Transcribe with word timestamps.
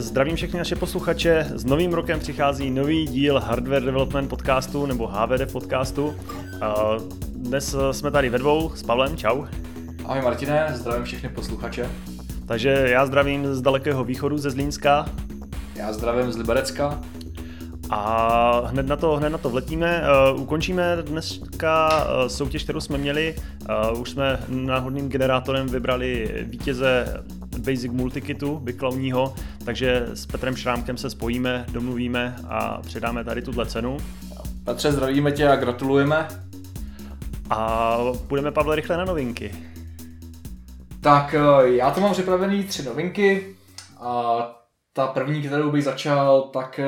zdravím 0.00 0.36
všechny 0.36 0.58
naše 0.58 0.76
posluchače. 0.76 1.46
S 1.54 1.64
novým 1.64 1.92
rokem 1.92 2.20
přichází 2.20 2.70
nový 2.70 3.06
díl 3.06 3.40
Hardware 3.40 3.84
Development 3.84 4.30
podcastu 4.30 4.86
nebo 4.86 5.06
HVD 5.06 5.52
podcastu. 5.52 6.14
Dnes 7.28 7.76
jsme 7.92 8.10
tady 8.10 8.28
ve 8.30 8.38
dvou 8.38 8.72
s 8.74 8.82
Pavlem, 8.82 9.16
čau. 9.16 9.44
Ahoj 10.04 10.22
Martine, 10.22 10.66
zdravím 10.74 11.04
všechny 11.04 11.28
posluchače. 11.28 11.90
Takže 12.46 12.68
já 12.68 13.06
zdravím 13.06 13.54
z 13.54 13.62
dalekého 13.62 14.04
východu, 14.04 14.38
ze 14.38 14.50
Zlínska. 14.50 15.06
Já 15.74 15.92
zdravím 15.92 16.32
z 16.32 16.36
Liberecka. 16.36 17.00
A 17.90 18.62
hned 18.66 18.86
na 18.86 18.96
to, 18.96 19.16
hned 19.16 19.30
na 19.30 19.38
to 19.38 19.50
vletíme. 19.50 20.02
Uh, 20.34 20.40
ukončíme 20.40 20.96
dneska 21.02 21.88
uh, 22.04 22.28
soutěž, 22.28 22.64
kterou 22.64 22.80
jsme 22.80 22.98
měli. 22.98 23.34
Uh, 23.92 24.00
už 24.00 24.10
jsme 24.10 24.38
náhodným 24.48 25.08
generátorem 25.08 25.66
vybrali 25.66 26.30
vítěze 26.42 27.22
Basic 27.64 27.92
Multikitu 27.92 28.58
Biklauního, 28.58 29.34
takže 29.64 30.06
s 30.14 30.26
Petrem 30.26 30.56
Šrámkem 30.56 30.96
se 30.96 31.10
spojíme, 31.10 31.66
domluvíme 31.72 32.36
a 32.48 32.82
předáme 32.82 33.24
tady 33.24 33.42
tuhle 33.42 33.66
cenu. 33.66 33.96
Petře, 34.64 34.92
zdravíme 34.92 35.32
tě 35.32 35.48
a 35.48 35.56
gratulujeme. 35.56 36.28
A 37.50 37.98
půjdeme, 38.26 38.52
Pavle, 38.52 38.76
rychle 38.76 38.96
na 38.96 39.04
novinky. 39.04 39.54
Tak 41.00 41.34
já 41.64 41.90
tu 41.90 42.00
mám 42.00 42.12
připravený 42.12 42.64
tři 42.64 42.82
novinky. 42.82 43.56
A 44.00 44.36
ta 44.92 45.06
první, 45.06 45.42
kterou 45.42 45.70
bych 45.70 45.84
začal, 45.84 46.42
tak 46.42 46.80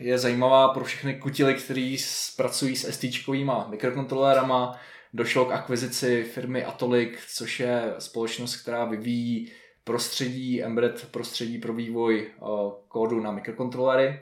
je 0.00 0.18
zajímavá 0.18 0.68
pro 0.68 0.84
všechny 0.84 1.14
kutily, 1.14 1.54
kteří 1.54 1.98
pracují 2.36 2.76
s 2.76 2.90
ST 2.90 3.04
mikrokontrolérama. 3.70 4.76
Došlo 5.14 5.44
k 5.44 5.52
akvizici 5.52 6.24
firmy 6.34 6.64
Atolik, 6.64 7.18
což 7.34 7.60
je 7.60 7.94
společnost, 7.98 8.56
která 8.56 8.84
vyvíjí 8.84 9.50
prostředí, 9.86 10.62
embedded 10.62 11.08
prostředí 11.10 11.58
pro 11.58 11.72
vývoj 11.72 12.26
kódu 12.88 13.20
na 13.20 13.32
mikrokontrolery. 13.32 14.20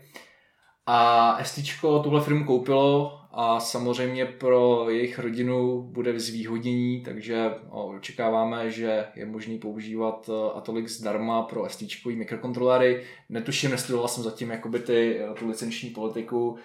A 0.87 1.39
ST 1.45 1.61
tuhle 2.03 2.21
firmu 2.21 2.45
koupilo 2.45 3.21
a 3.33 3.61
samozřejmě 3.61 4.27
pro 4.27 4.91
jejich 4.91 5.19
rodinu 5.19 5.83
bude 5.83 6.21
zvýhodnění, 6.21 7.03
takže 7.03 7.51
očekáváme, 7.71 8.71
že 8.71 9.07
je 9.15 9.27
možný 9.27 9.59
používat 9.59 10.31
Atolik 10.55 10.89
zdarma 10.89 11.43
pro 11.43 11.69
ST 11.69 11.83
mikrokontrolery. 12.07 13.05
Netuším, 13.29 13.71
nesledoval 13.71 14.09
jsem 14.09 14.25
zatím 14.25 14.51
jakoby 14.51 14.79
ty, 14.79 15.21
tu 15.39 15.49
licenční 15.49 15.91
politiku, 15.91 16.59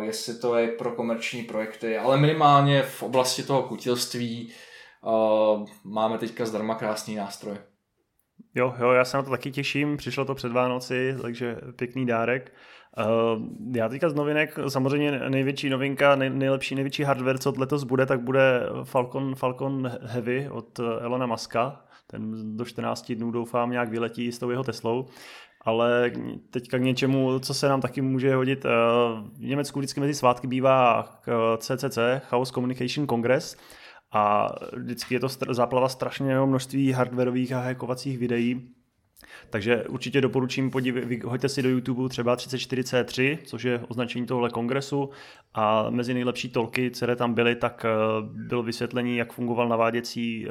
jestli 0.00 0.38
to 0.38 0.56
je 0.56 0.68
pro 0.68 0.92
komerční 0.92 1.42
projekty, 1.42 1.98
ale 1.98 2.16
minimálně 2.16 2.82
v 2.82 3.02
oblasti 3.02 3.42
toho 3.42 3.62
kutilství 3.62 4.52
máme 5.84 6.18
teďka 6.18 6.46
zdarma 6.46 6.74
krásný 6.74 7.14
nástroj. 7.14 7.56
Jo, 8.54 8.74
jo, 8.78 8.90
já 8.90 9.04
se 9.04 9.16
na 9.16 9.22
to 9.22 9.30
taky 9.30 9.50
těším, 9.50 9.96
přišlo 9.96 10.24
to 10.24 10.34
před 10.34 10.52
Vánoci, 10.52 11.16
takže 11.22 11.56
pěkný 11.76 12.06
dárek. 12.06 12.52
Uh, 12.98 13.42
já 13.76 13.88
teďka 13.88 14.08
z 14.08 14.14
novinek, 14.14 14.58
samozřejmě 14.68 15.20
největší 15.28 15.70
novinka, 15.70 16.16
nej, 16.16 16.30
nejlepší, 16.30 16.74
největší 16.74 17.02
hardware, 17.02 17.38
co 17.38 17.52
letos 17.58 17.84
bude, 17.84 18.06
tak 18.06 18.20
bude 18.20 18.62
Falcon, 18.84 19.34
Falcon 19.34 19.90
Heavy 20.02 20.48
od 20.50 20.80
Elona 21.00 21.26
Muska. 21.26 21.84
Ten 22.06 22.56
do 22.56 22.64
14 22.64 23.12
dnů 23.12 23.30
doufám 23.30 23.70
nějak 23.70 23.88
vyletí 23.88 24.32
s 24.32 24.38
tou 24.38 24.50
jeho 24.50 24.64
Teslou. 24.64 25.06
Ale 25.64 26.12
teďka 26.50 26.78
k 26.78 26.82
něčemu, 26.82 27.38
co 27.38 27.54
se 27.54 27.68
nám 27.68 27.80
taky 27.80 28.00
může 28.00 28.34
hodit. 28.34 28.64
V 29.34 29.38
Německu 29.38 29.78
vždycky 29.78 30.00
mezi 30.00 30.14
svátky 30.14 30.46
bývá 30.46 31.08
CCC, 31.58 31.98
Chaos 32.20 32.50
Communication 32.50 33.06
Congress, 33.06 33.56
a 34.12 34.48
vždycky 34.76 35.14
je 35.14 35.20
to 35.20 35.28
záplava 35.50 35.88
strašného 35.88 36.46
množství 36.46 36.92
hardwareových 36.92 37.52
a 37.52 37.60
hackovacích 37.60 38.18
videí, 38.18 38.72
takže 39.50 39.84
určitě 39.84 40.20
doporučím, 40.20 40.70
podívejte, 40.70 41.26
hoďte 41.26 41.48
si 41.48 41.62
do 41.62 41.68
YouTube 41.68 42.08
třeba 42.08 42.36
34C3, 42.36 43.38
což 43.44 43.62
je 43.62 43.80
označení 43.88 44.26
tohle 44.26 44.50
kongresu 44.50 45.10
a 45.54 45.90
mezi 45.90 46.14
nejlepší 46.14 46.48
tolky, 46.48 46.90
které 46.90 47.16
tam 47.16 47.34
byly, 47.34 47.56
tak 47.56 47.84
eh, 47.84 47.88
bylo 48.22 48.62
vysvětlení, 48.62 49.16
jak 49.16 49.32
fungoval 49.32 49.68
naváděcí 49.68 50.46
eh, 50.46 50.50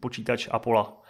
počítač 0.00 0.48
Apollo. 0.50 1.02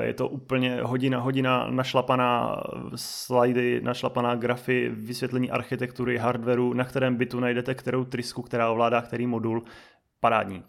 Eh, 0.00 0.06
je 0.06 0.14
to 0.14 0.28
úplně 0.28 0.78
hodina, 0.82 1.20
hodina 1.20 1.66
našlapaná 1.70 2.62
slajdy, 2.94 3.80
našlapaná 3.84 4.36
grafy, 4.36 4.90
vysvětlení 4.94 5.50
architektury, 5.50 6.18
hardwareu, 6.18 6.72
na 6.72 6.84
kterém 6.84 7.16
bytu 7.16 7.40
najdete 7.40 7.74
kterou 7.74 8.04
trysku, 8.04 8.42
která 8.42 8.70
ovládá 8.70 9.02
který 9.02 9.26
modul. 9.26 9.64
Parádní. 10.20 10.62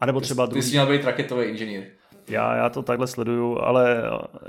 A 0.00 0.06
nebo 0.06 0.20
třeba 0.20 0.46
druhý. 0.46 0.60
Ty 0.62 0.66
jsi 0.68 0.72
měl 0.72 0.86
být 0.86 1.04
raketový 1.04 1.44
inženýr. 1.44 1.82
Já, 2.28 2.56
já 2.56 2.68
to 2.68 2.82
takhle 2.82 3.06
sleduju, 3.06 3.58
ale 3.58 4.02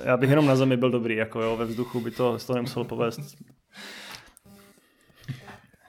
já 0.03 0.17
bych 0.17 0.29
jenom 0.29 0.45
na 0.45 0.55
zemi 0.55 0.77
byl 0.77 0.91
dobrý, 0.91 1.15
jako 1.15 1.41
jo, 1.41 1.57
ve 1.57 1.65
vzduchu 1.65 2.01
by 2.01 2.11
to, 2.11 2.37
to 2.47 2.53
nemuselo 2.53 2.85
povést. 2.85 3.19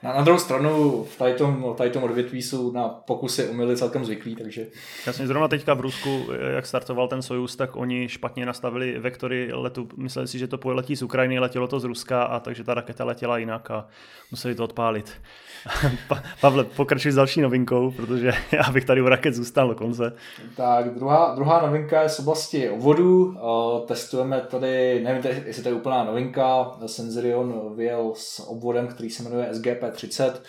Na, 0.03 0.13
na 0.13 0.21
druhou 0.21 0.39
stranu 0.39 1.03
v 1.03 1.17
tady 1.17 1.33
tom, 1.33 1.73
odvětví 2.03 2.41
jsou 2.41 2.71
na 2.71 2.89
pokusy 2.89 3.47
umily 3.47 3.77
celkem 3.77 4.05
zvyklí, 4.05 4.35
takže... 4.35 4.67
Jasně, 5.07 5.27
zrovna 5.27 5.47
teďka 5.47 5.73
v 5.73 5.81
Rusku, 5.81 6.25
eh, 6.33 6.51
jak 6.51 6.65
startoval 6.65 7.07
ten 7.07 7.21
Sojus, 7.21 7.55
tak 7.55 7.75
oni 7.75 8.09
špatně 8.09 8.45
nastavili 8.45 8.99
vektory 8.99 9.49
letu. 9.53 9.87
Mysleli 9.97 10.27
si, 10.27 10.39
že 10.39 10.47
to 10.47 10.59
letí 10.63 10.95
z 10.95 11.01
Ukrajiny, 11.01 11.39
letělo 11.39 11.67
to 11.67 11.79
z 11.79 11.83
Ruska, 11.83 12.23
a 12.23 12.39
takže 12.39 12.63
ta 12.63 12.73
raketa 12.73 13.03
letěla 13.05 13.37
jinak 13.37 13.71
a 13.71 13.87
museli 14.31 14.55
to 14.55 14.63
odpálit. 14.63 15.11
pa- 16.07 16.23
Pavle, 16.41 16.63
pokračuj 16.63 17.11
s 17.11 17.15
další 17.15 17.41
novinkou, 17.41 17.91
protože 17.91 18.31
já 18.51 18.71
bych 18.71 18.85
tady 18.85 19.01
u 19.01 19.07
raket 19.07 19.33
zůstal 19.33 19.67
do 19.67 19.75
konce. 19.75 20.13
Tak, 20.57 20.93
druhá, 20.93 21.35
druhá 21.35 21.61
novinka 21.61 22.01
je 22.01 22.09
z 22.09 22.19
oblasti 22.19 22.69
vodu. 22.77 23.35
Eh, 23.37 23.87
testujeme 23.87 24.41
tady, 24.41 25.01
nevím, 25.03 25.23
jestli 25.45 25.63
to 25.63 25.69
je 25.69 25.75
úplná 25.75 26.03
novinka, 26.03 26.71
Senzirion 26.85 27.75
vyjel 27.75 28.11
s 28.15 28.47
obvodem, 28.47 28.87
který 28.87 29.09
se 29.09 29.23
jmenuje 29.23 29.49
SGP 29.51 29.83
30, 29.91 30.41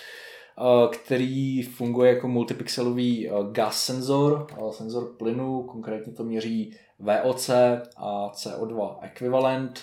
eh, 0.59 0.89
který 0.89 1.63
funguje 1.63 2.15
jako 2.15 2.29
multipixelový 2.29 3.29
eh, 3.29 3.33
gas 3.53 3.85
senzor, 3.85 4.47
eh, 4.53 4.73
senzor 4.73 5.15
plynu, 5.17 5.63
konkrétně 5.63 6.13
to 6.13 6.25
měří 6.25 6.77
VOC 6.99 7.51
a 7.97 8.33
CO2 8.35 8.99
ekvivalent. 9.03 9.81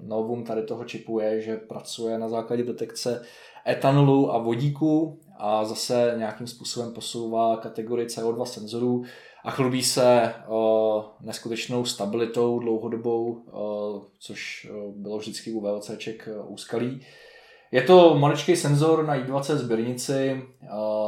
Novum 0.00 0.44
tady 0.44 0.62
toho 0.62 0.84
čipu 0.84 1.20
je, 1.20 1.40
že 1.40 1.56
pracuje 1.56 2.18
na 2.18 2.28
základě 2.28 2.64
detekce 2.64 3.22
etanolu 3.68 4.34
a 4.34 4.38
vodíku 4.38 5.20
a 5.38 5.64
zase 5.64 6.14
nějakým 6.16 6.46
způsobem 6.46 6.92
posouvá 6.92 7.56
kategorii 7.56 8.06
CO2 8.06 8.44
senzorů 8.44 9.02
a 9.44 9.50
chlubí 9.50 9.82
se 9.82 10.34
neskutečnou 11.20 11.84
stabilitou 11.84 12.58
dlouhodobou, 12.58 13.42
což 14.18 14.70
bylo 14.96 15.18
vždycky 15.18 15.52
u 15.52 15.60
VOCček 15.60 16.28
úskalí. 16.46 17.00
Je 17.72 17.82
to 17.82 18.14
maličký 18.18 18.56
senzor 18.56 19.06
na 19.06 19.16
I20 19.16 19.56
sběrnici, 19.56 20.42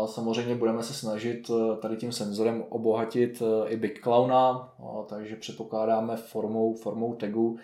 samozřejmě 0.07 0.55
budeme 0.55 0.83
se 0.83 0.95
snažit 0.95 1.51
uh, 1.51 1.77
tady 1.77 1.97
tím 1.97 2.13
senzorem 2.13 2.65
obohatit 2.69 3.43
uh, 3.43 3.49
i 3.73 3.77
Big 3.77 4.03
Clowna, 4.03 4.73
takže 5.09 5.37
předpokládáme 5.37 6.17
formou, 6.17 6.75
formou 6.75 7.15
tagu. 7.15 7.59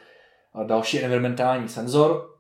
Další 0.67 1.01
environmentální 1.01 1.69
senzor, 1.69 2.37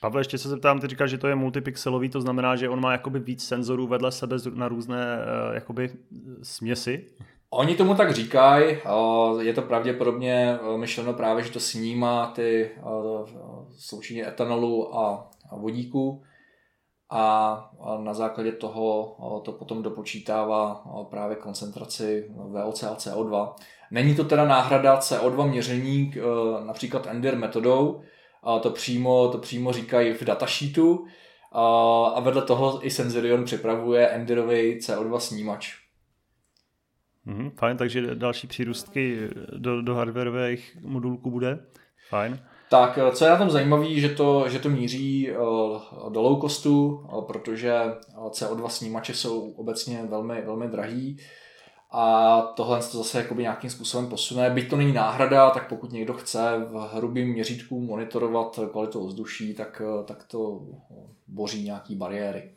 Pavle, 0.00 0.20
ještě 0.20 0.38
se 0.38 0.48
zeptám, 0.48 0.80
ty 0.80 0.86
říkáš, 0.86 1.10
že 1.10 1.18
to 1.18 1.28
je 1.28 1.34
multipixelový, 1.34 2.08
to 2.08 2.20
znamená, 2.20 2.56
že 2.56 2.68
on 2.68 2.80
má 2.80 2.92
jakoby 2.92 3.18
víc 3.18 3.44
senzorů 3.46 3.86
vedle 3.86 4.12
sebe 4.12 4.36
na 4.54 4.68
různé 4.68 5.18
eh, 5.18 5.54
jakoby 5.54 5.90
směsi? 6.42 7.06
Oni 7.50 7.74
tomu 7.74 7.94
tak 7.94 8.12
říkají, 8.12 8.76
je 9.40 9.52
to 9.52 9.62
pravděpodobně 9.62 10.58
eh, 10.74 10.78
myšleno 10.78 11.12
právě, 11.12 11.44
že 11.44 11.52
to 11.52 11.60
snímá 11.60 12.26
ty 12.26 12.70
eh, 12.76 12.82
sloučení 13.78 14.26
etanolu 14.26 14.96
a 14.96 15.30
vodíku 15.52 16.22
a 17.10 17.70
na 18.02 18.14
základě 18.14 18.52
toho 18.52 19.16
to 19.44 19.52
potom 19.52 19.82
dopočítává 19.82 20.84
právě 21.10 21.36
koncentraci 21.36 22.30
VOC 22.34 22.82
a 22.82 22.94
CO2. 22.94 23.54
Není 23.90 24.14
to 24.14 24.24
teda 24.24 24.44
náhrada 24.44 24.98
CO2 24.98 25.48
měření 25.48 26.14
například 26.66 27.06
Ender 27.06 27.36
metodou, 27.36 28.02
to 28.62 28.70
přímo, 28.70 29.28
to 29.28 29.38
přímo 29.38 29.72
říkají 29.72 30.12
v 30.12 30.22
datasheetu. 30.22 31.06
A, 31.52 32.06
a 32.06 32.20
vedle 32.20 32.42
toho 32.42 32.86
i 32.86 32.90
Sensorion 32.90 33.44
připravuje 33.44 34.08
Enderový 34.08 34.78
CO2 34.78 35.16
snímač. 35.16 35.74
Mm, 37.24 37.50
fajn, 37.50 37.76
takže 37.76 38.14
další 38.14 38.46
přírůstky 38.46 39.28
do, 39.56 39.82
do 39.82 39.94
hardwareových 39.94 40.76
modulků 40.82 41.30
bude. 41.30 41.58
Fajn. 42.08 42.40
Tak, 42.70 42.98
co 43.12 43.24
je 43.24 43.30
na 43.30 43.36
tom 43.36 43.50
zajímavé, 43.50 43.94
že 43.94 44.08
to, 44.08 44.48
že 44.48 44.58
to 44.58 44.68
míří 44.68 45.30
do 46.08 46.22
low 46.22 46.40
costu, 46.40 47.06
protože 47.26 47.80
CO2 48.28 48.66
snímače 48.66 49.14
jsou 49.14 49.50
obecně 49.50 50.06
velmi, 50.10 50.42
velmi 50.42 50.68
drahý 50.68 51.18
a 51.90 52.40
tohle 52.40 52.78
to 52.78 52.98
zase 52.98 53.18
jakoby 53.18 53.42
nějakým 53.42 53.70
způsobem 53.70 54.08
posune. 54.08 54.50
Byť 54.50 54.70
to 54.70 54.76
není 54.76 54.92
náhrada, 54.92 55.50
tak 55.50 55.68
pokud 55.68 55.92
někdo 55.92 56.12
chce 56.12 56.66
v 56.70 56.88
hrubým 56.92 57.28
měřítku 57.28 57.80
monitorovat 57.80 58.60
kvalitu 58.72 59.04
ovzduší, 59.04 59.54
tak, 59.54 59.82
tak 60.04 60.24
to 60.24 60.60
boří 61.26 61.64
nějaký 61.64 61.96
bariéry. 61.96 62.54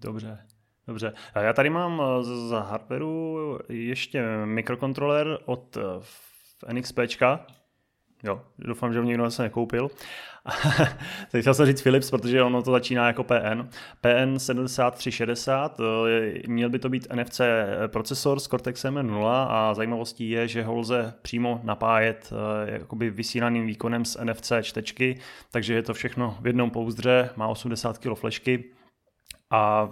Dobře. 0.00 0.38
Dobře. 0.86 1.12
A 1.34 1.40
já 1.40 1.52
tady 1.52 1.70
mám 1.70 2.02
z 2.22 2.50
hardwareu 2.50 3.58
ještě 3.68 4.22
mikrokontroler 4.44 5.38
od 5.44 5.78
NXP, 6.72 6.98
Jo, 8.24 8.42
doufám, 8.58 8.92
že 8.92 8.98
ho 8.98 9.04
někdo 9.04 9.30
se 9.30 9.42
nekoupil. 9.42 9.90
Teď 11.30 11.40
chtěl 11.40 11.54
jsem 11.54 11.66
říct 11.66 11.82
Philips, 11.82 12.10
protože 12.10 12.42
ono 12.42 12.62
to 12.62 12.70
začíná 12.70 13.06
jako 13.06 13.24
PN. 13.24 13.68
PN 14.00 14.38
7360, 14.38 15.80
měl 16.46 16.70
by 16.70 16.78
to 16.78 16.88
být 16.88 17.06
NFC 17.14 17.40
procesor 17.86 18.40
s 18.40 18.48
Cortexem 18.48 18.94
M0 18.94 19.46
a 19.48 19.74
zajímavostí 19.74 20.30
je, 20.30 20.48
že 20.48 20.62
ho 20.62 20.74
lze 20.74 21.14
přímo 21.22 21.60
napájet 21.64 22.32
eh, 22.66 22.70
jakoby 22.72 23.10
vysílaným 23.10 23.66
výkonem 23.66 24.04
z 24.04 24.16
NFC 24.24 24.52
čtečky, 24.62 25.18
takže 25.50 25.74
je 25.74 25.82
to 25.82 25.94
všechno 25.94 26.38
v 26.40 26.46
jednom 26.46 26.70
pouzdře, 26.70 27.30
má 27.36 27.48
80 27.48 27.98
kg 27.98 28.14
flešky 28.14 28.64
a 29.50 29.88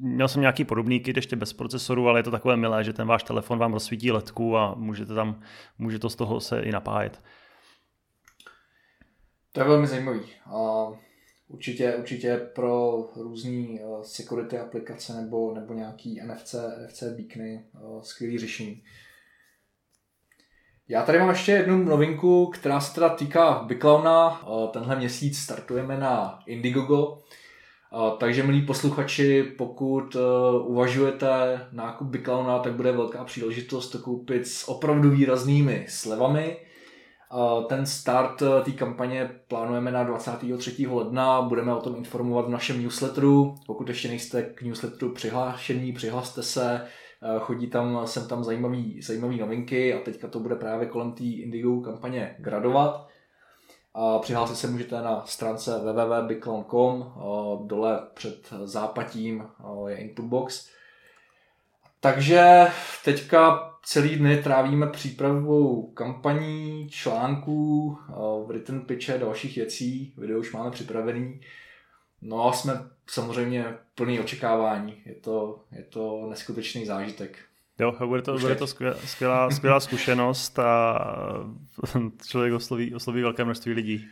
Měl 0.00 0.28
jsem 0.28 0.40
nějaký 0.40 0.64
podobný 0.64 1.00
kit 1.00 1.16
ještě 1.16 1.36
bez 1.36 1.52
procesoru, 1.52 2.08
ale 2.08 2.18
je 2.18 2.22
to 2.22 2.30
takové 2.30 2.56
milé, 2.56 2.84
že 2.84 2.92
ten 2.92 3.06
váš 3.06 3.22
telefon 3.22 3.58
vám 3.58 3.72
rozsvítí 3.72 4.12
letku 4.12 4.56
a 4.56 4.74
můžete 4.74 5.14
tam, 5.14 5.40
může 5.78 5.98
to 5.98 6.10
z 6.10 6.16
toho 6.16 6.40
se 6.40 6.60
i 6.60 6.72
napájet. 6.72 7.22
To 9.54 9.60
je 9.60 9.66
velmi 9.66 9.86
zajímavý. 9.86 10.20
A 10.46 10.86
určitě, 11.48 11.94
určitě 11.94 12.36
pro 12.54 13.04
různé 13.16 13.66
eh, 13.74 13.80
security 14.02 14.58
aplikace 14.58 15.12
nebo, 15.12 15.54
nebo 15.54 15.74
nějaký 15.74 16.20
NFC, 16.26 16.54
NFC 16.86 17.02
beacony 17.02 17.64
eh, 17.74 17.78
skvělý 18.02 18.38
řešení. 18.38 18.82
Já 20.88 21.02
tady 21.02 21.18
mám 21.18 21.28
ještě 21.28 21.52
jednu 21.52 21.84
novinku, 21.84 22.46
která 22.46 22.80
se 22.80 22.94
teda 22.94 23.08
týká 23.08 23.62
Biclauna. 23.66 24.42
Eh, 24.42 24.68
tenhle 24.72 24.96
měsíc 24.96 25.38
startujeme 25.38 25.98
na 25.98 26.38
Indiegogo. 26.46 27.22
Takže 28.18 28.42
milí 28.42 28.62
posluchači, 28.62 29.42
pokud 29.42 30.16
uvažujete 30.64 31.60
nákup 31.72 32.08
Biclauna, 32.08 32.58
tak 32.58 32.72
bude 32.72 32.92
velká 32.92 33.24
příležitost 33.24 33.90
to 33.90 33.98
koupit 33.98 34.46
s 34.46 34.68
opravdu 34.68 35.10
výraznými 35.10 35.86
slevami. 35.88 36.56
Ten 37.68 37.86
start 37.86 38.42
té 38.64 38.72
kampaně 38.72 39.30
plánujeme 39.48 39.90
na 39.90 40.04
23. 40.04 40.86
ledna, 40.86 41.42
budeme 41.42 41.74
o 41.74 41.80
tom 41.80 41.96
informovat 41.96 42.46
v 42.46 42.50
našem 42.50 42.82
newsletteru. 42.82 43.54
Pokud 43.66 43.88
ještě 43.88 44.08
nejste 44.08 44.42
k 44.42 44.62
newsletteru 44.62 45.12
přihlášení, 45.12 45.92
přihlaste 45.92 46.42
se, 46.42 46.86
chodí 47.38 47.66
tam, 47.66 48.06
sem 48.06 48.28
tam 48.28 48.44
zajímavý, 48.44 49.02
zajímavý 49.02 49.38
novinky 49.38 49.94
a 49.94 49.98
teďka 49.98 50.28
to 50.28 50.40
bude 50.40 50.54
právě 50.54 50.86
kolem 50.86 51.12
té 51.12 51.24
Indigo 51.24 51.80
kampaně 51.80 52.36
gradovat. 52.38 53.08
A 53.94 54.18
přihlásit 54.18 54.56
se 54.56 54.66
můžete 54.66 55.02
na 55.02 55.22
stránce 55.26 55.78
www.biclon.com, 55.78 57.12
dole 57.66 58.06
před 58.14 58.52
zápatím 58.64 59.46
je 59.86 59.96
Inputbox. 59.96 60.68
Takže 62.00 62.66
teďka 63.04 63.70
celý 63.84 64.16
dny 64.16 64.42
trávíme 64.42 64.86
přípravou 64.86 65.92
kampaní, 65.92 66.88
článků, 66.90 67.98
written 68.46 68.80
pitche, 68.80 69.18
dalších 69.18 69.56
věcí, 69.56 70.14
video 70.18 70.40
už 70.40 70.52
máme 70.52 70.70
připravený. 70.70 71.40
No 72.22 72.48
a 72.48 72.52
jsme 72.52 72.72
samozřejmě 73.06 73.64
plný 73.94 74.20
očekávání. 74.20 75.02
Je 75.06 75.14
to, 75.14 75.64
je 75.72 75.82
to 75.82 76.26
neskutečný 76.30 76.86
zážitek. 76.86 77.38
Jo, 77.78 78.06
bude 78.06 78.22
to, 78.22 78.38
bude 78.38 78.54
to 78.54 78.66
skvělá, 78.66 79.50
skvělá 79.50 79.80
zkušenost 79.80 80.58
a 80.58 80.98
člověk 82.26 82.52
osloví, 82.52 82.94
osloví 82.94 83.22
velké 83.22 83.44
množství 83.44 83.72
lidí. 83.72 84.08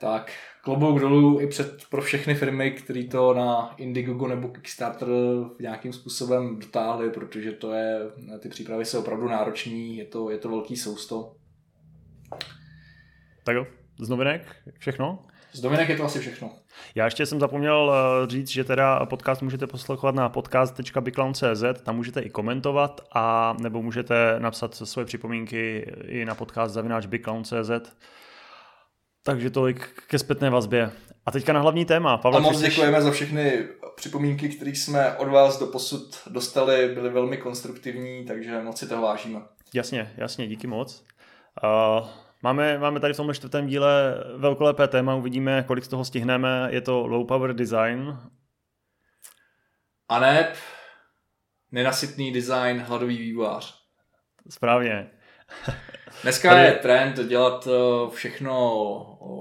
Tak, 0.00 0.32
klobouk 0.64 1.00
dolů 1.00 1.40
i 1.40 1.46
před, 1.46 1.82
pro 1.90 2.02
všechny 2.02 2.34
firmy, 2.34 2.70
které 2.70 3.04
to 3.04 3.34
na 3.34 3.74
Indiegogo 3.76 4.28
nebo 4.28 4.48
Kickstarter 4.48 5.08
nějakým 5.60 5.92
způsobem 5.92 6.58
dotáhly, 6.58 7.10
protože 7.10 7.52
to 7.52 7.72
je, 7.72 8.00
ty 8.38 8.48
přípravy 8.48 8.84
jsou 8.84 9.00
opravdu 9.00 9.28
náročné, 9.28 9.72
je 9.72 10.04
to, 10.04 10.30
je 10.30 10.38
to 10.38 10.48
velký 10.48 10.76
sousto. 10.76 11.32
Tak 13.44 13.56
jo, 13.56 13.66
z 14.00 14.08
novinek 14.08 14.56
všechno? 14.78 15.18
Z 15.52 15.62
novinek 15.62 15.88
je 15.88 15.96
to 15.96 16.04
asi 16.04 16.18
všechno. 16.18 16.50
Já 16.94 17.04
ještě 17.04 17.26
jsem 17.26 17.40
zapomněl 17.40 17.92
eh, 17.94 18.30
říct, 18.30 18.48
že 18.48 18.64
teda 18.64 19.06
podcast 19.06 19.42
můžete 19.42 19.66
poslouchat 19.66 20.14
na 20.14 20.28
podcast.biclown.cz, 20.28 21.82
tam 21.82 21.96
můžete 21.96 22.20
i 22.20 22.30
komentovat 22.30 23.00
a 23.14 23.56
nebo 23.60 23.82
můžete 23.82 24.36
napsat 24.38 24.74
svoje 24.74 25.06
připomínky 25.06 25.92
i 26.06 26.24
na 26.24 26.34
podcast 26.34 26.74
zavináč 26.74 27.06
takže 29.24 29.50
tolik 29.50 30.02
ke 30.06 30.18
zpětné 30.18 30.50
vazbě. 30.50 30.90
A 31.26 31.30
teďka 31.30 31.52
na 31.52 31.60
hlavní 31.60 31.84
téma. 31.84 32.18
Pavel, 32.18 32.38
a 32.38 32.42
moc 32.42 32.60
děkujeme 32.60 33.02
za 33.02 33.10
všechny 33.10 33.68
připomínky, 33.96 34.48
které 34.48 34.70
jsme 34.70 35.16
od 35.16 35.28
vás 35.28 35.58
do 35.58 35.66
posud 35.66 36.18
dostali, 36.26 36.94
byly 36.94 37.10
velmi 37.10 37.36
konstruktivní, 37.36 38.24
takže 38.24 38.62
moc 38.62 38.78
si 38.78 38.88
to 38.88 39.00
vážíme. 39.00 39.40
Jasně, 39.74 40.12
jasně, 40.16 40.46
díky 40.46 40.66
moc. 40.66 41.04
Uh, 41.64 42.08
máme, 42.42 42.78
máme 42.78 43.00
tady 43.00 43.14
v 43.14 43.16
tomhle 43.16 43.34
čtvrtém 43.34 43.66
díle 43.66 44.24
velkolepé 44.36 44.88
téma, 44.88 45.14
uvidíme, 45.14 45.64
kolik 45.66 45.84
z 45.84 45.88
toho 45.88 46.04
stihneme. 46.04 46.68
Je 46.70 46.80
to 46.80 47.06
low 47.06 47.26
power 47.26 47.54
design. 47.54 48.18
A 50.08 50.18
ne 50.18 50.52
nenasytný 51.72 52.32
design, 52.32 52.78
hladový 52.78 53.18
vývojář. 53.18 53.84
Správně. 54.50 55.10
Dneska 56.24 56.48
Tady... 56.48 56.62
je 56.62 56.72
trend 56.72 57.18
dělat 57.28 57.68
eh, 57.70 58.10
všechno 58.10 58.56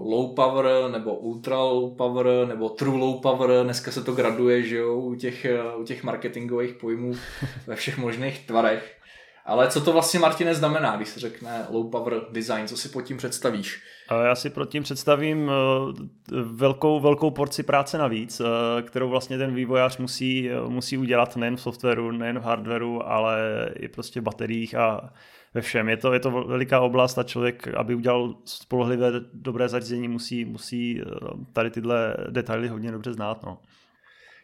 low 0.05 0.35
power, 0.35 0.65
nebo 0.91 1.15
ultra 1.15 1.57
low 1.57 1.95
power, 1.95 2.27
nebo 2.47 2.69
true 2.69 2.97
low 2.97 3.21
power. 3.21 3.63
Dneska 3.63 3.91
se 3.91 4.03
to 4.03 4.11
graduje, 4.11 4.63
že 4.63 4.77
jo, 4.77 4.95
u 4.95 5.15
těch, 5.15 5.45
eh, 5.45 5.75
u 5.77 5.83
těch 5.83 6.03
marketingových 6.03 6.73
pojmů 6.73 7.13
ve 7.67 7.75
všech 7.75 7.97
možných 7.97 8.47
tvarech. 8.47 8.97
Ale 9.45 9.67
co 9.67 9.81
to 9.81 9.93
vlastně, 9.93 10.19
Martine, 10.19 10.55
znamená, 10.55 10.95
když 10.95 11.09
se 11.09 11.19
řekne 11.19 11.65
low 11.69 11.89
power 11.89 12.21
design? 12.31 12.67
Co 12.67 12.77
si 12.77 12.89
pod 12.89 13.01
tím 13.01 13.17
představíš? 13.17 13.81
Já 14.23 14.35
si 14.35 14.49
pod 14.49 14.69
tím 14.69 14.83
představím 14.83 15.51
eh, 15.51 16.35
velkou, 16.43 16.99
velkou 16.99 17.31
porci 17.31 17.63
práce 17.63 17.97
navíc, 17.97 18.41
kterou 18.87 19.09
vlastně 19.09 19.37
ten 19.37 19.55
vývojář 19.55 19.97
musí, 19.97 20.49
musí 20.67 20.97
udělat 20.97 21.35
nejen 21.35 21.55
v 21.55 21.61
softwaru, 21.61 22.11
nejen 22.11 22.39
v 22.39 22.43
hardwaru, 22.43 23.07
ale 23.07 23.37
i 23.79 23.87
prostě 23.87 24.21
v 24.21 24.23
bateriích 24.23 24.75
a 24.75 25.13
ve 25.53 25.61
všem. 25.61 25.89
Je 25.89 25.97
to, 25.97 26.13
je 26.13 26.19
to 26.19 26.31
veliká 26.31 26.79
oblast 26.79 27.17
a 27.17 27.23
člověk, 27.23 27.67
aby 27.67 27.95
udělal 27.95 28.35
spolehlivé 28.45 29.11
dobré 29.33 29.69
zařízení, 29.69 30.07
musí, 30.07 30.45
musí 30.45 31.01
eh, 31.01 31.05
tady 31.53 31.69
tyhle 31.71 32.17
detaily 32.29 32.67
hodně 32.67 32.91
dobře 32.91 33.13
znát. 33.13 33.43
No. 33.43 33.57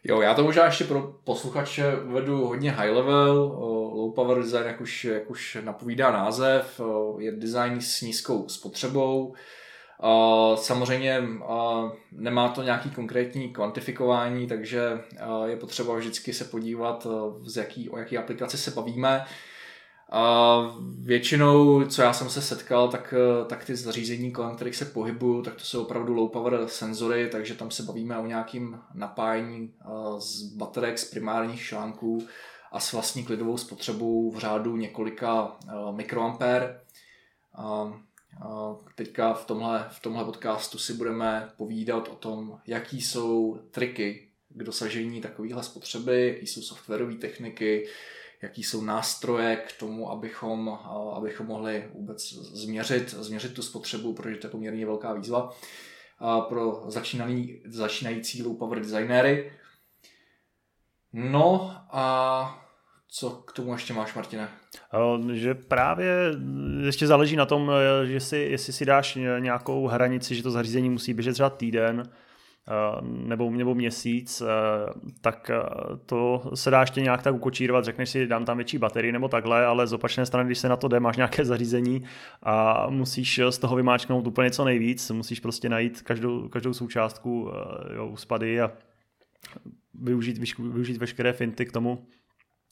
Jo, 0.04 0.22
já 0.22 0.34
to 0.34 0.44
možná 0.44 0.66
ještě 0.66 0.84
pro 0.84 1.14
posluchače 1.24 1.96
vedu 1.96 2.48
hodně 2.48 2.72
high 2.72 2.92
level, 2.92 3.36
low 3.94 4.14
power 4.14 4.38
design, 4.38 4.68
jak 4.68 4.82
už, 4.82 5.06
jak 5.06 5.30
už 5.30 5.58
napovídá 5.64 6.12
název, 6.12 6.82
je 7.18 7.32
design 7.32 7.82
s 7.82 8.02
nízkou 8.02 8.50
spotřebou, 8.50 9.36
Samozřejmě 10.56 11.24
nemá 12.12 12.50
to 12.50 12.64
nějaký 12.64 12.90
konkrétní 12.90 13.50
kvantifikování, 13.50 14.48
takže 14.48 15.00
je 15.46 15.56
potřeba 15.56 15.96
vždycky 15.96 16.34
se 16.34 16.46
podívat, 16.46 17.08
z 17.44 17.58
jaký, 17.58 17.90
o 17.90 17.98
jaký 17.98 18.18
aplikaci 18.18 18.58
se 18.58 18.72
bavíme. 18.72 19.26
A 20.12 20.62
většinou, 21.00 21.86
co 21.86 22.02
já 22.02 22.14
jsem 22.14 22.30
se 22.30 22.42
setkal, 22.42 22.88
tak, 22.88 23.14
tak 23.48 23.66
ty 23.66 23.76
zařízení, 23.76 24.32
kolem 24.32 24.56
kterých 24.56 24.76
se 24.76 24.86
pohybuju, 24.86 25.42
tak 25.42 25.56
to 25.56 25.64
jsou 25.64 25.82
opravdu 25.82 26.14
low 26.14 26.30
power 26.30 26.68
senzory, 26.68 27.30
takže 27.32 27.56
tam 27.56 27.72
se 27.72 27.84
bavíme 27.84 28.18
o 28.18 28.26
nějakým 28.26 28.80
napájení 28.94 29.74
z 30.20 30.44
baterek, 30.44 31.00
z 31.00 31.12
primárních 31.12 31.64
šlánků 31.64 32.28
a 32.72 32.80
s 32.80 32.94
vlastní 32.94 33.26
klidovou 33.26 33.58
spotřebou 33.58 34.32
v 34.32 34.38
řádu 34.38 34.78
několika 34.78 35.58
mikroampér. 35.92 36.82
A 37.56 37.92
teďka 38.96 39.34
v 39.34 39.46
tomhle, 39.46 39.88
v 39.90 40.00
tomhle 40.00 40.26
podcastu 40.26 40.78
si 40.78 40.94
budeme 40.94 41.50
povídat 41.58 42.08
o 42.08 42.16
tom, 42.16 42.60
jaký 42.68 43.02
jsou 43.02 43.60
triky 43.72 44.28
k 44.50 44.64
dosažení 44.64 45.22
takovéhle 45.22 45.64
spotřeby, 45.64 46.28
jaký 46.28 46.48
jsou 46.48 46.62
softwarové 46.62 47.16
techniky, 47.16 47.88
jaký 48.42 48.64
jsou 48.64 48.82
nástroje 48.82 49.56
k 49.56 49.80
tomu, 49.80 50.12
abychom, 50.12 50.70
abychom 51.16 51.48
mohli 51.48 51.90
vůbec 51.94 52.34
změřit, 52.34 53.10
změřit 53.10 53.54
tu 53.54 53.62
spotřebu, 53.62 54.14
protože 54.14 54.36
to 54.36 54.48
je 54.48 54.52
poměrně 54.52 54.86
velká 54.86 55.14
výzva 55.14 55.52
pro 56.50 56.84
začínaný, 56.88 57.62
začínající 57.66 58.44
low 58.44 58.58
power 58.58 58.80
designéry. 58.80 59.52
No 61.14 61.76
a 61.92 62.66
co 63.08 63.30
k 63.30 63.52
tomu 63.52 63.74
ještě 63.74 63.94
máš, 63.94 64.14
Martine? 64.14 64.50
Že 65.34 65.56
právě 65.56 66.16
ještě 66.86 67.08
záleží 67.08 67.36
na 67.36 67.46
tom, 67.46 67.72
že 68.06 68.20
si, 68.20 68.38
jestli 68.38 68.74
si 68.74 68.86
dáš 68.86 69.18
nějakou 69.40 69.88
hranici, 69.88 70.36
že 70.36 70.44
to 70.44 70.52
zařízení 70.52 70.90
musí 70.90 71.14
běžet 71.14 71.34
třeba 71.34 71.50
týden, 71.50 72.04
Eh, 72.04 72.29
nebo, 73.02 73.50
nebo 73.50 73.76
měsíc, 73.76 74.42
eh, 74.42 74.46
tak 75.22 75.50
eh, 75.50 75.60
to 76.06 76.52
se 76.54 76.72
dá 76.72 76.82
ještě 76.82 77.02
nějak 77.02 77.24
tak 77.24 77.36
ukočírovat, 77.36 77.86
řekneš 77.86 78.10
si, 78.10 78.28
dám 78.28 78.46
tam 78.46 78.58
větší 78.58 78.78
baterii 78.78 79.12
nebo 79.12 79.28
takhle, 79.28 79.66
ale 79.66 79.88
z 79.88 79.94
opačné 79.94 80.26
strany, 80.26 80.48
když 80.48 80.60
se 80.60 80.70
na 80.70 80.76
to 80.76 80.88
jde, 80.88 81.00
máš 81.00 81.18
nějaké 81.18 81.46
zařízení 81.46 82.04
a 82.44 82.86
musíš 82.90 83.42
z 83.50 83.58
toho 83.58 83.76
vymáčknout 83.76 84.28
úplně 84.28 84.52
co 84.52 84.66
nejvíc, 84.66 85.12
musíš 85.12 85.40
prostě 85.40 85.70
najít 85.70 86.02
každou, 86.02 86.50
každou 86.50 86.74
součástku 86.74 87.52
jo, 87.96 88.18
spady 88.18 88.62
a 88.62 88.72
využít, 89.94 90.58
využít 90.60 90.98
veškeré 90.98 91.34
finty 91.34 91.66
k 91.66 91.72
tomu, 91.72 92.08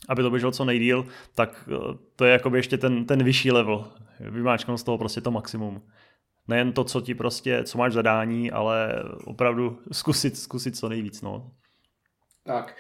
aby 0.10 0.22
to 0.22 0.30
běželo 0.30 0.52
co 0.52 0.66
nejdíl, 0.66 1.06
tak 1.36 1.70
to 2.16 2.26
je 2.26 2.32
jakoby 2.32 2.58
ještě 2.58 2.78
ten, 2.78 3.06
ten 3.06 3.24
vyšší 3.24 3.52
level. 3.52 3.86
Vymáčknout 4.20 4.80
z 4.80 4.84
toho 4.84 4.98
prostě 4.98 5.22
to 5.22 5.32
maximum. 5.32 5.82
Nejen 6.48 6.74
to, 6.74 6.84
co 6.84 7.02
ti 7.02 7.16
prostě, 7.16 7.64
co 7.64 7.78
máš 7.78 7.94
zadání, 7.94 8.52
ale 8.52 9.04
opravdu 9.26 9.80
zkusit, 9.92 10.38
zkusit 10.38 10.78
co 10.78 10.90
nejvíc. 10.90 11.22
No. 11.22 11.52
Tak, 12.44 12.76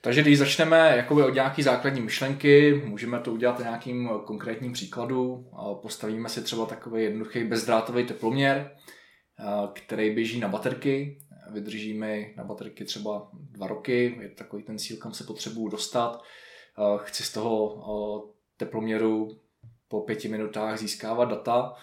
takže 0.00 0.22
když 0.22 0.38
začneme 0.38 0.96
jakoby 0.96 1.22
od 1.22 1.34
nějaký 1.34 1.62
základní 1.62 2.00
myšlenky, 2.00 2.82
můžeme 2.84 3.20
to 3.20 3.32
udělat 3.32 3.58
nějakým 3.58 4.10
konkrétním 4.24 4.72
příkladu. 4.72 5.50
Postavíme 5.82 6.28
si 6.28 6.42
třeba 6.42 6.66
takový 6.66 7.02
jednoduchý 7.02 7.44
bezdrátový 7.44 8.06
teploměr, 8.06 8.70
který 9.72 10.14
běží 10.14 10.40
na 10.40 10.48
baterky. 10.48 11.18
Vydrží 11.52 11.98
mi 11.98 12.34
na 12.36 12.44
baterky 12.44 12.84
třeba 12.84 13.28
dva 13.32 13.66
roky, 13.66 14.18
je 14.20 14.28
takový 14.28 14.62
ten 14.62 14.78
cíl, 14.78 14.96
kam 14.96 15.12
se 15.12 15.24
potřebuju 15.24 15.68
dostat. 15.68 16.22
Chci 16.96 17.22
z 17.22 17.32
toho 17.32 18.34
teploměru 18.56 19.28
po 19.88 20.00
pěti 20.00 20.28
minutách 20.28 20.78
získávat 20.78 21.24
data. 21.24 21.74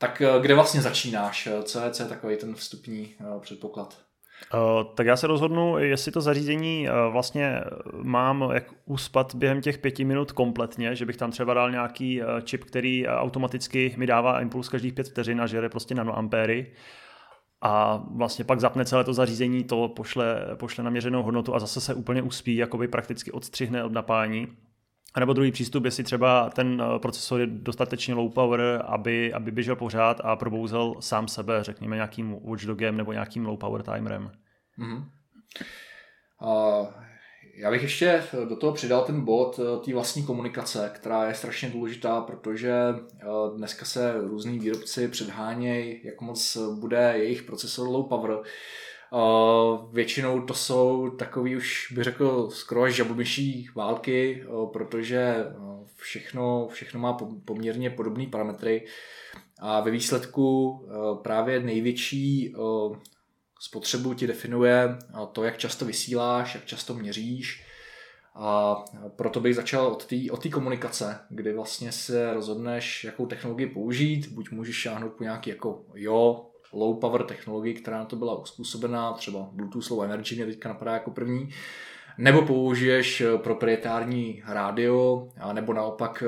Tak 0.00 0.22
kde 0.40 0.54
vlastně 0.54 0.80
začínáš? 0.80 1.48
Co 1.62 1.80
je, 1.80 1.90
co 1.90 2.02
je 2.02 2.08
takový 2.08 2.36
ten 2.36 2.54
vstupní 2.54 3.14
předpoklad? 3.40 3.98
Uh, 4.54 4.94
tak 4.94 5.06
já 5.06 5.16
se 5.16 5.26
rozhodnu, 5.26 5.78
jestli 5.78 6.12
to 6.12 6.20
zařízení 6.20 6.88
vlastně 7.10 7.60
mám 8.02 8.50
jak 8.52 8.64
uspat 8.84 9.34
během 9.34 9.60
těch 9.60 9.78
pěti 9.78 10.04
minut 10.04 10.32
kompletně, 10.32 10.94
že 10.94 11.06
bych 11.06 11.16
tam 11.16 11.30
třeba 11.30 11.54
dal 11.54 11.70
nějaký 11.70 12.22
čip, 12.44 12.64
který 12.64 13.08
automaticky 13.08 13.94
mi 13.96 14.06
dává 14.06 14.40
impuls 14.40 14.68
každých 14.68 14.92
pět 14.92 15.08
vteřin 15.08 15.40
a 15.40 15.46
žere 15.46 15.68
prostě 15.68 15.94
nanoampéry 15.94 16.72
a 17.62 18.02
vlastně 18.14 18.44
pak 18.44 18.60
zapne 18.60 18.84
celé 18.84 19.04
to 19.04 19.14
zařízení, 19.14 19.64
to 19.64 19.88
pošle, 19.88 20.46
pošle 20.54 20.84
naměřenou 20.84 21.22
hodnotu 21.22 21.54
a 21.54 21.58
zase 21.58 21.80
se 21.80 21.94
úplně 21.94 22.22
uspí, 22.22 22.56
jakoby 22.56 22.88
prakticky 22.88 23.32
odstřihne 23.32 23.84
od 23.84 23.92
napájení. 23.92 24.48
A 25.14 25.20
nebo 25.20 25.32
druhý 25.32 25.52
přístup, 25.52 25.84
jestli 25.84 26.04
třeba 26.04 26.50
ten 26.50 26.82
procesor 26.98 27.40
je 27.40 27.46
dostatečně 27.46 28.14
low 28.14 28.32
power, 28.32 28.82
aby, 28.86 29.32
aby 29.32 29.50
běžel 29.50 29.76
pořád 29.76 30.20
a 30.24 30.36
probouzel 30.36 30.94
sám 31.00 31.28
sebe, 31.28 31.64
řekněme 31.64 31.96
nějakým 31.96 32.36
watchdogem 32.44 32.96
nebo 32.96 33.12
nějakým 33.12 33.46
low 33.46 33.58
power 33.58 33.82
timerem. 33.82 34.30
Mm-hmm. 34.78 35.04
Uh, 36.42 36.86
já 37.60 37.70
bych 37.70 37.82
ještě 37.82 38.24
do 38.48 38.56
toho 38.56 38.72
přidal 38.72 39.04
ten 39.04 39.24
bod 39.24 39.60
eh, 39.62 39.84
té 39.84 39.94
vlastní 39.94 40.26
komunikace, 40.26 40.90
která 40.94 41.28
je 41.28 41.34
strašně 41.34 41.70
důležitá, 41.70 42.20
protože 42.20 42.72
eh, 42.72 43.26
dneska 43.56 43.84
se 43.84 44.14
různí 44.20 44.58
výrobci 44.58 45.08
předhánějí, 45.08 46.00
jak 46.04 46.20
moc 46.20 46.56
bude 46.74 47.12
jejich 47.16 47.42
procesor 47.42 47.88
low 47.88 48.08
power. 48.08 48.38
Většinou 49.92 50.40
to 50.40 50.54
jsou 50.54 51.10
takový 51.10 51.56
už, 51.56 51.92
bych 51.92 52.04
řekl, 52.04 52.50
skoro 52.50 52.82
až 52.82 52.94
žabomyší 52.94 53.68
války, 53.74 54.44
protože 54.72 55.44
všechno, 55.96 56.68
všechno 56.68 57.00
má 57.00 57.18
poměrně 57.44 57.90
podobné 57.90 58.26
parametry 58.26 58.86
a 59.58 59.80
ve 59.80 59.90
výsledku 59.90 60.78
právě 61.22 61.60
největší 61.60 62.54
spotřebu 63.60 64.14
ti 64.14 64.26
definuje 64.26 64.98
to, 65.32 65.44
jak 65.44 65.58
často 65.58 65.84
vysíláš, 65.84 66.54
jak 66.54 66.64
často 66.64 66.94
měříš. 66.94 67.64
A 68.34 68.76
proto 69.16 69.40
bych 69.40 69.54
začal 69.54 69.86
od 69.86 70.06
té 70.06 70.16
od 70.30 70.46
komunikace, 70.52 71.18
kdy 71.28 71.52
vlastně 71.52 71.92
se 71.92 72.34
rozhodneš, 72.34 73.04
jakou 73.04 73.26
technologii 73.26 73.66
použít. 73.66 74.32
Buď 74.32 74.50
můžeš 74.50 74.76
šáhnout 74.76 75.12
po 75.12 75.22
nějaký 75.22 75.50
jako 75.50 75.84
jo, 75.94 76.49
low 76.72 77.00
power 77.00 77.22
technologii, 77.22 77.74
která 77.74 77.98
na 77.98 78.04
to 78.04 78.16
byla 78.16 78.38
uspůsobená, 78.38 79.12
třeba 79.12 79.48
Bluetooth 79.52 79.90
Low 79.90 80.04
Energy 80.04 80.34
mě 80.34 80.46
teďka 80.46 80.68
napadá 80.68 80.92
jako 80.92 81.10
první, 81.10 81.50
nebo 82.18 82.42
použiješ 82.42 83.22
proprietární 83.36 84.42
rádio, 84.46 85.28
nebo 85.52 85.72
naopak 85.72 86.24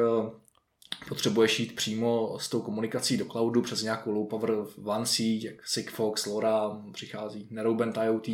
potřebuješ 1.08 1.61
jít 1.61 1.76
přímo 1.76 2.38
s 2.38 2.49
tou 2.49 2.61
komunikací 2.61 3.16
do 3.16 3.25
cloudu 3.25 3.62
přes 3.62 3.82
nějakou 3.82 4.11
low 4.11 4.28
power 4.28 4.50
WAN 4.78 5.06
síť, 5.06 5.44
jak 5.44 5.68
Sigfox, 5.68 6.26
LoRa, 6.26 6.82
přichází 6.92 7.49
Narrowband 7.50 7.99
IoT. 8.04 8.28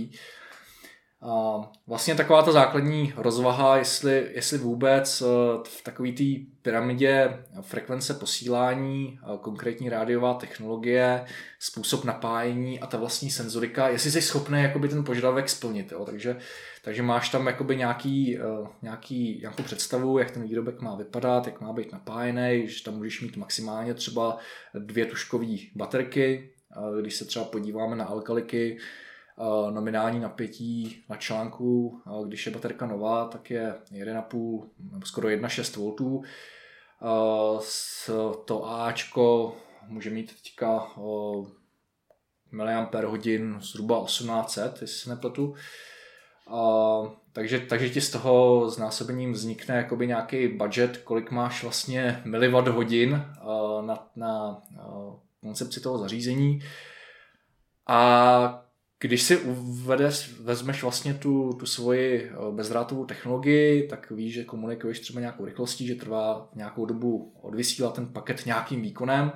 A 1.22 1.60
vlastně 1.86 2.14
taková 2.14 2.42
ta 2.42 2.52
základní 2.52 3.12
rozvaha, 3.16 3.76
jestli, 3.76 4.30
jestli 4.34 4.58
vůbec 4.58 5.22
eh, 5.22 5.24
v 5.64 5.82
takové 5.82 6.12
té 6.12 6.24
pyramidě 6.62 7.44
frekvence 7.60 8.14
posílání, 8.14 9.18
eh, 9.22 9.38
konkrétní 9.40 9.88
rádiová 9.88 10.34
technologie, 10.34 11.24
způsob 11.58 12.04
napájení 12.04 12.80
a 12.80 12.86
ta 12.86 12.98
vlastní 12.98 13.30
senzorika, 13.30 13.88
jestli 13.88 14.10
jsi 14.10 14.22
schopný 14.22 14.62
jakoby 14.62 14.88
ten 14.88 15.04
požadavek 15.04 15.48
splnit. 15.48 15.92
Jo? 15.92 16.04
Takže, 16.04 16.36
takže 16.84 17.02
máš 17.02 17.28
tam 17.28 17.46
jakoby 17.46 17.76
nějaký, 17.76 18.38
eh, 18.38 18.68
nějaký, 18.82 19.38
nějakou 19.40 19.62
představu, 19.62 20.18
jak 20.18 20.30
ten 20.30 20.42
výrobek 20.42 20.80
má 20.80 20.96
vypadat, 20.96 21.46
jak 21.46 21.60
má 21.60 21.72
být 21.72 21.92
napájený, 21.92 22.68
že 22.68 22.84
tam 22.84 22.94
můžeš 22.94 23.20
mít 23.20 23.36
maximálně 23.36 23.94
třeba 23.94 24.36
dvě 24.74 25.06
tuškové 25.06 25.56
baterky, 25.74 26.50
když 27.00 27.14
se 27.16 27.24
třeba 27.24 27.44
podíváme 27.44 27.96
na 27.96 28.04
alkaliky, 28.04 28.78
nominální 29.70 30.20
napětí 30.20 31.04
na 31.08 31.16
článku, 31.16 32.00
když 32.26 32.46
je 32.46 32.52
baterka 32.52 32.86
nová, 32.86 33.28
tak 33.28 33.50
je 33.50 33.74
1,5 33.92 34.68
nebo 34.92 35.06
skoro 35.06 35.28
1,6 35.28 36.22
V. 37.00 38.44
To 38.44 38.70
Ačko 38.70 39.56
může 39.88 40.10
mít 40.10 40.34
teďka 40.42 40.86
miliampere 42.52 43.06
hodin 43.06 43.56
zhruba 43.60 44.04
1800, 44.04 44.78
jestli 44.80 44.98
se 44.98 45.10
nepletu. 45.10 45.54
Uh, 46.50 47.08
takže, 47.32 47.60
takže 47.60 47.90
ti 47.90 48.00
z 48.00 48.10
toho 48.10 48.70
znásobením 48.70 49.32
vznikne 49.32 49.76
jakoby 49.76 50.06
nějaký 50.06 50.48
budget, 50.48 50.96
kolik 50.96 51.30
máš 51.30 51.62
vlastně 51.62 52.22
miliwatt 52.24 52.68
hodin 52.68 53.24
na, 53.80 54.08
na 54.16 54.62
koncepci 55.40 55.80
toho 55.80 55.98
zařízení. 55.98 56.60
A 57.86 58.67
když 59.00 59.22
si 59.22 59.36
uvedeš, 59.36 60.34
vezmeš 60.40 60.82
vlastně 60.82 61.14
tu, 61.14 61.52
tu 61.52 61.66
svoji 61.66 62.24
eh, 62.24 62.34
bezdrátovou 62.50 63.04
technologii, 63.04 63.88
tak 63.88 64.10
víš, 64.10 64.34
že 64.34 64.44
komunikuješ 64.44 65.00
třeba 65.00 65.20
nějakou 65.20 65.44
rychlostí, 65.44 65.86
že 65.86 65.94
trvá 65.94 66.48
nějakou 66.54 66.86
dobu 66.86 67.32
odvysílat 67.42 67.94
ten 67.94 68.06
paket 68.06 68.46
nějakým 68.46 68.82
výkonem. 68.82 69.32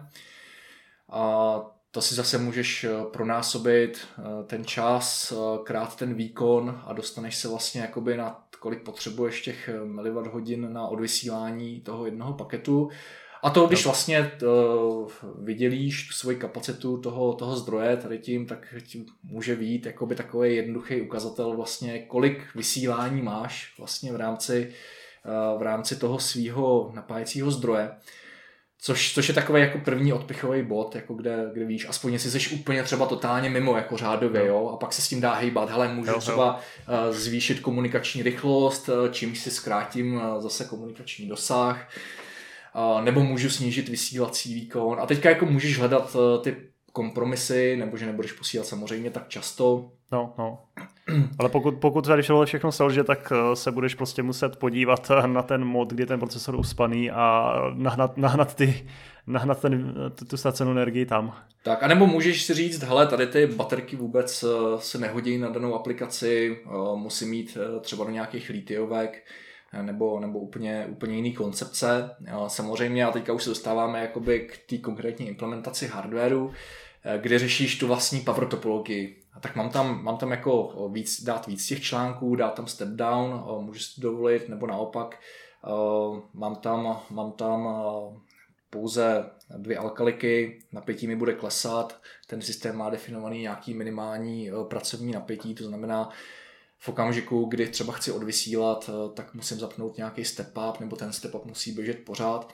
A 1.10 1.54
to 1.90 2.02
si 2.02 2.14
zase 2.14 2.38
můžeš 2.38 2.84
eh, 2.84 2.90
pronásobit 3.12 3.98
eh, 4.18 4.22
ten 4.44 4.64
čas, 4.64 5.32
krát 5.64 5.96
ten 5.96 6.14
výkon 6.14 6.80
a 6.84 6.92
dostaneš 6.92 7.36
se 7.36 7.48
vlastně 7.48 7.80
jakoby 7.80 8.16
na 8.16 8.44
kolik 8.58 8.82
potřebuješ 8.82 9.42
těch 9.42 9.70
miliwatt 9.84 10.32
hodin 10.32 10.72
na 10.72 10.86
odvysílání 10.86 11.80
toho 11.80 12.04
jednoho 12.04 12.32
paketu 12.32 12.90
a 13.42 13.50
to, 13.50 13.66
když 13.66 13.84
vlastně 13.84 14.32
to 14.38 15.06
vydělíš 15.38 16.08
tu 16.08 16.14
svoji 16.14 16.36
kapacitu 16.36 16.98
toho, 16.98 17.32
toho 17.32 17.56
zdroje 17.56 17.96
tady 17.96 18.18
tím, 18.18 18.46
tak 18.46 18.74
tím 18.84 19.06
může 19.22 19.56
být 19.56 19.86
jakoby 19.86 20.14
takový 20.14 20.56
jednoduchý 20.56 21.00
ukazatel 21.00 21.56
vlastně, 21.56 21.98
kolik 21.98 22.54
vysílání 22.54 23.22
máš 23.22 23.74
vlastně 23.78 24.12
v 24.12 24.16
rámci, 24.16 24.72
eh, 25.24 25.58
v 25.58 25.62
rámci 25.62 25.96
toho 25.96 26.18
svého 26.18 26.90
napájecího 26.94 27.50
zdroje. 27.50 27.90
Což, 28.84 29.14
což 29.14 29.28
je 29.28 29.34
takový 29.34 29.60
jako 29.60 29.78
první 29.78 30.12
odpichový 30.12 30.62
bod, 30.62 30.94
jako 30.94 31.14
kde, 31.14 31.50
kde 31.52 31.64
víš, 31.64 31.88
aspoň 31.88 32.12
jestli 32.12 32.30
jsi 32.30 32.54
úplně 32.54 32.82
třeba 32.82 33.06
totálně 33.06 33.50
mimo, 33.50 33.76
jako 33.76 33.96
řádově, 33.96 34.46
jo, 34.46 34.70
a 34.74 34.76
pak 34.76 34.92
se 34.92 35.02
s 35.02 35.08
tím 35.08 35.20
dá 35.20 35.34
hejbat, 35.34 35.70
hele, 35.70 35.94
můžu 35.94 36.10
jo, 36.10 36.20
třeba 36.20 36.60
jo. 36.88 36.94
Eh, 37.08 37.12
zvýšit 37.12 37.60
komunikační 37.60 38.22
rychlost, 38.22 38.88
eh, 38.88 39.12
čímž 39.12 39.38
si 39.38 39.50
zkrátím 39.50 40.20
zase 40.38 40.64
komunikační 40.64 41.28
dosah, 41.28 41.88
nebo 43.04 43.20
můžu 43.20 43.50
snížit 43.50 43.88
vysílací 43.88 44.54
výkon. 44.54 45.00
A 45.00 45.06
teďka 45.06 45.28
jako 45.28 45.46
můžeš 45.46 45.78
hledat 45.78 46.16
eh, 46.16 46.38
ty 46.42 46.56
kompromisy, 46.92 47.76
nebo 47.76 47.96
že 47.96 48.06
nebudeš 48.06 48.32
posílat 48.32 48.66
samozřejmě 48.66 49.10
tak 49.10 49.28
často. 49.28 49.90
No, 50.12 50.34
no. 50.38 50.58
Ale 51.38 51.48
pokud, 51.48 51.74
pokud 51.74 52.06
tady 52.06 52.22
všechno 52.44 52.72
selže, 52.72 53.04
tak 53.04 53.32
eh, 53.32 53.56
se 53.56 53.72
budeš 53.72 53.94
prostě 53.94 54.22
muset 54.22 54.56
podívat 54.56 55.10
eh, 55.10 55.26
na 55.26 55.42
ten 55.42 55.64
mod, 55.64 55.92
kdy 55.92 56.02
je 56.02 56.06
ten 56.06 56.20
procesor 56.20 56.56
uspaný 56.56 57.10
a 57.10 57.54
nahnat, 57.74 58.16
nahnat, 58.16 58.54
ty, 58.54 58.86
nahnat 59.26 59.60
ten, 59.60 59.94
tu 60.28 60.36
stacenou 60.36 60.70
energii 60.70 61.06
tam. 61.06 61.36
Tak, 61.64 61.82
anebo 61.82 62.06
můžeš 62.06 62.42
si 62.42 62.54
říct, 62.54 62.82
hele, 62.82 63.06
tady 63.06 63.26
ty 63.26 63.46
baterky 63.46 63.96
vůbec 63.96 64.44
se 64.78 64.98
nehodí 64.98 65.38
na 65.38 65.48
danou 65.48 65.74
aplikaci, 65.74 66.58
musí 66.94 67.26
mít 67.26 67.58
třeba 67.80 68.04
do 68.04 68.10
nějakých 68.10 68.48
litiovek, 68.48 69.22
nebo, 69.82 70.20
nebo 70.20 70.38
úplně, 70.38 70.86
úplně 70.90 71.16
jiný 71.16 71.32
koncepce. 71.32 72.10
Samozřejmě, 72.46 73.06
a 73.06 73.10
teďka 73.10 73.32
už 73.32 73.42
se 73.42 73.50
dostáváme 73.50 74.00
jakoby 74.00 74.40
k 74.40 74.58
té 74.70 74.78
konkrétní 74.78 75.28
implementaci 75.28 75.86
hardwareu, 75.86 76.50
eh, 77.04 77.18
kde 77.18 77.38
řešíš 77.38 77.78
tu 77.78 77.86
vlastní 77.86 78.20
power 78.20 78.46
topologii. 78.46 79.22
A 79.32 79.40
tak 79.40 79.56
mám 79.56 79.70
tam, 79.70 80.04
mám 80.04 80.16
tam 80.16 80.30
jako 80.30 80.88
víc, 80.92 81.24
dát 81.24 81.46
víc 81.46 81.66
těch 81.66 81.82
článků, 81.82 82.36
dát 82.36 82.54
tam 82.54 82.66
step 82.66 82.88
down, 82.88 83.44
můžu 83.60 83.80
si 83.80 84.00
dovolit, 84.00 84.48
nebo 84.48 84.66
naopak 84.66 85.18
mám 86.34 86.56
tam, 86.56 87.00
mám 87.10 87.32
tam 87.32 87.82
pouze 88.70 89.30
dvě 89.56 89.78
alkaliky, 89.78 90.62
napětí 90.72 91.06
mi 91.06 91.16
bude 91.16 91.32
klesat, 91.32 92.00
ten 92.26 92.42
systém 92.42 92.76
má 92.76 92.90
definovaný 92.90 93.40
nějaký 93.40 93.74
minimální 93.74 94.50
pracovní 94.68 95.12
napětí, 95.12 95.54
to 95.54 95.64
znamená, 95.64 96.10
v 96.84 96.88
okamžiku, 96.88 97.44
kdy 97.44 97.68
třeba 97.68 97.92
chci 97.92 98.12
odvysílat, 98.12 98.90
tak 99.14 99.34
musím 99.34 99.58
zapnout 99.58 99.96
nějaký 99.96 100.24
step 100.24 100.58
up, 100.68 100.80
nebo 100.80 100.96
ten 100.96 101.12
step 101.12 101.34
up 101.34 101.44
musí 101.44 101.72
běžet 101.72 102.04
pořád. 102.04 102.52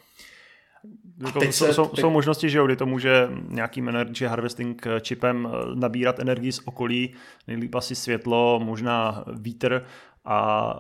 Jako 1.27 1.43
jsou, 1.43 1.67
se, 1.67 1.75
jsou, 1.75 1.87
teď... 1.87 2.01
jsou 2.01 2.11
možnosti, 2.11 2.51
že 2.51 2.59
jo, 2.59 2.67
kdy 2.67 2.77
to 2.77 2.87
může 2.87 3.29
nějakým 3.49 3.89
energy 3.89 4.25
harvesting 4.25 4.87
čipem 5.01 5.49
nabírat 5.75 6.19
energii 6.19 6.53
z 6.53 6.61
okolí, 6.65 7.15
nejlíp 7.47 7.75
asi 7.75 7.95
světlo, 7.95 8.61
možná 8.65 9.25
vítr 9.33 9.87
a 10.31 10.75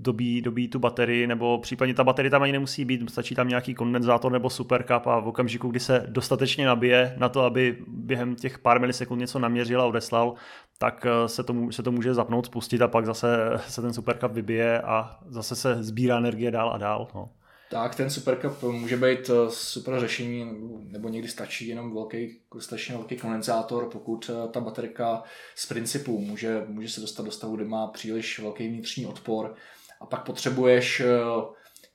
dobí, 0.00 0.42
dobí 0.42 0.68
tu 0.68 0.78
baterii, 0.78 1.26
nebo 1.26 1.58
případně 1.58 1.94
ta 1.94 2.04
baterie 2.04 2.30
tam 2.30 2.42
ani 2.42 2.52
nemusí 2.52 2.84
být, 2.84 3.10
stačí 3.10 3.34
tam 3.34 3.48
nějaký 3.48 3.74
kondenzátor 3.74 4.32
nebo 4.32 4.50
supercup 4.50 5.06
a 5.06 5.20
v 5.20 5.28
okamžiku, 5.28 5.68
kdy 5.68 5.80
se 5.80 6.06
dostatečně 6.08 6.66
nabije 6.66 7.14
na 7.18 7.28
to, 7.28 7.44
aby 7.44 7.76
během 7.88 8.34
těch 8.34 8.58
pár 8.58 8.80
milisekund 8.80 9.20
něco 9.20 9.38
naměřil 9.38 9.82
a 9.82 9.86
odeslal, 9.86 10.34
tak 10.78 11.06
eh, 11.06 11.28
se 11.28 11.42
to, 11.42 11.54
se 11.70 11.82
to 11.82 11.92
může 11.92 12.14
zapnout, 12.14 12.46
spustit 12.46 12.82
a 12.82 12.88
pak 12.88 13.06
zase 13.06 13.50
se 13.68 13.82
ten 13.82 13.92
supercup 13.92 14.32
vybije 14.32 14.80
a 14.80 15.18
zase 15.26 15.56
se 15.56 15.82
sbírá 15.82 16.18
energie 16.18 16.50
dál 16.50 16.70
a 16.70 16.78
dál. 16.78 17.08
No. 17.14 17.28
Tak, 17.70 17.94
ten 17.94 18.10
Supercup 18.10 18.62
může 18.62 18.96
být 18.96 19.30
eh, 19.30 19.50
super 19.50 20.00
řešení, 20.00 20.46
nebo 20.88 21.08
někdy 21.08 21.28
stačí 21.28 21.68
jenom 21.68 21.94
velký, 21.94 22.40
stačí 22.58 22.92
velký 22.92 23.16
kondenzátor, 23.16 23.90
pokud 23.90 24.30
eh, 24.30 24.48
ta 24.48 24.60
baterka 24.60 25.22
z 25.54 25.66
principu 25.66 26.18
může, 26.18 26.64
může 26.66 26.88
se 26.88 27.00
dostat 27.00 27.22
do 27.22 27.30
stavu, 27.30 27.56
kde 27.56 27.64
má 27.64 27.86
příliš 27.86 28.38
velký 28.38 28.68
vnitřní 28.68 29.06
odpor 29.06 29.54
a 30.00 30.06
pak 30.06 30.24
potřebuješ 30.24 31.00
eh, 31.00 31.06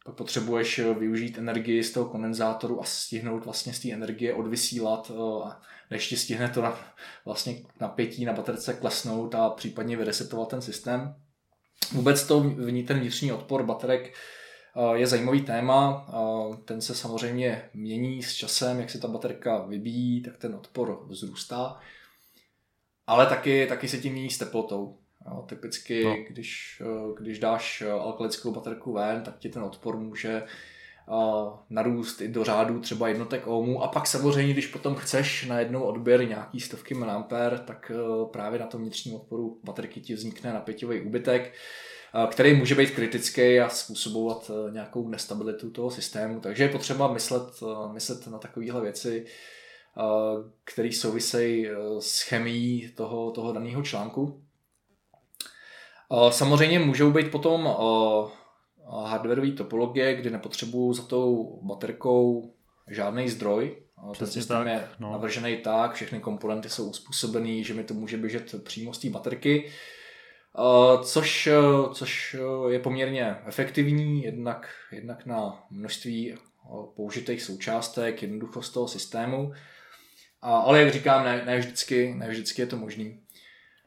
pak 0.06 0.16
potřebuješ 0.16 0.80
využít 0.80 1.38
energii 1.38 1.84
z 1.84 1.92
toho 1.92 2.10
kondenzátoru 2.10 2.82
a 2.82 2.84
stihnout 2.84 3.46
vlastně 3.46 3.74
z 3.74 3.80
té 3.80 3.92
energie 3.92 4.34
odvysílat, 4.34 5.12
než 5.92 6.08
ti 6.08 6.18
stihne 6.18 6.50
to 6.50 6.62
na, 6.62 6.80
vlastně 7.26 7.62
napětí 7.80 8.26
na 8.26 8.34
baterce 8.34 8.74
klesnout 8.74 9.36
a 9.36 9.50
případně 9.50 9.98
vyresetovat 9.98 10.50
ten 10.50 10.62
systém. 10.62 11.16
Vůbec 11.92 12.28
to, 12.28 12.42
ten 12.88 13.00
vnitřní 13.00 13.32
odpor 13.32 13.64
baterek 13.64 14.14
je 14.94 15.08
zajímavý 15.08 15.42
téma, 15.42 16.08
ten 16.66 16.82
se 16.82 16.96
samozřejmě 16.96 17.70
mění 17.74 18.24
s 18.24 18.34
časem, 18.34 18.80
jak 18.80 18.90
se 18.90 19.00
ta 19.00 19.08
baterka 19.08 19.58
vybíjí, 19.58 20.22
tak 20.22 20.38
ten 20.38 20.56
odpor 20.56 21.06
vzrůstá, 21.08 21.80
ale 23.08 23.26
taky, 23.26 23.68
taky 23.68 23.88
se 23.88 23.98
tím 23.98 24.14
mění 24.14 24.30
s 24.30 24.38
teplotou. 24.38 24.98
Jo, 25.32 25.46
typicky, 25.48 26.04
no. 26.04 26.16
když, 26.30 26.82
když 27.18 27.40
dáš 27.40 27.84
alkalickou 28.02 28.52
baterku 28.52 28.94
ven, 28.94 29.22
tak 29.22 29.38
ti 29.38 29.50
ten 29.50 29.64
odpor 29.64 29.98
může 29.98 30.44
narůst 31.70 32.22
i 32.22 32.28
do 32.28 32.44
řádu 32.44 32.80
třeba 32.80 33.08
jednotek 33.08 33.48
ohmů 33.48 33.84
a 33.84 33.88
pak 33.88 34.08
samozřejmě, 34.08 34.54
když 34.54 34.68
potom 34.68 34.96
chceš 34.96 35.46
na 35.46 35.60
jednou 35.60 35.84
odběr 35.84 36.28
nějaký 36.28 36.60
stovky 36.60 36.94
miliampér, 36.94 37.60
tak 37.60 37.92
právě 38.32 38.60
na 38.60 38.68
tom 38.68 38.82
vnitřním 38.82 39.16
odporu 39.16 39.60
baterky 39.64 40.02
ti 40.02 40.14
vznikne 40.14 40.54
napěťový 40.54 41.02
úbytek, 41.02 41.54
který 42.30 42.54
může 42.54 42.76
být 42.76 42.92
kritický 42.92 43.60
a 43.60 43.70
způsobovat 43.70 44.52
e, 44.52 44.72
nějakou 44.72 45.10
nestabilitu 45.10 45.70
toho 45.70 45.92
systému. 45.92 46.40
Takže 46.40 46.64
je 46.64 46.70
potřeba 46.70 47.14
myslet, 47.14 47.44
e, 47.64 47.94
myslet 47.94 48.28
na 48.28 48.38
takovéhle 48.38 48.82
věci, 48.82 49.26
které 50.64 50.92
souvisejí 50.92 51.68
s 52.00 52.22
chemií 52.22 52.92
toho, 52.96 53.32
toho 53.32 53.54
daného 53.54 53.84
článku. 53.84 54.42
Samozřejmě 56.30 56.80
můžou 56.80 57.12
být 57.12 57.32
potom 57.32 57.76
hardwareové 59.06 59.52
topologie, 59.52 60.16
kdy 60.16 60.30
nepotřebuju 60.30 60.94
za 60.94 61.04
tou 61.04 61.60
baterkou 61.64 62.54
žádný 62.88 63.30
zdroj. 63.30 63.76
Ten 64.20 64.28
systém 64.28 64.58
tak, 64.58 64.68
je 64.68 64.88
no. 65.00 65.12
navržený 65.12 65.58
tak, 65.58 65.94
všechny 65.94 66.20
komponenty 66.20 66.70
jsou 66.70 66.90
uspůsobený, 66.90 67.64
že 67.64 67.74
mi 67.74 67.84
to 67.84 67.94
může 67.94 68.18
běžet 68.18 68.64
přímo 68.64 68.94
z 68.94 69.00
té 69.00 69.10
baterky. 69.10 69.72
Eh, 70.58 71.04
což, 71.04 71.48
eh, 71.48 71.94
což 71.94 72.36
eh, 72.40 72.74
je 72.74 72.80
poměrně 72.80 73.38
efektivní, 73.46 74.24
jednak, 74.24 74.70
jednak 74.92 75.26
na 75.26 75.64
množství 75.70 76.36
použitých 76.96 77.42
součástek, 77.42 78.22
jednoduchost 78.22 78.74
toho 78.74 78.88
systému, 78.88 79.54
ale 80.42 80.82
jak 80.82 80.94
říkám, 80.94 81.26
ne, 81.26 81.46
ne, 81.46 81.58
vždycky, 81.58 82.14
ne 82.18 82.30
vždycky 82.30 82.62
je 82.62 82.66
to 82.66 82.78
možný. 82.78 83.20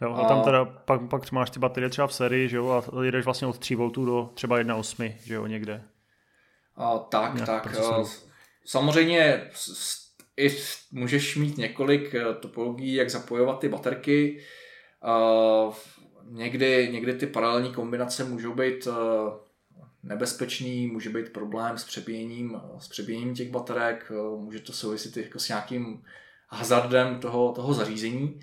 Jo, 0.00 0.14
a 0.14 0.28
tam 0.28 0.42
teda 0.42 0.64
pak, 0.64 1.08
pak 1.08 1.32
máš 1.32 1.50
ty 1.50 1.60
baterie 1.60 1.90
třeba 1.90 2.06
v 2.06 2.14
sérii, 2.14 2.48
že 2.48 2.56
jo, 2.56 2.70
a 2.70 3.04
jedeš 3.04 3.24
vlastně 3.24 3.46
od 3.46 3.58
3 3.58 3.74
V 3.74 3.90
do 3.90 4.30
třeba 4.34 4.58
1,8, 4.58 5.14
že 5.24 5.34
jo, 5.34 5.46
někde. 5.46 5.82
A, 6.76 6.98
tak, 6.98 7.34
Nějak 7.34 7.46
tak. 7.46 7.76
Samozřejmě 8.64 9.50
i 10.36 10.56
můžeš 10.92 11.36
mít 11.36 11.58
několik 11.58 12.14
topologií, 12.40 12.94
jak 12.94 13.10
zapojovat 13.10 13.58
ty 13.58 13.68
baterky. 13.68 14.40
Někdy, 16.30 16.88
někdy 16.92 17.14
ty 17.14 17.26
paralelní 17.26 17.72
kombinace 17.72 18.24
můžou 18.24 18.54
být 18.54 18.86
eh, 18.86 18.92
nebezpečný, 20.02 20.86
může 20.86 21.10
být 21.10 21.32
problém 21.32 21.78
s 21.78 21.84
přebíjením, 21.84 22.60
s 22.78 22.88
přebíjením 22.88 23.34
těch 23.34 23.50
baterek, 23.50 24.10
eh, 24.10 24.36
může 24.36 24.60
to 24.60 24.72
souviset 24.72 25.16
jako 25.16 25.38
s 25.38 25.48
nějakým 25.48 26.04
hazardem 26.48 27.20
toho, 27.20 27.52
toho 27.52 27.74
zařízení. 27.74 28.40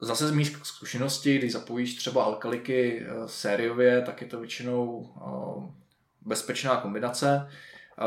Zase 0.00 0.28
z 0.28 0.30
mých 0.30 0.56
zkušeností, 0.62 1.38
když 1.38 1.52
zapojíš 1.52 1.94
třeba 1.94 2.24
alkaliky 2.24 3.02
eh, 3.02 3.28
sériově, 3.28 4.02
tak 4.02 4.20
je 4.20 4.26
to 4.26 4.40
většinou 4.40 5.14
bezpečná 6.20 6.76
kombinace. 6.76 7.48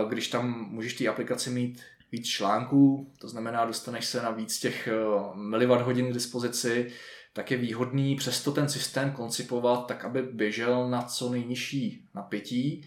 Když 0.09 0.27
tam 0.27 0.67
můžeš 0.69 0.93
ty 0.93 1.07
aplikaci 1.07 1.49
mít 1.49 1.81
víc 2.11 2.27
článků, 2.27 3.11
to 3.19 3.29
znamená, 3.29 3.65
dostaneš 3.65 4.05
se 4.05 4.21
na 4.21 4.31
víc 4.31 4.59
těch 4.59 4.89
miliwatt 5.33 5.81
hodin 5.85 6.09
k 6.09 6.13
dispozici, 6.13 6.91
tak 7.37 7.51
je 7.51 7.57
výhodný 7.57 8.15
přesto 8.15 8.51
ten 8.51 8.69
systém 8.69 9.11
koncipovat 9.11 9.87
tak, 9.87 10.05
aby 10.05 10.21
běžel 10.21 10.89
na 10.89 11.01
co 11.01 11.29
nejnižší 11.29 12.07
napětí 12.15 12.85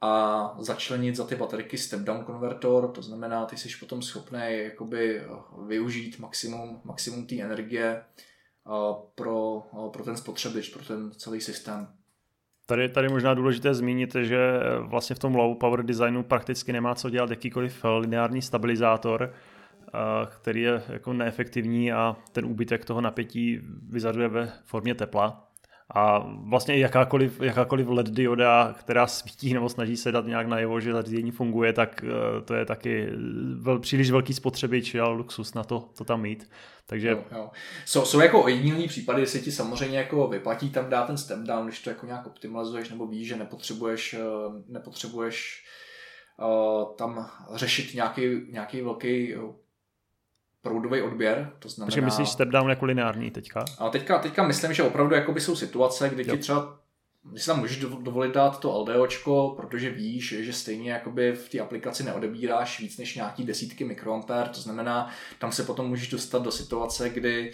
a 0.00 0.54
začlenit 0.58 1.16
za 1.16 1.26
ty 1.26 1.36
baterky 1.36 1.76
step-down 1.76 2.24
konvertor, 2.24 2.92
to 2.92 3.02
znamená, 3.02 3.46
ty 3.46 3.56
jsi 3.56 3.68
potom 3.80 4.02
schopný 4.02 4.40
jakoby 4.50 5.22
využít 5.66 6.18
maximum, 6.18 6.80
maximum 6.84 7.26
té 7.26 7.40
energie 7.40 8.02
pro, 9.14 9.62
pro 9.92 10.04
ten 10.04 10.16
spotřebič, 10.16 10.68
pro 10.68 10.84
ten 10.84 11.10
celý 11.10 11.40
systém. 11.40 11.88
Tady, 12.66 12.88
tady 12.88 13.08
možná 13.08 13.34
důležité 13.34 13.74
zmínit, 13.74 14.16
že 14.20 14.38
vlastně 14.80 15.16
v 15.16 15.18
tom 15.18 15.34
low 15.34 15.58
power 15.58 15.82
designu 15.82 16.22
prakticky 16.22 16.72
nemá 16.72 16.94
co 16.94 17.10
dělat 17.10 17.30
jakýkoliv 17.30 17.84
lineární 17.98 18.42
stabilizátor, 18.42 19.34
který 20.26 20.62
je 20.62 20.82
jako 20.88 21.12
neefektivní 21.12 21.92
a 21.92 22.16
ten 22.32 22.44
úbytek 22.44 22.84
toho 22.84 23.00
napětí 23.00 23.60
vyzaduje 23.88 24.28
ve 24.28 24.52
formě 24.64 24.94
tepla. 24.94 25.48
A 25.94 26.18
vlastně 26.26 26.78
jakákoliv, 26.78 27.40
jakákoliv 27.40 27.88
LED 27.88 28.10
dioda, 28.10 28.74
která 28.78 29.06
svítí 29.06 29.54
nebo 29.54 29.68
snaží 29.68 29.96
se 29.96 30.12
dát 30.12 30.26
nějak 30.26 30.46
najevo, 30.46 30.80
že 30.80 30.92
zařízení 30.92 31.30
funguje, 31.30 31.72
tak 31.72 32.04
eh, 32.04 32.40
to 32.42 32.54
je 32.54 32.64
taky 32.64 33.08
vel, 33.54 33.78
příliš 33.78 34.10
velký 34.10 34.34
spotřebič 34.34 34.94
a 34.94 35.08
luxus 35.08 35.54
na 35.54 35.64
to, 35.64 35.88
to 35.98 36.04
tam 36.04 36.20
mít. 36.20 36.50
Takže... 36.86 37.08
Jo, 37.08 37.24
jo. 37.32 37.50
Jsou, 37.84 38.04
jsou 38.04 38.20
jako 38.20 38.42
ojedinělý 38.42 38.88
případy, 38.88 39.20
jestli 39.20 39.40
ti 39.40 39.52
samozřejmě 39.52 39.98
jako 39.98 40.28
vyplatí 40.28 40.70
tam 40.70 40.88
dát 40.88 41.06
ten 41.06 41.16
step 41.16 41.38
down, 41.38 41.66
když 41.66 41.80
to 41.80 41.90
jako 41.90 42.06
nějak 42.06 42.26
optimalizuješ 42.26 42.90
nebo 42.90 43.06
víš, 43.06 43.28
že 43.28 43.36
nepotřebuješ, 43.36 44.14
eh, 44.14 44.18
nepotřebuješ 44.68 45.64
uh, 46.38 46.96
tam 46.96 47.30
řešit 47.54 47.94
nějaký, 47.94 48.22
nějaký 48.50 48.80
velký 48.80 49.34
proudový 50.62 51.02
odběr, 51.02 51.52
to 51.58 51.68
znamená... 51.68 51.86
Takže 51.86 52.00
myslíš 52.00 52.28
step 52.28 52.48
down 52.48 52.70
jako 52.70 52.84
lineární 52.84 53.30
teďka? 53.30 53.64
A 53.78 53.88
teďka, 53.88 54.18
teďka 54.18 54.46
myslím, 54.46 54.74
že 54.74 54.82
opravdu 54.82 55.14
jakoby 55.14 55.40
jsou 55.40 55.56
situace, 55.56 56.08
kdy 56.08 56.24
jo. 56.28 56.36
ti 56.36 56.42
třeba 56.42 56.82
si 57.36 57.46
tam 57.46 57.60
můžeš 57.60 57.78
dovolit 57.78 58.34
dát 58.34 58.60
to 58.60 58.80
LDOčko, 58.80 59.54
protože 59.56 59.90
víš, 59.90 60.34
že 60.38 60.52
stejně 60.52 60.92
jakoby 60.92 61.32
v 61.32 61.48
té 61.48 61.60
aplikaci 61.60 62.04
neodebíráš 62.04 62.80
víc 62.80 62.98
než 62.98 63.14
nějaký 63.14 63.44
desítky 63.44 63.84
mikroampér, 63.84 64.48
to 64.48 64.60
znamená, 64.60 65.10
tam 65.38 65.52
se 65.52 65.64
potom 65.64 65.88
můžeš 65.88 66.10
dostat 66.10 66.42
do 66.42 66.50
situace, 66.50 67.10
kdy 67.10 67.52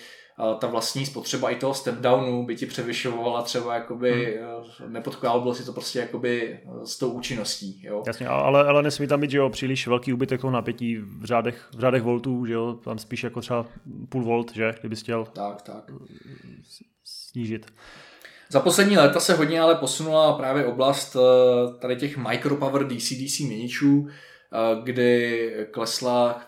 ta 0.59 0.66
vlastní 0.66 1.07
spotřeba 1.07 1.51
i 1.51 1.57
toho 1.57 1.74
step 1.74 1.94
downu 1.94 2.46
by 2.46 2.57
ti 2.57 2.66
převyšovala 2.66 3.42
třeba 3.42 3.74
jakoby, 3.74 4.38
hmm. 4.81 5.03
bylo 5.42 5.55
si 5.55 5.64
to 5.64 5.72
prostě 5.72 5.98
jakoby 5.98 6.61
s 6.85 6.98
tou 6.98 7.11
účinností. 7.11 7.83
Jo? 7.85 8.03
Jasně, 8.07 8.27
ale, 8.27 8.64
ale 8.64 8.83
nesmí 8.83 9.07
tam 9.07 9.20
být, 9.20 9.31
že 9.31 9.38
jo, 9.38 9.51
příliš 9.51 9.87
velký 9.87 10.12
úbytek 10.12 10.40
toho 10.40 10.51
napětí 10.51 10.96
v 10.96 11.24
řádech, 11.24 11.68
v 11.77 11.81
řádech 11.81 12.03
voltů, 12.03 12.46
že 12.46 12.53
jo, 12.53 12.72
tam 12.85 12.98
spíš 12.98 13.24
jako 13.24 13.40
třeba 13.40 13.66
půl 14.09 14.24
volt, 14.24 14.53
že, 14.55 14.74
kdyby 14.81 14.96
chtěl 14.96 15.24
tak, 15.24 15.62
tak. 15.62 15.90
snížit. 17.05 17.66
Za 18.51 18.61
poslední 18.61 18.96
léta 18.96 19.20
se 19.20 19.35
hodně 19.35 19.61
ale 19.61 19.74
posunula 19.74 20.33
právě 20.33 20.66
oblast 20.66 21.16
eh, 21.16 21.79
tady 21.81 21.96
těch 21.96 22.16
micropower 22.16 22.83
DC-DC 22.83 23.46
měničů, 23.46 24.09
eh, 24.09 24.83
kdy 24.83 25.53
klesla 25.70 26.42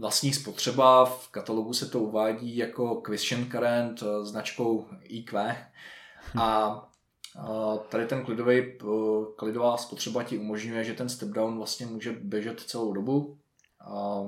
vlastní 0.00 0.32
spotřeba. 0.32 1.04
V 1.04 1.28
katalogu 1.28 1.72
se 1.72 1.86
to 1.86 2.00
uvádí 2.00 2.56
jako 2.56 3.02
Question 3.06 3.44
Current 3.50 4.02
eh, 4.02 4.24
značkou 4.24 4.86
IQ. 5.02 5.56
A 6.40 6.86
tady 7.88 8.06
ten 8.06 8.24
klidový, 8.24 8.78
klidová 9.36 9.76
spotřeba 9.76 10.22
ti 10.22 10.38
umožňuje, 10.38 10.84
že 10.84 10.94
ten 10.94 11.08
step 11.08 11.28
down 11.28 11.56
vlastně 11.56 11.86
může 11.86 12.12
běžet 12.12 12.60
celou 12.60 12.92
dobu. 12.92 13.38
A 13.80 14.22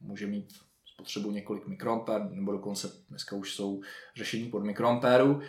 může 0.00 0.26
mít 0.26 0.52
spotřebu 0.94 1.30
několik 1.30 1.66
mikroampér, 1.66 2.30
nebo 2.30 2.52
dokonce 2.52 2.92
dneska 3.08 3.36
už 3.36 3.54
jsou 3.54 3.80
řešení 4.16 4.50
pod 4.50 4.64
mikroampéru. 4.64 5.40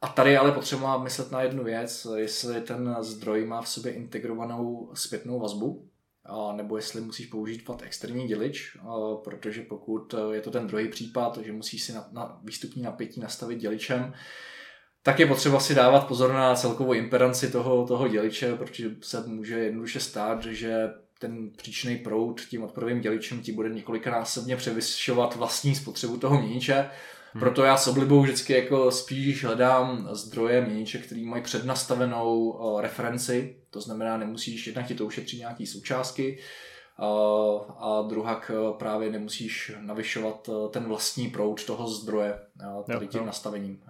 A 0.00 0.08
tady 0.08 0.36
ale 0.36 0.52
potřeba 0.52 0.98
myslet 0.98 1.30
na 1.30 1.42
jednu 1.42 1.64
věc, 1.64 2.06
jestli 2.16 2.60
ten 2.60 2.96
zdroj 3.00 3.46
má 3.46 3.62
v 3.62 3.68
sobě 3.68 3.92
integrovanou 3.92 4.90
zpětnou 4.94 5.40
vazbu, 5.40 5.88
a 6.24 6.52
nebo 6.52 6.76
jestli 6.76 7.00
musíš 7.00 7.26
použít 7.26 7.62
fakt 7.62 7.82
externí 7.82 8.28
dělič, 8.28 8.76
protože 9.24 9.62
pokud 9.62 10.14
je 10.32 10.40
to 10.40 10.50
ten 10.50 10.66
druhý 10.66 10.88
případ, 10.88 11.38
že 11.38 11.52
musíš 11.52 11.82
si 11.82 11.92
na, 11.92 12.08
na 12.12 12.40
výstupní 12.44 12.82
napětí 12.82 13.20
nastavit 13.20 13.58
děličem, 13.58 14.14
tak 15.02 15.20
je 15.20 15.26
potřeba 15.26 15.60
si 15.60 15.74
dávat 15.74 16.08
pozor 16.08 16.32
na 16.32 16.54
celkovou 16.54 16.92
impedanci 16.92 17.50
toho, 17.50 17.86
toho 17.86 18.08
děliče, 18.08 18.56
protože 18.56 18.90
se 19.00 19.26
může 19.26 19.58
jednoduše 19.58 20.00
stát, 20.00 20.44
že 20.44 20.90
ten 21.18 21.50
příčný 21.50 21.96
proud 21.96 22.40
tím 22.40 22.64
odporovým 22.64 23.00
děličem 23.00 23.40
ti 23.40 23.52
bude 23.52 23.68
několikanásobně 23.68 24.56
převyšovat 24.56 25.36
vlastní 25.36 25.74
spotřebu 25.74 26.16
toho 26.16 26.40
měniče. 26.40 26.90
Hmm. 27.32 27.40
Proto 27.40 27.64
já 27.64 27.76
s 27.76 27.88
oblibou 27.88 28.22
vždycky 28.22 28.52
jako 28.52 28.90
spíš 28.90 29.44
hledám 29.44 30.08
zdroje 30.12 30.60
měniče, 30.60 30.98
který 30.98 31.24
mají 31.24 31.42
přednastavenou 31.42 32.58
referenci, 32.80 33.56
to 33.70 33.80
znamená, 33.80 34.16
nemusíš 34.16 34.66
jednak 34.66 34.86
ti 34.86 34.94
to 34.94 35.06
ušetřit 35.06 35.38
nějaký 35.38 35.66
součástky, 35.66 36.38
a 37.78 38.04
druhak 38.08 38.50
právě 38.78 39.10
nemusíš 39.10 39.72
navyšovat 39.80 40.50
ten 40.70 40.84
vlastní 40.84 41.28
proud 41.28 41.64
toho 41.64 41.88
zdroje 41.88 42.38
tady 42.86 43.06
tím 43.06 43.26
nastavením. 43.26 43.82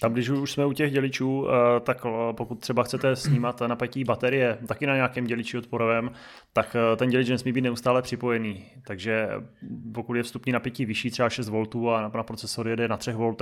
Tam, 0.00 0.12
když 0.12 0.28
už 0.28 0.52
jsme 0.52 0.66
u 0.66 0.72
těch 0.72 0.92
děličů, 0.92 1.46
eh, 1.48 1.80
tak 1.80 2.06
eh, 2.06 2.32
pokud 2.32 2.60
třeba 2.60 2.82
chcete 2.82 3.16
snímat 3.16 3.60
napětí 3.66 4.04
baterie 4.04 4.58
taky 4.68 4.86
na 4.86 4.94
nějakém 4.94 5.26
děliči 5.26 5.58
odporovém, 5.58 6.10
tak 6.52 6.76
eh, 6.92 6.96
ten 6.96 7.10
dělič 7.10 7.28
nesmí 7.28 7.52
být 7.52 7.60
neustále 7.60 8.02
připojený. 8.02 8.64
Takže 8.86 9.28
pokud 9.94 10.14
je 10.14 10.22
vstupní 10.22 10.52
napětí 10.52 10.86
vyšší, 10.86 11.10
třeba 11.10 11.30
6 11.30 11.48
V 11.48 11.88
a 11.94 12.00
na 12.00 12.22
procesor 12.22 12.68
jede 12.68 12.88
na 12.88 12.96
3 12.96 13.12
V, 13.12 13.36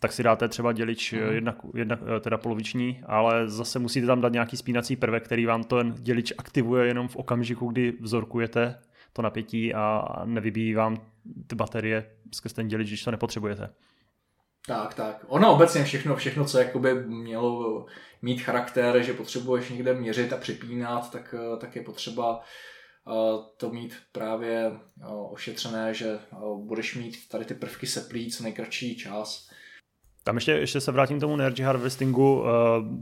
tak 0.00 0.12
si 0.12 0.22
dáte 0.22 0.48
třeba 0.48 0.72
dělič 0.72 1.12
mm. 1.12 1.18
jedna, 1.18 1.56
jedna, 1.74 1.98
teda 2.20 2.38
poloviční, 2.38 3.00
ale 3.06 3.48
zase 3.48 3.78
musíte 3.78 4.06
tam 4.06 4.20
dát 4.20 4.32
nějaký 4.32 4.56
spínací 4.56 4.96
prvek, 4.96 5.24
který 5.24 5.46
vám 5.46 5.64
ten 5.64 5.94
dělič 5.98 6.32
aktivuje 6.38 6.86
jenom 6.86 7.08
v 7.08 7.16
okamžiku, 7.16 7.66
kdy 7.66 7.92
vzorkujete 8.00 8.78
to 9.12 9.22
napětí 9.22 9.74
a 9.74 10.04
nevybíjí 10.24 10.74
vám 10.74 10.96
ty 11.46 11.56
baterie 11.56 12.06
skrz 12.34 12.52
ten 12.52 12.68
dělič, 12.68 12.88
když 12.88 13.04
to 13.04 13.10
nepotřebujete. 13.10 13.70
Tak, 14.68 14.94
tak. 14.94 15.24
Ono 15.28 15.54
obecně 15.54 15.84
všechno, 15.84 16.16
všechno, 16.16 16.44
co 16.44 16.58
jakoby 16.58 16.94
mělo 16.94 17.86
mít 18.22 18.40
charakter, 18.40 19.02
že 19.02 19.12
potřebuješ 19.12 19.70
někde 19.70 19.94
měřit 19.94 20.32
a 20.32 20.36
připínat, 20.36 21.10
tak, 21.10 21.34
tak 21.58 21.76
je 21.76 21.82
potřeba 21.82 22.40
eh, 22.40 23.12
to 23.56 23.70
mít 23.70 23.96
právě 24.12 24.66
eh, 24.66 25.06
ošetřené, 25.30 25.94
že 25.94 26.08
eh, 26.08 26.36
budeš 26.56 26.94
mít 26.94 27.28
tady 27.28 27.44
ty 27.44 27.54
prvky 27.54 27.86
seplí 27.86 28.30
co 28.30 28.42
nejkratší 28.42 28.96
čas 28.96 29.47
tam 30.28 30.36
ještě, 30.36 30.52
ještě 30.52 30.80
se 30.80 30.92
vrátím 30.92 31.18
k 31.18 31.20
tomu 31.20 31.34
energy 31.34 31.62
harvestingu. 31.62 32.44
Eh, 32.46 32.50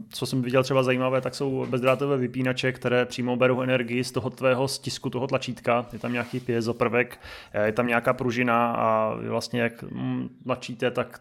co 0.08 0.26
jsem 0.26 0.42
viděl 0.42 0.62
třeba 0.62 0.82
zajímavé, 0.82 1.20
tak 1.20 1.34
jsou 1.34 1.66
bezdrátové 1.66 2.16
vypínače, 2.16 2.72
které 2.72 3.04
přímo 3.04 3.36
berou 3.36 3.60
energii 3.60 4.04
z 4.04 4.12
toho 4.12 4.30
tvého 4.30 4.68
stisku, 4.68 5.10
toho 5.10 5.26
tlačítka. 5.26 5.86
Je 5.92 5.98
tam 5.98 6.12
nějaký 6.12 6.40
piezo 6.40 6.74
prvek, 6.74 7.20
eh, 7.52 7.66
je 7.66 7.72
tam 7.72 7.86
nějaká 7.86 8.12
pružina 8.12 8.72
a 8.72 9.14
vlastně 9.14 9.60
jak 9.60 9.82
mm, 9.82 10.28
tlačíte, 10.44 10.90
tak 10.90 11.20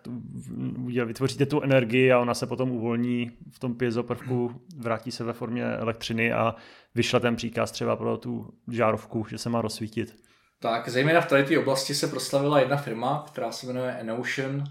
vytvoříte 1.06 1.46
tu 1.46 1.62
energii 1.62 2.12
a 2.12 2.20
ona 2.20 2.34
se 2.34 2.48
potom 2.48 2.72
uvolní 2.72 3.32
v 3.52 3.60
tom 3.60 3.76
piezo 3.76 4.04
prvku, 4.04 4.62
vrátí 4.78 5.12
se 5.12 5.24
ve 5.24 5.34
formě 5.34 5.65
elektřiny 5.65 6.34
a 6.34 6.56
vyšle 6.96 7.20
ten 7.20 7.36
příkaz 7.36 7.72
třeba 7.72 7.96
pro 7.96 8.18
tu 8.18 8.54
žárovku, 8.72 9.26
že 9.30 9.38
se 9.38 9.50
má 9.50 9.62
rozsvítit. 9.62 10.15
Tak, 10.60 10.89
zejména 10.89 11.22
v 11.22 11.28
této 11.28 11.62
oblasti 11.62 11.96
se 11.96 12.08
proslavila 12.08 12.60
jedna 12.60 12.78
firma, 12.78 13.26
která 13.28 13.52
se 13.52 13.68
jmenuje 13.68 13.91
Enotion, 13.91 14.63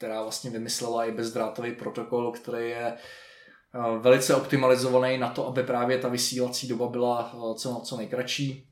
která 0.00 0.22
vlastně 0.22 0.50
vymyslela 0.50 1.04
i 1.04 1.12
bezdrátový 1.12 1.74
protokol, 1.74 2.32
který 2.32 2.70
je 2.70 2.86
eh, 2.86 3.98
velice 3.98 4.34
optimalizovaný 4.34 5.18
na 5.18 5.30
to, 5.30 5.46
aby 5.46 5.62
právě 5.62 5.98
ta 5.98 6.08
vysílací 6.08 6.68
doba 6.68 6.88
byla 6.88 7.32
eh, 7.34 7.54
co, 7.54 7.82
co 7.84 7.96
nejkratší. 7.96 8.68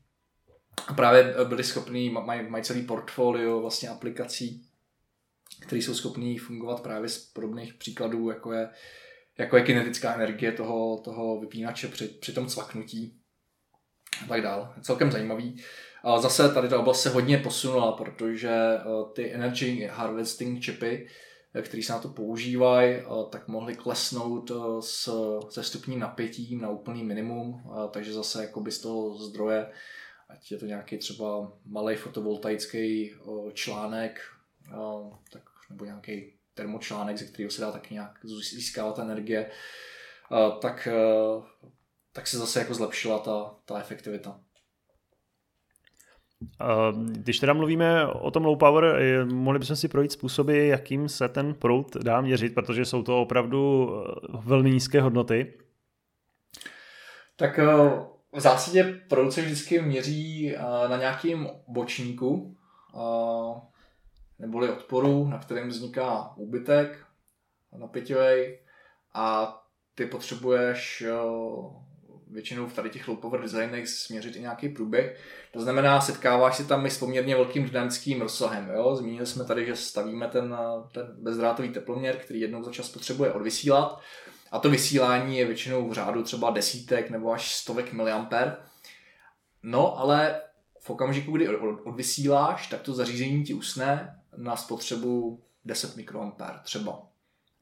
A 0.87 0.93
právě 0.93 1.35
byli 1.43 1.63
schopní, 1.63 2.09
mají, 2.09 2.49
mají 2.49 2.63
celý 2.63 2.81
portfolio 2.81 3.61
vlastně 3.61 3.89
aplikací, 3.89 4.67
které 5.61 5.81
jsou 5.81 5.93
schopné 5.93 6.35
fungovat 6.39 6.81
právě 6.81 7.09
z 7.09 7.17
podobných 7.17 7.73
příkladů, 7.73 8.29
jako 8.29 8.53
je, 8.53 8.69
jako 9.37 9.57
je 9.57 9.63
kinetická 9.63 10.15
energie 10.15 10.51
toho, 10.51 10.97
toho 10.97 11.39
vypínače 11.39 11.87
při, 11.87 12.07
při 12.07 12.33
tom 12.33 12.47
cvaknutí 12.47 13.19
a 14.23 14.27
tak 14.27 14.41
dále. 14.41 14.73
Celkem 14.81 15.11
zajímavý. 15.11 15.63
A 16.03 16.19
zase 16.19 16.53
tady 16.53 16.69
ta 16.69 16.79
oblast 16.79 17.01
se 17.01 17.09
hodně 17.09 17.37
posunula, 17.37 17.91
protože 17.91 18.49
eh, 18.49 18.83
ty 19.13 19.33
energy 19.33 19.89
harvesting 19.91 20.65
chipy, 20.65 21.07
eh, 21.53 21.61
které 21.61 21.83
se 21.83 21.93
na 21.93 21.99
to 21.99 22.09
používají, 22.09 22.95
eh, 22.95 23.05
tak 23.29 23.47
mohly 23.47 23.75
klesnout 23.75 24.51
s, 24.79 25.09
se 25.49 25.63
stupním 25.63 25.99
napětím 25.99 26.61
na 26.61 26.69
úplný 26.69 27.03
minimum, 27.03 27.63
takže 27.91 28.13
zase 28.13 28.41
jakoby 28.41 28.71
z 28.71 28.81
toho 28.81 29.17
zdroje, 29.17 29.71
ať 30.29 30.51
je 30.51 30.57
to 30.57 30.65
nějaký 30.65 30.97
třeba 30.97 31.51
malý 31.65 31.95
fotovoltaický 31.95 33.13
článek, 33.53 34.21
tak, 35.31 35.43
nebo 35.69 35.85
nějaký 35.85 36.33
termočlánek, 36.53 37.17
ze 37.17 37.25
kterého 37.25 37.51
se 37.51 37.61
dá 37.61 37.71
taky 37.71 37.93
nějak 37.93 38.19
získávat 38.23 38.99
energie, 38.99 39.51
tak, 40.61 40.87
tak 42.13 42.27
se 42.27 42.37
zase 42.37 42.59
jako 42.59 42.73
zlepšila 42.73 43.19
ta, 43.19 43.55
ta 43.65 43.79
efektivita. 43.79 44.39
Když 47.11 47.39
teda 47.39 47.53
mluvíme 47.53 48.07
o 48.07 48.31
tom 48.31 48.45
low 48.45 48.57
power, 48.57 48.99
mohli 49.33 49.59
bychom 49.59 49.75
si 49.75 49.87
projít 49.87 50.11
způsoby, 50.11 50.69
jakým 50.69 51.09
se 51.09 51.29
ten 51.29 51.53
proud 51.53 51.95
dá 51.95 52.21
měřit, 52.21 52.55
protože 52.55 52.85
jsou 52.85 53.03
to 53.03 53.21
opravdu 53.21 53.89
eh, 53.89 54.37
velmi 54.43 54.71
nízké 54.71 55.01
hodnoty. 55.01 55.53
Tak 57.35 57.59
eh, 57.59 57.65
v 58.31 58.39
zásadě 58.39 59.01
proud 59.09 59.31
se 59.31 59.41
vždycky 59.41 59.81
měří 59.81 60.55
eh, 60.55 60.59
na 60.89 60.97
nějakým 60.97 61.47
bočníku, 61.67 62.55
neboli 64.39 64.69
odporu, 64.69 65.27
na 65.27 65.37
kterém 65.37 65.69
vzniká 65.69 66.33
úbytek 66.35 67.05
napěťový 67.77 68.57
a 69.13 69.55
ty 69.95 70.05
potřebuješ 70.05 71.03
většinou 72.29 72.67
v 72.67 72.73
tady 72.73 72.89
těch 72.89 73.07
low 73.07 73.17
power 73.17 73.41
designech 73.41 73.87
směřit 73.87 74.35
i 74.35 74.39
nějaký 74.39 74.69
průběh. 74.69 75.19
To 75.51 75.61
znamená, 75.61 76.01
setkáváš 76.01 76.57
se 76.57 76.63
tam 76.63 76.85
i 76.85 76.89
s 76.89 76.97
poměrně 76.97 77.35
velkým 77.35 77.65
dynamickým 77.65 78.21
rozsahem. 78.21 78.69
Jo? 78.73 78.95
Zmínili 78.95 79.25
jsme 79.25 79.45
tady, 79.45 79.65
že 79.65 79.75
stavíme 79.75 80.27
ten, 80.27 80.57
ten 80.91 81.15
bezdrátový 81.17 81.69
teploměr, 81.69 82.15
který 82.15 82.39
jednou 82.39 82.63
za 82.63 82.71
čas 82.71 82.89
potřebuje 82.89 83.33
odvysílat. 83.33 84.01
A 84.51 84.59
to 84.59 84.69
vysílání 84.69 85.37
je 85.37 85.45
většinou 85.45 85.89
v 85.89 85.93
řádu 85.93 86.23
třeba 86.23 86.49
desítek 86.49 87.09
nebo 87.09 87.31
až 87.31 87.55
stovek 87.55 87.93
miliampere. 87.93 88.57
No, 89.63 89.99
ale 89.99 90.41
v 90.79 90.89
okamžiku, 90.89 91.31
kdy 91.31 91.57
odvysíláš, 91.83 92.67
tak 92.67 92.81
to 92.81 92.93
zařízení 92.93 93.43
ti 93.43 93.53
usne 93.53 94.19
na 94.37 94.55
spotřebu 94.55 95.43
10 95.65 95.95
mikroampere 95.95 96.59
třeba. 96.63 97.01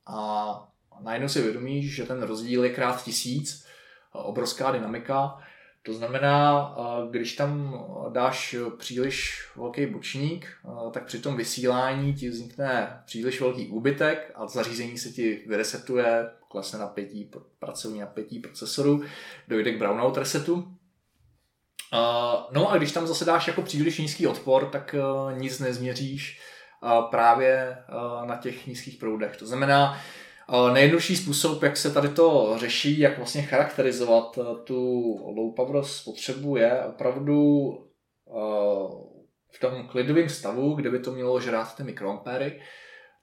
A 0.06 0.68
najednou 1.02 1.30
si 1.30 1.42
vědomíš, 1.42 1.96
že 1.96 2.04
ten 2.04 2.24
rozdíl 2.24 2.64
je 2.64 2.74
krát 2.74 3.04
tisíc 3.04 3.67
obrovská 4.12 4.72
dynamika. 4.72 5.38
To 5.84 5.94
znamená, 5.94 6.76
když 7.10 7.36
tam 7.36 7.80
dáš 8.12 8.56
příliš 8.78 9.48
velký 9.56 9.86
bočník, 9.86 10.48
tak 10.92 11.06
při 11.06 11.20
tom 11.20 11.38
vysílání 11.38 12.14
ti 12.14 12.30
vznikne 12.30 13.02
příliš 13.06 13.42
velký 13.42 13.68
úbytek 13.68 14.32
a 14.36 14.48
zařízení 14.48 14.98
se 14.98 15.10
ti 15.10 15.44
vyresetuje, 15.48 16.30
klesne 16.52 16.80
napětí, 16.80 17.32
pracovní 17.60 18.00
napětí 18.00 18.40
procesoru, 18.40 19.04
dojde 19.48 19.72
k 19.72 19.80
brownout 19.80 20.18
resetu. 20.18 20.68
No 22.52 22.72
a 22.72 22.78
když 22.78 22.92
tam 22.92 23.08
zase 23.08 23.26
dáš 23.26 23.48
jako 23.48 23.62
příliš 23.62 24.00
nízký 24.00 24.28
odpor, 24.28 24.70
tak 24.70 24.96
nic 25.38 25.60
nezměříš 25.60 26.42
právě 27.10 27.78
na 28.26 28.36
těch 28.36 28.68
nízkých 28.68 28.98
proudech. 28.98 29.38
To 29.38 29.46
znamená, 29.46 30.00
Nejjednodušší 30.74 31.16
způsob, 31.16 31.64
jak 31.64 31.78
se 31.78 31.94
tady 31.94 32.10
to 32.10 32.56
řeší, 32.60 33.00
jak 33.00 33.18
vlastně 33.18 33.42
charakterizovat 33.42 34.38
eh, 34.38 34.64
tu 34.64 35.04
low 35.36 35.54
power 35.56 35.84
spotřebu, 35.84 36.58
je 36.58 36.84
opravdu 36.84 37.70
eh, 38.28 38.34
v 39.52 39.60
tom 39.60 39.88
klidovém 39.88 40.30
stavu, 40.30 40.74
kde 40.74 40.90
by 40.90 41.00
to 41.00 41.12
mělo 41.12 41.40
žrát 41.40 41.76
ty 41.76 41.84
mikroampéry, 41.84 42.62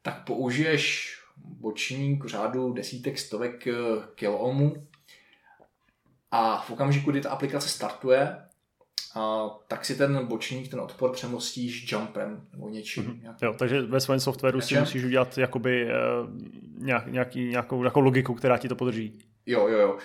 tak 0.02 0.24
použiješ 0.24 1.14
bočník 1.36 2.24
řádu 2.26 2.72
desítek, 2.72 3.18
stovek 3.18 3.66
eh, 3.66 3.72
kiloohmů 4.14 4.86
a 6.30 6.60
v 6.60 6.70
okamžiku, 6.70 7.10
kdy 7.10 7.20
ta 7.20 7.30
aplikace 7.30 7.68
startuje, 7.68 8.36
a 9.14 9.50
tak 9.68 9.84
si 9.84 9.96
ten 9.96 10.26
bočník, 10.26 10.70
ten 10.70 10.80
odpor 10.80 11.12
přemostíš 11.12 11.92
jumprem 11.92 12.46
nebo 12.52 12.68
něčím. 12.68 13.04
Mm-hmm. 13.04 13.34
Jo, 13.42 13.54
takže 13.58 13.82
ve 13.82 14.00
svém 14.00 14.20
softwaru 14.20 14.60
si 14.60 14.80
musíš 14.80 15.04
udělat 15.04 15.38
jakoby 15.38 15.84
uh, 15.84 15.90
nějak, 16.78 17.06
nějaký, 17.06 17.48
nějakou, 17.48 17.82
nějakou 17.82 18.00
logiku, 18.00 18.34
která 18.34 18.58
ti 18.58 18.68
to 18.68 18.76
podrží. 18.76 19.18
Jo, 19.46 19.68
jo, 19.68 19.78
jo. 19.78 19.98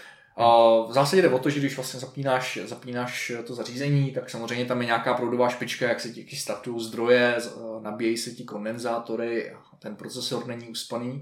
v 0.89 0.93
zásadě 0.93 1.21
jde 1.21 1.29
o 1.29 1.39
to, 1.39 1.49
že 1.49 1.59
když 1.59 1.75
vlastně 1.75 1.99
zapínáš, 1.99 2.59
zapínáš 2.65 3.31
to 3.47 3.55
zařízení, 3.55 4.11
tak 4.11 4.29
samozřejmě 4.29 4.65
tam 4.65 4.81
je 4.81 4.85
nějaká 4.85 5.13
proudová 5.13 5.49
špička, 5.49 5.87
jak 5.87 5.99
se 5.99 6.09
ti 6.09 6.35
startují 6.35 6.83
zdroje, 6.83 7.37
nabíjejí 7.81 8.17
se 8.17 8.31
ti 8.31 8.43
kondenzátory, 8.43 9.53
ten 9.79 9.95
procesor 9.95 10.47
není 10.47 10.69
uspaný. 10.69 11.21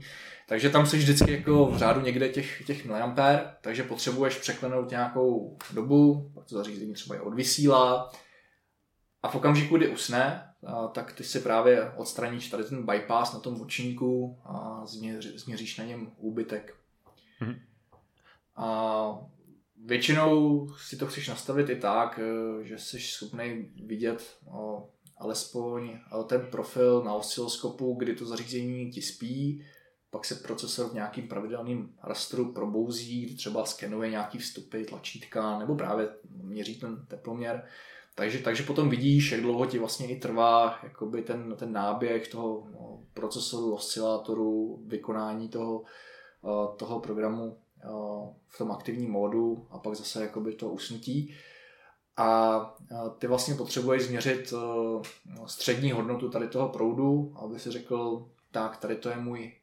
Takže 0.49 0.69
tam 0.69 0.85
jsi 0.85 0.97
vždycky 0.97 1.31
jako 1.31 1.65
v 1.65 1.77
řádu 1.77 2.01
někde 2.01 2.29
těch, 2.29 2.65
těch 2.65 2.85
miliampér, 2.85 3.55
takže 3.61 3.83
potřebuješ 3.83 4.37
překlenout 4.37 4.91
nějakou 4.91 5.57
dobu, 5.73 6.31
pak 6.35 6.45
to 6.45 6.55
zařízení 6.55 6.93
třeba 6.93 7.15
je 7.15 7.21
odvysílá 7.21 8.11
a 9.23 9.27
v 9.27 9.35
okamžiku, 9.35 9.77
kdy 9.77 9.87
usne, 9.87 10.53
tak 10.91 11.13
ty 11.13 11.23
si 11.23 11.39
právě 11.39 11.91
odstraníš 11.91 12.49
tady 12.49 12.63
ten 12.63 12.85
bypass 12.85 13.33
na 13.33 13.39
tom 13.39 13.61
očníku 13.61 14.39
a 14.45 14.85
změř, 14.85 15.25
změříš 15.25 15.77
na 15.77 15.85
něm 15.85 16.11
úbytek. 16.17 16.75
Mm-hmm. 17.41 17.59
A 18.55 19.19
většinou 19.85 20.67
si 20.69 20.97
to 20.97 21.07
chceš 21.07 21.27
nastavit 21.27 21.69
i 21.69 21.75
tak, 21.75 22.19
e, 22.19 22.63
že 22.63 22.77
jsi 22.77 22.99
schopný 22.99 23.71
vidět 23.85 24.37
alespoň 25.17 25.99
ten 26.27 26.47
profil 26.51 27.03
na 27.03 27.13
osciloskopu, 27.13 27.93
kdy 27.93 28.15
to 28.15 28.25
zařízení 28.25 28.91
ti 28.91 29.01
spí, 29.01 29.63
pak 30.11 30.25
se 30.25 30.35
procesor 30.35 30.89
v 30.89 30.93
nějakým 30.93 31.27
pravidelným 31.27 31.95
rastru 32.03 32.53
probouzí, 32.53 33.35
třeba 33.35 33.65
skenuje 33.65 34.09
nějaký 34.09 34.37
vstupy, 34.37 34.83
tlačítka, 34.83 35.59
nebo 35.59 35.75
právě 35.75 36.09
měří 36.29 36.79
ten 36.79 37.05
teploměr. 37.07 37.63
Takže, 38.15 38.39
takže 38.39 38.63
potom 38.63 38.89
vidíš, 38.89 39.31
jak 39.31 39.41
dlouho 39.41 39.65
ti 39.65 39.79
vlastně 39.79 40.07
i 40.07 40.19
trvá 40.19 40.79
jakoby 40.83 41.21
ten, 41.21 41.55
ten 41.55 41.71
náběh 41.71 42.27
toho 42.27 42.67
no, 42.71 42.99
procesoru, 43.13 43.73
oscilátoru, 43.73 44.79
vykonání 44.85 45.49
toho, 45.49 45.83
uh, 46.41 46.75
toho 46.75 46.99
programu 46.99 47.57
uh, 47.89 48.29
v 48.47 48.57
tom 48.57 48.71
aktivním 48.71 49.11
módu 49.11 49.67
a 49.69 49.79
pak 49.79 49.95
zase 49.95 50.21
jakoby 50.21 50.53
to 50.53 50.69
usnutí. 50.69 51.33
A 52.17 52.59
uh, 52.91 53.09
ty 53.17 53.27
vlastně 53.27 53.55
potřebuješ 53.55 54.03
změřit 54.03 54.53
střední 55.45 55.91
hodnotu 55.91 56.29
tady 56.29 56.47
toho 56.47 56.69
proudu, 56.69 57.33
aby 57.43 57.59
si 57.59 57.71
řekl, 57.71 58.25
tak 58.51 58.77
tady 58.77 58.95
to 58.95 59.09
je 59.09 59.17
můj, 59.17 59.53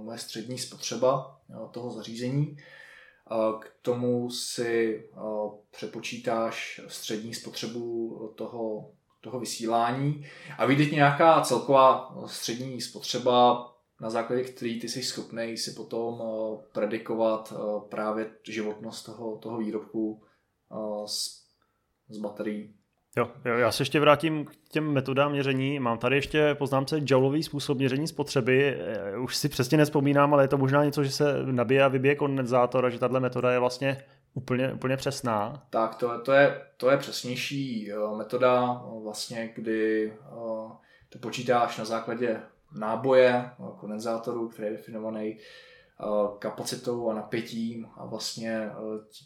moje 0.00 0.18
střední 0.18 0.58
spotřeba 0.58 1.40
toho 1.70 1.90
zařízení 1.90 2.56
k 3.60 3.72
tomu 3.82 4.30
si 4.30 5.04
přepočítáš 5.70 6.80
střední 6.88 7.34
spotřebu 7.34 8.32
toho, 8.34 8.90
toho 9.20 9.40
vysílání 9.40 10.26
a 10.58 10.66
vyjde 10.66 10.84
nějaká 10.84 11.40
celková 11.40 12.16
střední 12.26 12.80
spotřeba, 12.80 13.72
na 14.00 14.10
základě 14.10 14.44
který 14.44 14.80
ty 14.80 14.88
jsi 14.88 15.02
schopný 15.02 15.56
si 15.56 15.70
potom 15.70 16.22
predikovat 16.72 17.52
právě 17.88 18.30
životnost 18.42 19.06
toho, 19.06 19.36
toho 19.36 19.58
výrobku 19.58 20.22
z, 21.06 21.42
z 22.08 22.18
baterií. 22.18 22.74
Jo, 23.18 23.30
jo, 23.44 23.54
já 23.54 23.72
se 23.72 23.82
ještě 23.82 24.00
vrátím 24.00 24.44
k 24.44 24.52
těm 24.68 24.92
metodám 24.92 25.32
měření. 25.32 25.80
Mám 25.80 25.98
tady 25.98 26.16
ještě 26.16 26.54
poznámce 26.54 27.00
joulový 27.06 27.42
způsob 27.42 27.78
měření 27.78 28.08
spotřeby. 28.08 28.76
Eh, 28.80 29.18
už 29.18 29.36
si 29.36 29.48
přesně 29.48 29.78
nespomínám, 29.78 30.34
ale 30.34 30.44
je 30.44 30.48
to 30.48 30.58
možná 30.58 30.84
něco, 30.84 31.04
že 31.04 31.10
se 31.10 31.24
nabije 31.44 31.84
a 31.84 31.88
vybije 31.88 32.14
kondenzátor 32.14 32.86
a 32.86 32.90
že 32.90 32.98
tahle 32.98 33.20
metoda 33.20 33.52
je 33.52 33.58
vlastně 33.58 34.04
úplně, 34.34 34.72
úplně 34.72 34.96
přesná. 34.96 35.66
Tak 35.70 35.94
to, 35.94 36.20
to, 36.20 36.32
je, 36.32 36.60
to 36.76 36.90
je 36.90 36.96
přesnější 36.96 37.92
metoda, 38.16 38.82
vlastně, 39.02 39.50
kdy 39.54 40.12
to 41.08 41.18
počítáš 41.18 41.78
na 41.78 41.84
základě 41.84 42.40
náboje 42.78 43.50
kondenzátoru, 43.80 44.48
který 44.48 44.68
je 44.68 44.72
definovaný 44.72 45.36
Eh, 45.36 45.40
kapacitou 46.38 47.10
a 47.10 47.14
napětím 47.14 47.88
a 47.96 48.06
vlastně 48.06 48.50
eh, 48.50 48.72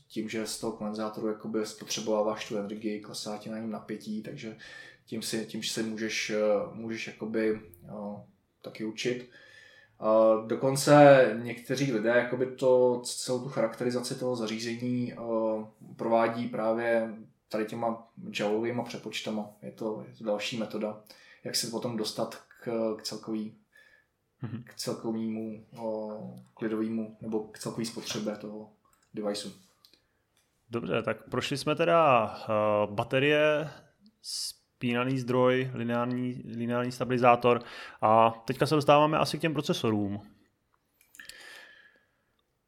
tím, 0.08 0.28
že 0.28 0.46
z 0.46 0.60
toho 0.60 0.72
kondenzátoru 0.72 1.28
jakoby 1.28 1.66
spotřebováváš 1.66 2.48
tu 2.48 2.56
energii, 2.56 3.00
klesá 3.00 3.36
ti 3.36 3.50
na 3.50 3.58
něm 3.58 3.70
napětí, 3.70 4.22
takže 4.22 4.56
tím 5.06 5.22
si, 5.22 5.46
tím 5.46 5.62
si 5.62 5.82
můžeš, 5.82 6.30
eh, 6.30 6.40
můžeš 6.72 7.06
jakoby 7.06 7.60
taky 8.62 8.84
učit. 8.84 9.30
Dokonce 10.46 11.26
někteří 11.42 11.92
lidé 11.92 12.08
jakoby 12.08 12.46
to, 12.46 13.02
celou 13.04 13.42
tu 13.42 13.48
charakterizaci 13.48 14.14
toho 14.14 14.36
zařízení 14.36 15.14
provádí 15.96 16.48
právě 16.48 17.14
tady 17.48 17.64
těma 17.64 18.08
joulovými 18.32 18.82
přepočtama. 18.84 19.50
Je 19.62 19.72
to, 19.72 20.04
je 20.08 20.14
to 20.14 20.24
další 20.24 20.58
metoda, 20.58 21.02
jak 21.44 21.56
se 21.56 21.66
potom 21.66 21.96
dostat 21.96 22.34
k, 22.62 22.94
k 22.98 23.02
celkový. 23.02 23.59
K 24.64 24.74
celkovému 24.74 25.66
klidovému 26.54 27.16
nebo 27.20 27.40
k 27.40 27.58
celkové 27.58 27.84
spotřebě 27.84 28.36
toho 28.36 28.70
deviceu. 29.14 29.50
Dobře, 30.70 31.02
tak 31.02 31.30
prošli 31.30 31.56
jsme 31.56 31.74
teda 31.74 32.24
uh, 32.24 32.94
baterie, 32.94 33.70
spínaný 34.22 35.18
zdroj, 35.18 35.70
lineární, 35.74 36.42
lineární 36.56 36.92
stabilizátor 36.92 37.62
a 38.00 38.30
teďka 38.44 38.66
se 38.66 38.74
dostáváme 38.74 39.18
asi 39.18 39.38
k 39.38 39.40
těm 39.40 39.52
procesorům. 39.52 40.22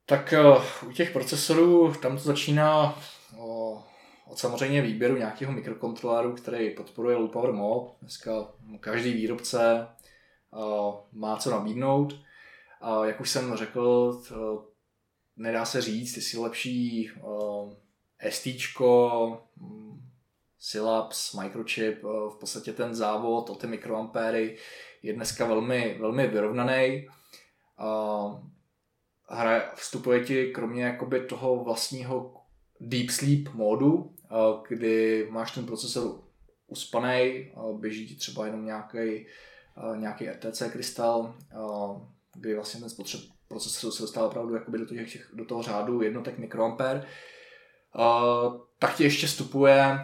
Tak 0.07 0.35
uh, 0.83 0.89
u 0.89 0.93
těch 0.93 1.11
procesorů 1.11 1.95
tam 1.95 2.17
to 2.17 2.23
začíná 2.23 2.99
uh, 3.37 3.83
od 4.27 4.39
samozřejmě 4.39 4.83
výběru 4.83 5.17
nějakého 5.17 5.53
mikrokontroléru, 5.53 6.33
který 6.33 6.71
podporuje 6.71 7.17
low 7.17 7.31
power 7.31 7.53
mod. 7.53 7.97
Dneska 8.01 8.33
každý 8.81 9.13
výrobce 9.13 9.89
má 11.13 11.37
co 11.37 11.51
nabídnout. 11.51 12.21
A 12.81 13.07
jak 13.07 13.21
už 13.21 13.31
jsem 13.31 13.57
řekl, 13.57 14.15
to 14.29 14.69
nedá 15.37 15.65
se 15.65 15.81
říct, 15.81 16.17
jestli 16.17 16.39
lepší 16.39 17.11
ST, 18.31 18.47
Sylaps, 20.59 21.35
Microchip, 21.35 22.03
v 22.03 22.37
podstatě 22.41 22.73
ten 22.73 22.95
závod 22.95 23.51
o 23.51 23.55
ty 23.55 23.67
mikroampéry 23.67 24.57
je 25.03 25.13
dneska 25.13 25.47
velmi, 25.47 25.97
velmi 26.01 26.27
vyrovnaný. 26.27 27.09
Hra 29.29 29.73
vstupuje 29.75 30.25
ti 30.25 30.47
kromě 30.47 30.85
jakoby 30.85 31.21
toho 31.21 31.65
vlastního 31.65 32.35
deep 32.81 33.11
sleep 33.11 33.55
módu, 33.55 34.17
kdy 34.69 35.27
máš 35.31 35.53
ten 35.53 35.67
procesor 35.67 36.21
uspaný, 36.67 37.53
běží 37.79 38.09
ti 38.09 38.15
třeba 38.15 38.47
jenom 38.47 38.65
nějaký 38.65 39.27
nějaký 39.97 40.29
RTC 40.29 40.63
krystal, 40.73 41.35
kdy 42.35 42.55
vlastně 42.55 42.81
ten 42.81 42.91
spotřeb 42.91 43.21
procesor 43.49 43.93
se 43.93 44.03
dostává 44.03 44.27
opravdu 44.27 44.55
jakoby 44.55 44.79
do, 44.79 44.87
těch, 44.87 45.31
do 45.33 45.45
toho 45.45 45.63
řádu 45.63 46.03
jednotek 46.03 46.39
mikroampér. 46.39 47.07
Tak 48.79 48.97
ti 48.97 49.05
ještě 49.05 49.27
vstupuje 49.27 49.99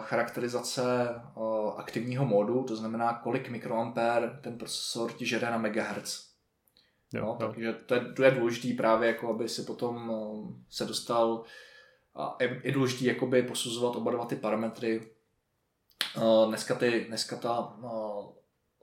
charakterizace 0.00 1.08
aktivního 1.76 2.24
módu, 2.24 2.62
to 2.62 2.76
znamená, 2.76 3.20
kolik 3.22 3.48
mikroampér 3.48 4.40
ten 4.42 4.58
procesor 4.58 5.12
ti 5.12 5.26
žere 5.26 5.50
na 5.50 5.58
megahertz. 5.58 6.34
Jo, 7.12 7.20
no, 7.22 7.26
jo. 7.26 7.36
Takže 7.38 7.72
to 7.72 7.94
je, 7.94 8.00
to 8.00 8.22
je 8.22 8.30
důležité 8.30 8.76
právě, 8.76 9.08
jako 9.08 9.30
aby 9.30 9.48
si 9.48 9.62
potom 9.62 10.12
se 10.68 10.84
dostal 10.84 11.44
a 12.14 12.36
je 12.62 12.72
důležité 12.72 13.04
jakoby 13.04 13.42
posuzovat 13.42 13.96
oba 13.96 14.10
dva 14.10 14.24
ty 14.24 14.36
parametry. 14.36 15.10
Dneska, 16.48 16.74
ty, 16.74 17.04
dneska 17.08 17.36
ta 17.36 17.76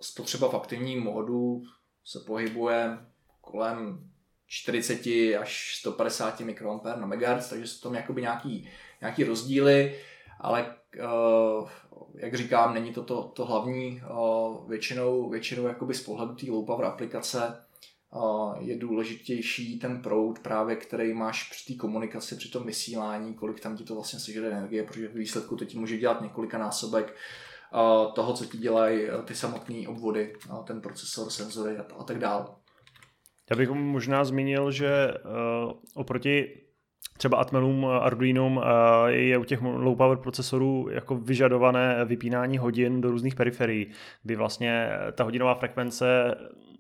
spotřeba 0.02 0.50
v 0.50 0.56
aktivním 0.56 1.04
módu 1.04 1.62
se 2.06 2.20
pohybuje 2.20 2.98
kolem 3.42 4.12
40 4.48 5.08
až 5.40 5.76
150 5.76 6.40
mikroampér 6.40 6.98
na 6.98 7.08
megahertz, 7.08 7.50
takže 7.50 7.68
jsou 7.68 7.90
tam 7.90 7.96
jakoby 7.96 8.22
nějaký, 8.22 8.70
nějaký 9.02 9.24
rozdíly, 9.24 10.00
ale 10.40 10.76
uh, 11.00 11.70
jak 12.16 12.36
říkám, 12.36 12.74
není 12.74 12.94
to 12.94 13.04
to, 13.04 13.24
to 13.24 13.46
hlavní, 13.46 14.02
uh, 14.12 14.70
většinou, 14.70 15.30
většinou 15.30 15.68
jakoby 15.68 15.94
z 15.94 16.04
pohledu 16.04 16.36
té 16.36 16.52
low 16.52 16.66
power 16.66 16.86
aplikace 16.86 17.66
uh, 18.14 18.56
je 18.60 18.78
důležitější 18.78 19.80
ten 19.80 20.02
proud 20.02 20.40
právě, 20.40 20.76
který 20.76 21.14
máš 21.14 21.50
při 21.50 21.74
té 21.74 21.80
komunikaci, 21.80 22.36
při 22.36 22.50
tom 22.50 22.64
vysílání, 22.64 23.34
kolik 23.34 23.60
tam 23.60 23.78
ti 23.78 23.84
to 23.84 23.96
vlastně 23.96 24.20
sežere 24.20 24.48
energie, 24.48 24.84
protože 24.84 25.08
v 25.08 25.14
výsledku 25.14 25.58
ti 25.58 25.78
může 25.78 25.98
dělat 25.98 26.22
několika 26.22 26.58
násobek 26.58 27.16
toho, 28.15 28.34
co 28.34 28.45
ti 28.45 28.57
dělají 28.57 29.01
eh, 29.03 29.23
ty 29.25 29.36
samotné 29.36 29.88
obvody, 29.88 30.34
ten 30.67 30.81
procesor, 30.81 31.29
senzory 31.29 31.77
a 31.77 32.03
tak 32.03 32.19
dále. 32.19 32.45
Já 33.49 33.57
bych 33.57 33.69
možná 33.69 34.23
zmínil, 34.23 34.71
že 34.71 35.13
oproti 35.93 36.62
třeba 37.17 37.38
Atmelům, 37.38 37.86
Arduinům 37.86 38.62
je 39.07 39.38
u 39.38 39.43
těch 39.43 39.62
low 39.62 39.97
power 39.97 40.17
procesorů 40.17 40.88
jako 40.91 41.15
vyžadované 41.15 42.05
vypínání 42.05 42.57
hodin 42.57 43.01
do 43.01 43.12
různých 43.12 43.36
periferií, 43.36 43.91
kdy 44.23 44.36
vlastně 44.36 44.89
ta 45.15 45.23
hodinová 45.23 45.55
frekvence 45.55 46.36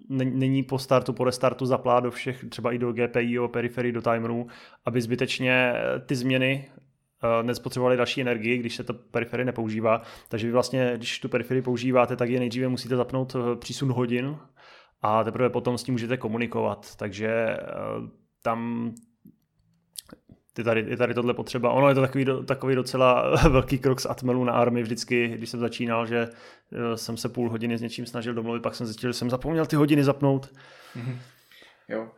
není 0.09 0.63
po 0.63 0.79
startu, 0.79 1.13
po 1.13 1.23
restartu 1.23 1.65
zaplá 1.65 1.99
do 1.99 2.11
všech, 2.11 2.45
třeba 2.49 2.71
i 2.71 2.77
do 2.77 2.93
GPI, 2.93 3.39
periferií, 3.51 3.91
do 3.91 4.01
timerů, 4.01 4.47
aby 4.85 5.01
zbytečně 5.01 5.73
ty 6.05 6.15
změny 6.15 6.69
Eh, 6.77 6.80
nespotřebovali 7.41 7.97
další 7.97 8.21
energii, 8.21 8.57
když 8.57 8.75
se 8.75 8.83
to 8.83 8.93
periferie 8.93 9.45
nepoužívá. 9.45 10.01
Takže 10.29 10.47
vy 10.47 10.53
vlastně, 10.53 10.93
když 10.97 11.19
tu 11.19 11.29
periferii 11.29 11.61
používáte, 11.61 12.15
tak 12.15 12.29
je 12.29 12.39
nejdříve 12.39 12.67
musíte 12.67 12.95
zapnout 12.95 13.35
eh, 13.35 13.55
přísun 13.55 13.91
hodin 13.91 14.37
a 15.01 15.23
teprve 15.23 15.49
potom 15.49 15.77
s 15.77 15.83
tím 15.83 15.93
můžete 15.93 16.17
komunikovat. 16.17 16.95
Takže 16.95 17.27
eh, 17.27 17.59
tam 18.41 18.91
je 20.57 20.63
tady, 20.63 20.85
je 20.87 20.97
tady 20.97 21.13
tohle 21.13 21.33
potřeba. 21.33 21.71
Ono 21.71 21.89
je 21.89 21.95
to 21.95 22.01
takový, 22.01 22.25
takový 22.45 22.75
docela 22.75 23.35
velký 23.49 23.79
krok 23.79 23.99
z 23.99 24.05
Atmelu 24.05 24.43
na 24.43 24.53
army 24.53 24.83
vždycky, 24.83 25.27
když 25.27 25.49
jsem 25.49 25.59
začínal, 25.59 26.05
že 26.05 26.29
eh, 26.71 26.97
jsem 26.97 27.17
se 27.17 27.29
půl 27.29 27.49
hodiny 27.49 27.77
s 27.77 27.81
něčím 27.81 28.05
snažil 28.05 28.33
domluvit, 28.33 28.63
pak 28.63 28.75
jsem 28.75 28.85
zjistil, 28.85 29.09
že 29.09 29.13
jsem 29.13 29.29
zapomněl 29.29 29.65
ty 29.65 29.75
hodiny 29.75 30.03
zapnout. 30.03 30.49
Mm-hmm. 30.95 31.17
Jo. 31.87 32.11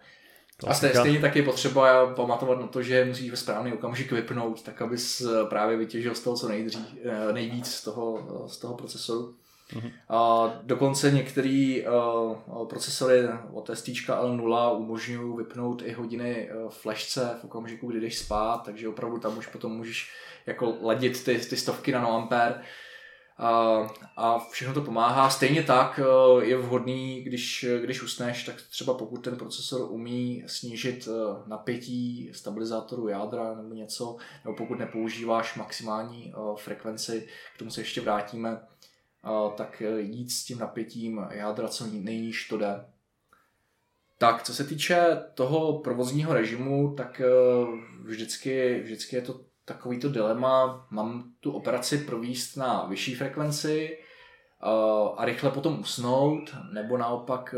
A 0.67 0.73
stejně, 0.73 0.95
stejně 0.95 1.19
taky 1.19 1.39
je 1.39 1.45
potřeba 1.45 2.13
pamatovat 2.13 2.59
na 2.59 2.67
to, 2.67 2.81
že 2.81 3.05
musíš 3.05 3.31
ve 3.31 3.37
správný 3.37 3.73
okamžik 3.73 4.11
vypnout, 4.11 4.61
tak 4.61 4.81
abys 4.81 5.21
eh, 5.21 5.45
právě 5.49 5.77
vytěžil 5.77 6.15
z 6.15 6.19
toho 6.19 6.35
co 6.37 6.49
nejdřív, 6.49 6.85
eh, 7.03 7.33
nejvíc 7.33 7.67
z 7.67 7.83
toho, 7.83 8.27
z 8.47 8.57
toho 8.57 8.73
procesoru. 8.73 9.35
Mm-hmm. 9.73 9.91
A 10.09 10.53
dokonce 10.63 11.11
některé 11.11 11.77
uh, 11.87 12.67
procesory 12.67 13.27
od 13.53 13.69
ST 13.73 13.87
L0 13.87 14.77
umožňují 14.77 15.37
vypnout 15.37 15.81
i 15.85 15.91
hodiny 15.91 16.49
uh, 16.51 16.69
flashce 16.69 17.37
v 17.41 17.43
okamžiku, 17.43 17.87
kdy 17.87 17.99
jdeš 17.99 18.17
spát, 18.17 18.57
takže 18.57 18.89
opravdu 18.89 19.17
tam 19.19 19.37
už 19.37 19.47
potom 19.47 19.71
můžeš 19.71 20.11
jako 20.45 20.77
ladit 20.81 21.23
ty, 21.23 21.37
ty 21.37 21.57
stovky 21.57 21.91
nanoampér 21.91 22.61
a, 23.37 23.79
a 24.17 24.39
všechno 24.39 24.73
to 24.73 24.81
pomáhá. 24.81 25.29
Stejně 25.29 25.63
tak 25.63 25.99
uh, 25.99 26.43
je 26.43 26.57
vhodný, 26.57 27.21
když, 27.21 27.65
když 27.81 28.03
usneš, 28.03 28.43
tak 28.43 28.55
třeba 28.71 28.93
pokud 28.93 29.17
ten 29.17 29.37
procesor 29.37 29.91
umí 29.91 30.43
snížit 30.47 31.07
uh, 31.07 31.47
napětí 31.47 32.31
stabilizátoru 32.33 33.07
jádra 33.07 33.55
nebo 33.55 33.73
něco, 33.73 34.17
nebo 34.45 34.57
pokud 34.57 34.79
nepoužíváš 34.79 35.55
maximální 35.55 36.33
uh, 36.33 36.57
frekvenci, 36.57 37.27
k 37.55 37.57
tomu 37.57 37.71
se 37.71 37.81
ještě 37.81 38.01
vrátíme, 38.01 38.59
tak 39.57 39.81
eh, 39.81 40.01
jít 40.01 40.29
s 40.29 40.45
tím 40.45 40.59
napětím 40.59 41.21
jádra 41.31 41.67
co 41.67 41.85
nejníž 41.87 42.47
to 42.47 42.57
jde. 42.57 42.85
Tak, 44.17 44.43
co 44.43 44.53
se 44.53 44.63
týče 44.63 45.23
toho 45.33 45.79
provozního 45.79 46.33
režimu, 46.33 46.93
tak 46.97 47.21
eh, 47.21 47.27
vždycky, 48.03 48.81
vždycky 48.83 49.15
je 49.15 49.21
to 49.21 49.41
takovýto 49.65 50.09
dilema, 50.09 50.87
mám 50.89 51.33
tu 51.39 51.51
operaci 51.51 51.97
províst 51.97 52.57
na 52.57 52.85
vyšší 52.85 53.15
frekvenci 53.15 53.97
eh, 53.97 54.67
a 55.17 55.25
rychle 55.25 55.51
potom 55.51 55.79
usnout, 55.79 56.55
nebo 56.73 56.97
naopak 56.97 57.55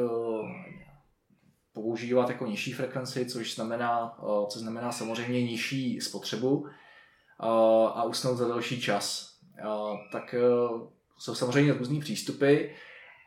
používat 1.74 2.30
jako 2.30 2.46
nižší 2.46 2.74
frekvenci, 2.74 3.26
což 3.26 3.56
znamená, 3.56 4.18
co 4.50 4.60
znamená 4.60 4.91
samozřejmě 4.91 5.41
nižší 5.41 6.02
spotřebu 6.02 6.68
a 7.94 8.04
usnout 8.04 8.38
za 8.38 8.48
delší 8.48 8.82
čas. 8.82 9.36
Tak 10.12 10.36
jsou 11.18 11.36
samozřejmě 11.36 11.74
různý 11.74 12.00
přístupy, 12.00 12.65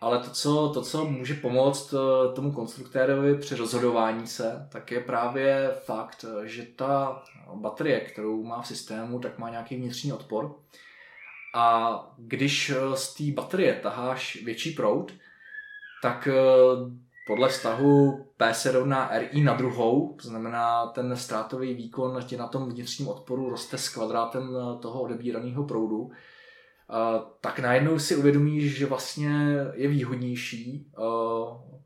ale 0.01 0.19
to 0.19 0.31
co, 0.31 0.69
to, 0.75 0.83
co 0.83 1.05
může 1.05 1.35
pomoct 1.35 1.95
eh, 1.95 2.35
tomu 2.35 2.53
konstruktérovi 2.53 3.39
při 3.39 3.57
rozhodování 3.57 4.27
se, 4.27 4.69
tak 4.73 4.91
je 4.91 5.01
právě 5.01 5.71
fakt, 5.85 6.25
že 6.45 6.67
ta 6.77 7.23
baterie, 7.55 8.01
kterou 8.01 8.43
má 8.43 8.63
v 8.63 8.67
systému, 8.67 9.19
tak 9.19 9.39
má 9.39 9.51
nějaký 9.51 9.77
vnitřní 9.77 10.13
odpor. 10.13 10.55
A 11.55 12.01
když 12.17 12.71
eh, 12.71 12.97
z 12.97 13.15
té 13.15 13.25
baterie 13.33 13.75
taháš 13.83 14.43
větší 14.45 14.71
proud, 14.71 15.13
tak 16.03 16.29
eh, 16.29 16.35
podle 17.27 17.49
vztahu 17.49 18.25
P 18.37 18.55
se 18.55 18.73
rovná 18.73 19.11
RI 19.19 19.43
na 19.43 19.55
druhou, 19.55 20.17
to 20.23 20.29
znamená 20.29 20.87
ten 20.87 21.17
ztrátový 21.17 21.75
výkon 21.75 22.23
tě 22.27 22.37
na 22.37 22.47
tom 22.47 22.71
vnitřním 22.71 23.09
odporu 23.09 23.51
roste 23.51 23.79
s 23.79 23.89
kvadrátem 23.89 24.57
toho 24.81 25.01
odebíraného 25.01 25.65
proudu, 25.65 26.11
tak 27.41 27.59
najednou 27.59 27.99
si 27.99 28.17
uvědomíš, 28.17 28.79
že 28.79 28.87
vlastně 28.87 29.31
je 29.75 29.89
výhodnější 29.89 30.93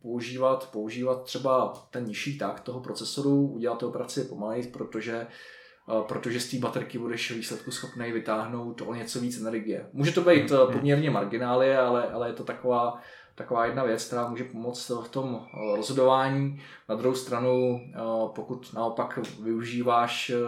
používat, 0.02 0.70
používat 0.72 1.22
třeba 1.22 1.72
ten 1.90 2.04
nižší 2.04 2.38
tak 2.38 2.60
toho 2.60 2.80
procesoru, 2.80 3.46
udělat 3.46 3.78
tu 3.78 3.88
operaci 3.88 4.24
pomalej, 4.24 4.62
protože 4.62 5.26
protože 6.08 6.40
z 6.40 6.50
té 6.50 6.58
baterky 6.58 6.98
budeš 6.98 7.30
výsledku 7.30 7.70
schopný 7.70 8.12
vytáhnout 8.12 8.80
o 8.80 8.94
něco 8.94 9.20
víc 9.20 9.40
energie. 9.40 9.86
Může 9.92 10.12
to 10.12 10.20
být 10.20 10.50
hmm, 10.50 10.60
hmm. 10.60 10.72
poměrně 10.72 11.10
marginálie, 11.10 11.78
ale, 11.78 12.08
ale 12.08 12.28
je 12.28 12.32
to 12.32 12.44
taková 12.44 13.00
taková 13.34 13.66
jedna 13.66 13.84
věc, 13.84 14.04
která 14.04 14.28
může 14.28 14.44
pomoct 14.44 14.90
v 15.04 15.08
tom 15.08 15.40
eh, 15.44 15.76
rozhodování. 15.76 16.62
Na 16.88 16.94
druhou 16.94 17.14
stranu, 17.14 17.80
eh, 17.94 17.98
pokud 18.34 18.72
naopak 18.74 19.18
využíváš 19.42 20.30
eh, 20.30 20.38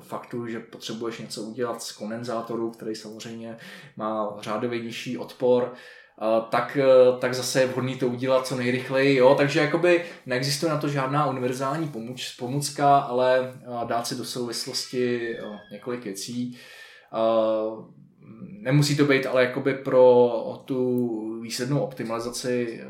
faktu, 0.00 0.46
že 0.46 0.60
potřebuješ 0.60 1.18
něco 1.18 1.42
udělat 1.42 1.82
z 1.82 1.92
kondenzátoru, 1.92 2.70
který 2.70 2.94
samozřejmě 2.94 3.56
má 3.96 4.36
řádově 4.40 4.82
nižší 4.82 5.18
odpor, 5.18 5.72
tak, 6.48 6.78
tak 7.18 7.34
zase 7.34 7.60
je 7.60 7.66
vhodný 7.66 7.96
to 7.96 8.08
udělat 8.08 8.46
co 8.46 8.56
nejrychleji. 8.56 9.16
Jo? 9.16 9.34
Takže 9.34 9.60
jakoby 9.60 10.04
neexistuje 10.26 10.72
na 10.72 10.78
to 10.78 10.88
žádná 10.88 11.26
univerzální 11.26 11.88
pomůž, 11.88 12.30
pomůcka, 12.30 12.98
ale 12.98 13.52
dát 13.84 14.06
si 14.06 14.14
do 14.14 14.24
souvislosti 14.24 15.36
několik 15.72 16.04
věcí 16.04 16.58
nemusí 18.62 18.96
to 18.96 19.04
být 19.04 19.26
ale 19.26 19.44
jakoby 19.44 19.74
pro 19.74 20.62
tu 20.64 21.40
výslednou 21.40 21.80
optimalizaci 21.80 22.80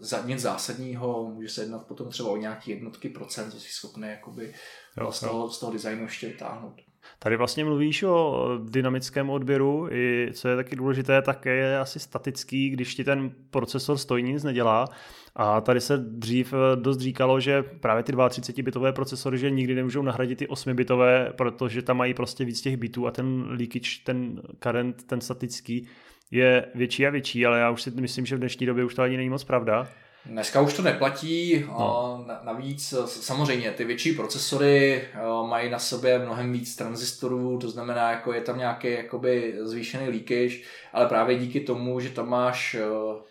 za 0.00 0.26
nic 0.26 0.40
zásadního, 0.40 1.30
může 1.34 1.48
se 1.48 1.62
jednat 1.62 1.86
potom 1.86 2.08
třeba 2.08 2.28
o 2.28 2.36
nějaké 2.36 2.70
jednotky 2.70 3.08
procent, 3.08 3.50
co 3.50 3.60
si 3.60 3.72
schopný 3.72 4.08
jakoby 4.08 4.52
jo, 5.00 5.12
z, 5.12 5.20
toho, 5.20 5.50
z 5.50 5.60
toho 5.60 5.72
designu 5.72 6.02
ještě 6.02 6.26
vytáhnout. 6.26 6.74
Tady 7.18 7.36
vlastně 7.36 7.64
mluvíš 7.64 8.02
o 8.02 8.48
dynamickém 8.64 9.30
odběru, 9.30 9.88
i 9.90 10.30
co 10.34 10.48
je 10.48 10.56
taky 10.56 10.76
důležité, 10.76 11.22
tak 11.22 11.46
je 11.46 11.78
asi 11.78 12.00
statický, 12.00 12.70
když 12.70 12.94
ti 12.94 13.04
ten 13.04 13.30
procesor 13.50 13.98
stojí, 13.98 14.22
nic 14.22 14.44
nedělá. 14.44 14.88
A 15.36 15.60
tady 15.60 15.80
se 15.80 15.98
dřív 15.98 16.52
eh, 16.52 16.76
dost 16.76 16.98
říkalo, 16.98 17.40
že 17.40 17.62
právě 17.62 18.02
ty 18.02 18.12
32-bitové 18.12 18.92
procesory, 18.92 19.38
že 19.38 19.50
nikdy 19.50 19.74
nemůžou 19.74 20.02
nahradit 20.02 20.38
ty 20.38 20.46
8-bitové, 20.46 21.32
protože 21.36 21.82
tam 21.82 21.96
mají 21.96 22.14
prostě 22.14 22.44
víc 22.44 22.60
těch 22.60 22.76
bitů 22.76 23.06
a 23.06 23.10
ten 23.10 23.44
leakage, 23.48 23.90
ten 24.04 24.42
current, 24.62 25.02
ten 25.02 25.20
statický 25.20 25.88
je 26.30 26.66
větší 26.74 27.06
a 27.06 27.10
větší, 27.10 27.46
ale 27.46 27.58
já 27.58 27.70
už 27.70 27.82
si 27.82 27.90
myslím, 27.90 28.26
že 28.26 28.36
v 28.36 28.38
dnešní 28.38 28.66
době 28.66 28.84
už 28.84 28.94
to 28.94 29.02
ani 29.02 29.16
není 29.16 29.30
moc 29.30 29.44
pravda. 29.44 29.88
Dneska 30.26 30.60
už 30.60 30.74
to 30.74 30.82
neplatí, 30.82 31.64
no. 31.68 32.24
navíc 32.42 32.94
samozřejmě 33.06 33.70
ty 33.70 33.84
větší 33.84 34.12
procesory 34.12 35.04
mají 35.46 35.70
na 35.70 35.78
sobě 35.78 36.18
mnohem 36.18 36.52
víc 36.52 36.76
tranzistorů, 36.76 37.58
to 37.58 37.70
znamená, 37.70 38.10
jako 38.10 38.32
je 38.32 38.40
tam 38.40 38.58
nějaký 38.58 38.90
jakoby 38.90 39.54
zvýšený 39.60 40.08
leakage, 40.08 40.56
ale 40.92 41.06
právě 41.06 41.38
díky 41.38 41.60
tomu, 41.60 42.00
že 42.00 42.10
tam 42.10 42.28
máš 42.28 42.76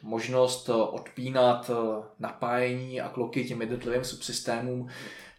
možnost 0.02 0.70
odpínat 0.70 1.72
napájení 2.20 3.02
a 3.02 3.10
kloky 3.10 3.46
těm 3.46 3.62
jednotlivým 3.62 4.04
subsystémům, 4.04 4.88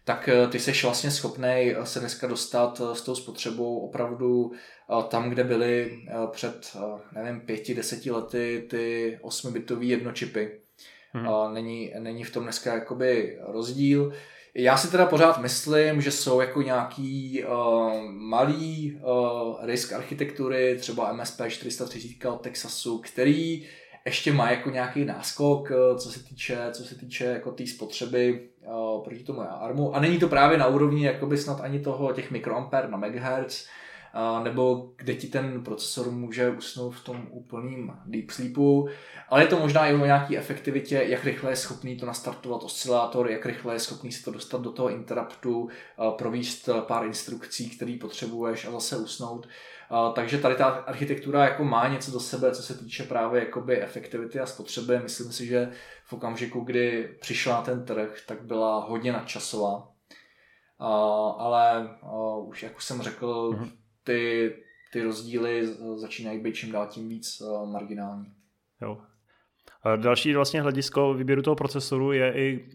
tak 0.03 0.29
ty 0.49 0.59
jsi 0.59 0.71
vlastně 0.83 1.11
schopný 1.11 1.75
se 1.83 1.99
dneska 1.99 2.27
dostat 2.27 2.81
s 2.93 3.01
tou 3.01 3.15
spotřebou 3.15 3.79
opravdu 3.79 4.51
tam, 5.07 5.29
kde 5.29 5.43
byly 5.43 5.99
před, 6.31 6.77
nevím, 7.11 7.41
pěti, 7.41 7.75
deseti 7.75 8.11
lety 8.11 8.67
ty 8.69 9.19
8-bitové 9.23 9.83
jednočipy 9.83 10.51
Hmm. 11.15 11.53
Není, 11.53 11.93
není 11.99 12.23
v 12.23 12.33
tom 12.33 12.43
dneska 12.43 12.73
jakoby 12.73 13.37
rozdíl. 13.47 14.13
Já 14.53 14.77
si 14.77 14.91
teda 14.91 15.05
pořád 15.05 15.41
myslím, 15.41 16.01
že 16.01 16.11
jsou 16.11 16.41
jako 16.41 16.61
nějaký 16.61 17.43
uh, 17.43 18.11
malý 18.11 18.99
uh, 19.03 19.65
risk 19.65 19.93
architektury, 19.93 20.77
třeba 20.79 21.13
MSP 21.13 21.41
430 21.47 22.25
od 22.25 22.41
Texasu, 22.41 22.97
který 22.97 23.65
ještě 24.05 24.33
má 24.33 24.51
jako 24.51 24.69
nějaký 24.69 25.05
náskok, 25.05 25.71
uh, 25.71 25.97
co 25.97 26.11
se 26.11 26.23
týče, 26.23 26.57
co 26.71 26.83
se 26.83 26.95
týče 26.95 27.25
jako 27.25 27.51
té 27.51 27.67
spotřeby 27.67 28.49
uh, 28.67 29.03
proti 29.03 29.23
tomu 29.23 29.41
ARMu. 29.41 29.95
A 29.95 29.99
není 29.99 30.19
to 30.19 30.27
právě 30.27 30.57
na 30.57 30.67
úrovni 30.67 31.05
jakoby 31.05 31.37
snad 31.37 31.61
ani 31.61 31.79
toho 31.79 32.13
těch 32.13 32.31
mikroamper 32.31 32.89
na 32.89 32.97
megahertz, 32.97 33.65
nebo 34.43 34.91
kde 34.97 35.15
ti 35.15 35.27
ten 35.27 35.63
procesor 35.63 36.11
může 36.11 36.49
usnout 36.49 36.95
v 36.95 37.03
tom 37.03 37.27
úplným 37.29 37.93
deep 38.05 38.31
sleepu, 38.31 38.87
ale 39.29 39.43
je 39.43 39.47
to 39.47 39.59
možná 39.59 39.87
i 39.87 39.93
o 39.93 40.05
nějaké 40.05 40.37
efektivitě, 40.37 41.05
jak 41.07 41.23
rychle 41.23 41.51
je 41.51 41.55
schopný 41.55 41.97
to 41.97 42.05
nastartovat 42.05 42.63
oscilátor, 42.63 43.29
jak 43.29 43.45
rychle 43.45 43.73
je 43.73 43.79
schopný 43.79 44.11
si 44.11 44.23
to 44.23 44.31
dostat 44.31 44.61
do 44.61 44.71
toho 44.71 44.89
interruptu, 44.89 45.69
províst 46.17 46.69
pár 46.87 47.05
instrukcí, 47.05 47.69
které 47.69 47.97
potřebuješ 48.01 48.65
a 48.65 48.71
zase 48.71 48.97
usnout. 48.97 49.47
Takže 50.13 50.37
tady 50.37 50.55
ta 50.55 50.65
architektura 50.65 51.43
jako 51.43 51.63
má 51.63 51.87
něco 51.87 52.11
do 52.11 52.19
sebe, 52.19 52.51
co 52.51 52.63
se 52.63 52.77
týče 52.77 53.03
právě 53.03 53.39
jakoby 53.39 53.81
efektivity 53.81 54.39
a 54.39 54.45
spotřeby. 54.45 54.99
Myslím 54.99 55.31
si, 55.31 55.45
že 55.45 55.71
v 56.05 56.13
okamžiku, 56.13 56.59
kdy 56.59 57.15
přišla 57.21 57.55
na 57.55 57.61
ten 57.61 57.85
trh, 57.85 58.21
tak 58.27 58.41
byla 58.41 58.79
hodně 58.79 59.13
nadčasová. 59.13 59.87
ale 61.37 61.97
už 62.45 62.63
jak 62.63 62.77
už 62.77 62.85
jsem 62.85 63.01
řekl, 63.01 63.51
mm-hmm 63.51 63.84
ty, 64.05 64.53
ty 64.93 65.03
rozdíly 65.03 65.67
začínají 65.95 66.39
být 66.39 66.55
čím 66.55 66.71
dál 66.71 66.87
tím 66.87 67.09
víc 67.09 67.41
eh, 67.41 67.71
marginální. 67.71 68.33
Jo. 68.81 69.01
A 69.83 69.95
další 69.95 70.33
vlastně 70.33 70.61
hledisko 70.61 71.13
výběru 71.13 71.41
toho 71.41 71.55
procesoru 71.55 72.11
je 72.11 72.33
i 72.33 72.69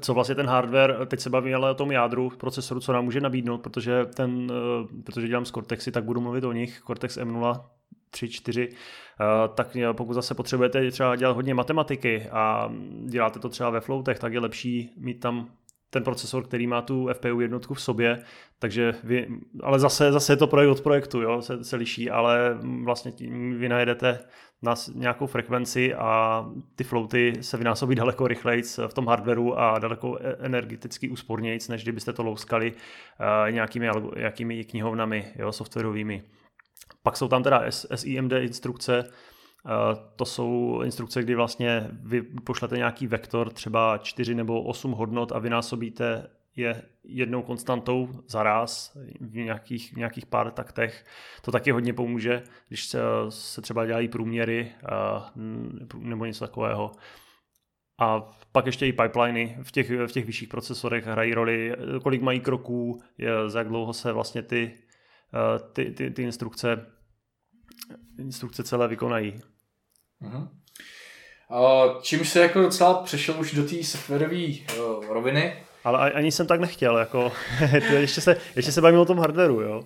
co 0.00 0.14
vlastně 0.14 0.34
ten 0.34 0.46
hardware, 0.46 1.06
teď 1.06 1.20
se 1.20 1.30
bavíme 1.30 1.56
ale 1.56 1.70
o 1.70 1.74
tom 1.74 1.92
jádru 1.92 2.30
procesoru, 2.38 2.80
co 2.80 2.92
nám 2.92 3.04
může 3.04 3.20
nabídnout, 3.20 3.58
protože 3.58 4.04
ten, 4.04 4.50
eh, 4.50 5.02
protože 5.02 5.28
dělám 5.28 5.44
z 5.44 5.50
Cortexy, 5.50 5.92
tak 5.92 6.04
budu 6.04 6.20
mluvit 6.20 6.44
o 6.44 6.52
nich, 6.52 6.82
Cortex 6.86 7.18
M0 7.18 7.64
3, 8.10 8.28
4, 8.28 8.68
tak 9.54 9.76
pokud 9.92 10.14
zase 10.14 10.34
potřebujete 10.34 10.90
třeba 10.90 11.16
dělat 11.16 11.32
hodně 11.32 11.54
matematiky 11.54 12.28
a 12.30 12.72
děláte 13.04 13.38
to 13.38 13.48
třeba 13.48 13.70
ve 13.70 13.80
floatech, 13.80 14.18
tak 14.18 14.32
je 14.32 14.40
lepší 14.40 14.92
mít 14.96 15.20
tam 15.20 15.50
ten 15.92 16.04
procesor, 16.04 16.44
který 16.44 16.66
má 16.66 16.82
tu 16.82 17.08
FPU 17.12 17.40
jednotku 17.40 17.74
v 17.74 17.82
sobě, 17.82 18.22
takže 18.58 18.94
vy, 19.04 19.28
ale 19.62 19.78
zase, 19.78 20.12
zase 20.12 20.32
je 20.32 20.36
to 20.36 20.46
projekt 20.46 20.70
od 20.70 20.80
projektu, 20.80 21.20
jo, 21.20 21.42
se, 21.42 21.64
se 21.64 21.76
liší, 21.76 22.10
ale 22.10 22.58
vlastně 22.84 23.12
tím 23.12 23.58
vy 23.58 23.68
najedete 23.68 24.18
na 24.62 24.74
nějakou 24.94 25.26
frekvenci 25.26 25.94
a 25.94 26.44
ty 26.74 26.84
floaty 26.84 27.32
se 27.40 27.56
vynásobí 27.56 27.94
daleko 27.94 28.28
rychleji 28.28 28.62
v 28.86 28.94
tom 28.94 29.06
hardwareu 29.06 29.54
a 29.54 29.78
daleko 29.78 30.18
e, 30.20 30.36
energeticky 30.40 31.08
úspornějíc, 31.08 31.68
než 31.68 31.82
kdybyste 31.82 32.12
to 32.12 32.22
louskali 32.22 32.72
uh, 32.72 33.50
nějakými, 33.50 33.88
nějakými 34.16 34.64
knihovnami 34.64 35.32
jo, 35.36 35.52
softwarovými. 35.52 36.22
Pak 37.02 37.16
jsou 37.16 37.28
tam 37.28 37.42
teda 37.42 37.64
SIMD 37.70 38.32
instrukce, 38.32 39.04
to 40.16 40.24
jsou 40.24 40.80
instrukce, 40.84 41.22
kdy 41.22 41.34
vlastně 41.34 41.88
vy 41.92 42.22
pošlete 42.22 42.76
nějaký 42.76 43.06
vektor, 43.06 43.50
třeba 43.50 43.98
4 43.98 44.34
nebo 44.34 44.62
8 44.62 44.92
hodnot 44.92 45.32
a 45.32 45.38
vynásobíte 45.38 46.30
je 46.56 46.82
jednou 47.04 47.42
konstantou 47.42 48.08
za 48.28 48.42
ráz 48.42 48.96
v 49.20 49.34
nějakých, 49.34 49.92
v 49.92 49.96
nějakých 49.96 50.26
pár 50.26 50.50
taktech. 50.50 51.04
To 51.42 51.52
taky 51.52 51.70
hodně 51.70 51.92
pomůže, 51.92 52.42
když 52.68 52.84
se, 52.84 53.00
se 53.28 53.62
třeba 53.62 53.86
dělají 53.86 54.08
průměry 54.08 54.72
nebo 55.98 56.24
něco 56.24 56.46
takového. 56.46 56.92
A 58.00 58.30
pak 58.52 58.66
ještě 58.66 58.86
i 58.86 58.92
pipeliny 58.92 59.58
v 59.62 59.72
těch, 59.72 59.90
v 59.90 60.12
těch 60.12 60.24
vyšších 60.24 60.48
procesorech 60.48 61.06
hrají 61.06 61.34
roli, 61.34 61.74
kolik 62.02 62.22
mají 62.22 62.40
kroků, 62.40 63.00
za 63.46 63.58
jak 63.58 63.68
dlouho 63.68 63.92
se 63.92 64.12
vlastně 64.12 64.42
ty, 64.42 64.74
ty, 65.72 65.90
ty, 65.90 66.10
ty 66.10 66.22
instrukce, 66.22 66.86
instrukce 68.18 68.64
celé 68.64 68.88
vykonají. 68.88 69.40
Uh-huh. 70.22 70.48
Čím 72.02 72.24
se 72.24 72.40
jako 72.40 72.62
docela 72.62 73.02
přešel 73.02 73.40
už 73.40 73.54
do 73.54 73.68
té 73.68 73.84
softwarové 73.84 74.46
roviny, 75.08 75.64
ale 75.84 76.12
ani 76.12 76.32
jsem 76.32 76.46
tak 76.46 76.60
nechtěl, 76.60 76.98
jako, 76.98 77.32
ještě, 77.92 78.20
se, 78.20 78.36
ještě 78.56 78.72
se 78.72 78.80
bavím 78.80 79.00
o 79.00 79.04
tom 79.04 79.18
hardwareu, 79.18 79.60
jo. 79.60 79.82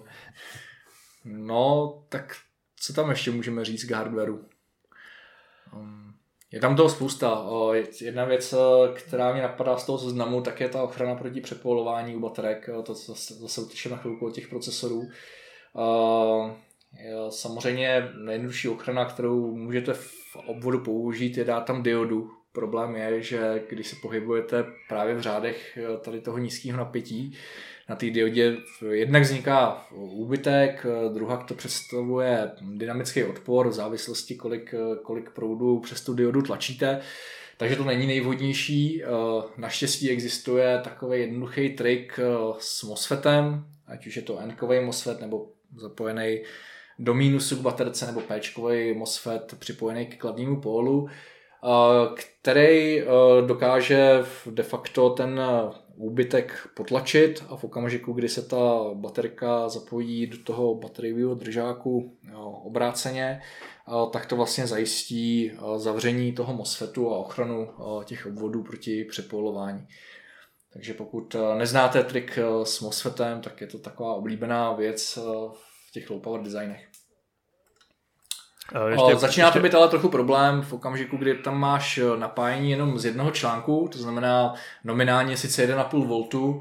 No, 1.24 1.94
tak 2.08 2.36
co 2.80 2.92
tam 2.92 3.10
ještě 3.10 3.30
můžeme 3.30 3.64
říct 3.64 3.84
k 3.84 3.90
hardwareu? 3.90 4.44
Um, 5.72 6.14
je 6.52 6.60
tam 6.60 6.76
toho 6.76 6.88
spousta. 6.88 7.46
Jedna 8.00 8.24
věc, 8.24 8.54
která 8.94 9.32
mě 9.32 9.42
napadá 9.42 9.76
z 9.76 9.86
toho 9.86 9.98
seznamu, 9.98 10.40
tak 10.40 10.60
je 10.60 10.68
ta 10.68 10.82
ochrana 10.82 11.14
proti 11.14 11.40
přepolování 11.40 12.16
u 12.16 12.20
baterek. 12.20 12.70
To 12.84 12.94
zase, 12.94 13.34
zase 13.34 13.60
utečeme 13.60 13.96
na 13.96 14.02
chvilku 14.02 14.26
od 14.26 14.34
těch 14.34 14.48
procesorů. 14.48 15.02
Samozřejmě 17.30 18.08
nejjednodušší 18.18 18.68
ochrana, 18.68 19.04
kterou 19.04 19.56
můžete 19.56 19.94
v 19.94 20.36
obvodu 20.46 20.78
použít, 20.78 21.36
je 21.36 21.44
dát 21.44 21.60
tam 21.60 21.82
diodu 21.82 22.30
Problém 22.56 22.96
je, 22.96 23.22
že 23.22 23.64
když 23.68 23.88
se 23.88 23.96
pohybujete 24.02 24.64
právě 24.88 25.14
v 25.14 25.20
řádech 25.20 25.78
eh, 25.78 25.96
tady 25.98 26.20
toho 26.20 26.38
nízkého 26.38 26.78
napětí, 26.78 27.36
na 27.88 27.96
té 27.96 28.10
diodě 28.10 28.56
jednak 28.90 29.22
vzniká 29.22 29.86
úbytek, 29.94 30.86
eh, 30.88 31.14
druhá 31.14 31.36
to 31.36 31.54
představuje 31.54 32.50
dynamický 32.60 33.24
odpor 33.24 33.68
v 33.68 33.72
závislosti, 33.72 34.34
kolik, 34.34 34.74
eh, 34.74 34.96
kolik 35.02 35.30
proudu 35.30 35.80
přes 35.80 36.00
tu 36.00 36.14
diodu 36.14 36.42
tlačíte. 36.42 37.00
Takže 37.56 37.76
to 37.76 37.84
není 37.84 38.06
nejvhodnější. 38.06 39.02
Naštěstí 39.56 40.10
existuje 40.10 40.80
takový 40.84 41.20
jednoduchý 41.20 41.68
trik 41.68 42.20
s 42.58 42.82
MOSFETem, 42.82 43.64
ať 43.86 44.06
už 44.06 44.16
je 44.16 44.22
to 44.22 44.38
n 44.38 44.56
MOSFET 44.84 45.20
nebo 45.20 45.48
zapojený 45.76 46.42
do 46.98 47.14
mínusu 47.14 47.56
k 47.56 47.60
baterce 47.60 48.06
nebo 48.06 48.20
p 48.20 48.94
MOSFET 48.94 49.54
připojený 49.58 50.06
k 50.06 50.18
kladnímu 50.18 50.60
pólu, 50.60 51.08
který 52.14 53.02
dokáže 53.46 54.22
de 54.50 54.62
facto 54.62 55.10
ten 55.10 55.40
úbytek 55.96 56.68
potlačit 56.74 57.44
a 57.48 57.56
v 57.56 57.64
okamžiku, 57.64 58.12
kdy 58.12 58.28
se 58.28 58.42
ta 58.42 58.80
baterka 58.94 59.68
zapojí 59.68 60.26
do 60.26 60.38
toho 60.38 60.74
bateriového 60.74 61.34
držáku 61.34 62.18
obráceně, 62.64 63.40
tak 64.12 64.26
to 64.26 64.36
vlastně 64.36 64.66
zajistí 64.66 65.52
zavření 65.76 66.32
toho 66.32 66.54
MOSFETu 66.54 67.14
a 67.14 67.18
ochranu 67.18 67.68
těch 68.04 68.26
obvodů 68.26 68.62
proti 68.62 69.04
přepolování. 69.04 69.86
Takže 70.72 70.94
pokud 70.94 71.36
neznáte 71.58 72.04
trik 72.04 72.38
s 72.62 72.80
MOSFETem, 72.80 73.40
tak 73.40 73.60
je 73.60 73.66
to 73.66 73.78
taková 73.78 74.14
oblíbená 74.14 74.72
věc 74.72 75.18
těch 75.96 76.10
low 76.10 76.20
power 76.20 76.42
designech. 76.42 76.88
Ještě, 78.88 79.14
o, 79.14 79.18
začíná 79.18 79.46
ještě... 79.46 79.58
to 79.58 79.62
být 79.62 79.74
ale 79.74 79.88
trochu 79.88 80.08
problém 80.08 80.62
v 80.62 80.72
okamžiku, 80.72 81.16
kdy 81.16 81.34
tam 81.34 81.60
máš 81.60 81.98
eh, 81.98 82.16
napájení 82.16 82.70
jenom 82.70 82.98
z 82.98 83.04
jednoho 83.04 83.30
článku, 83.30 83.88
to 83.92 83.98
znamená 83.98 84.54
nominálně 84.84 85.36
sice 85.36 85.66
1,5 85.68 86.06
V, 86.06 86.60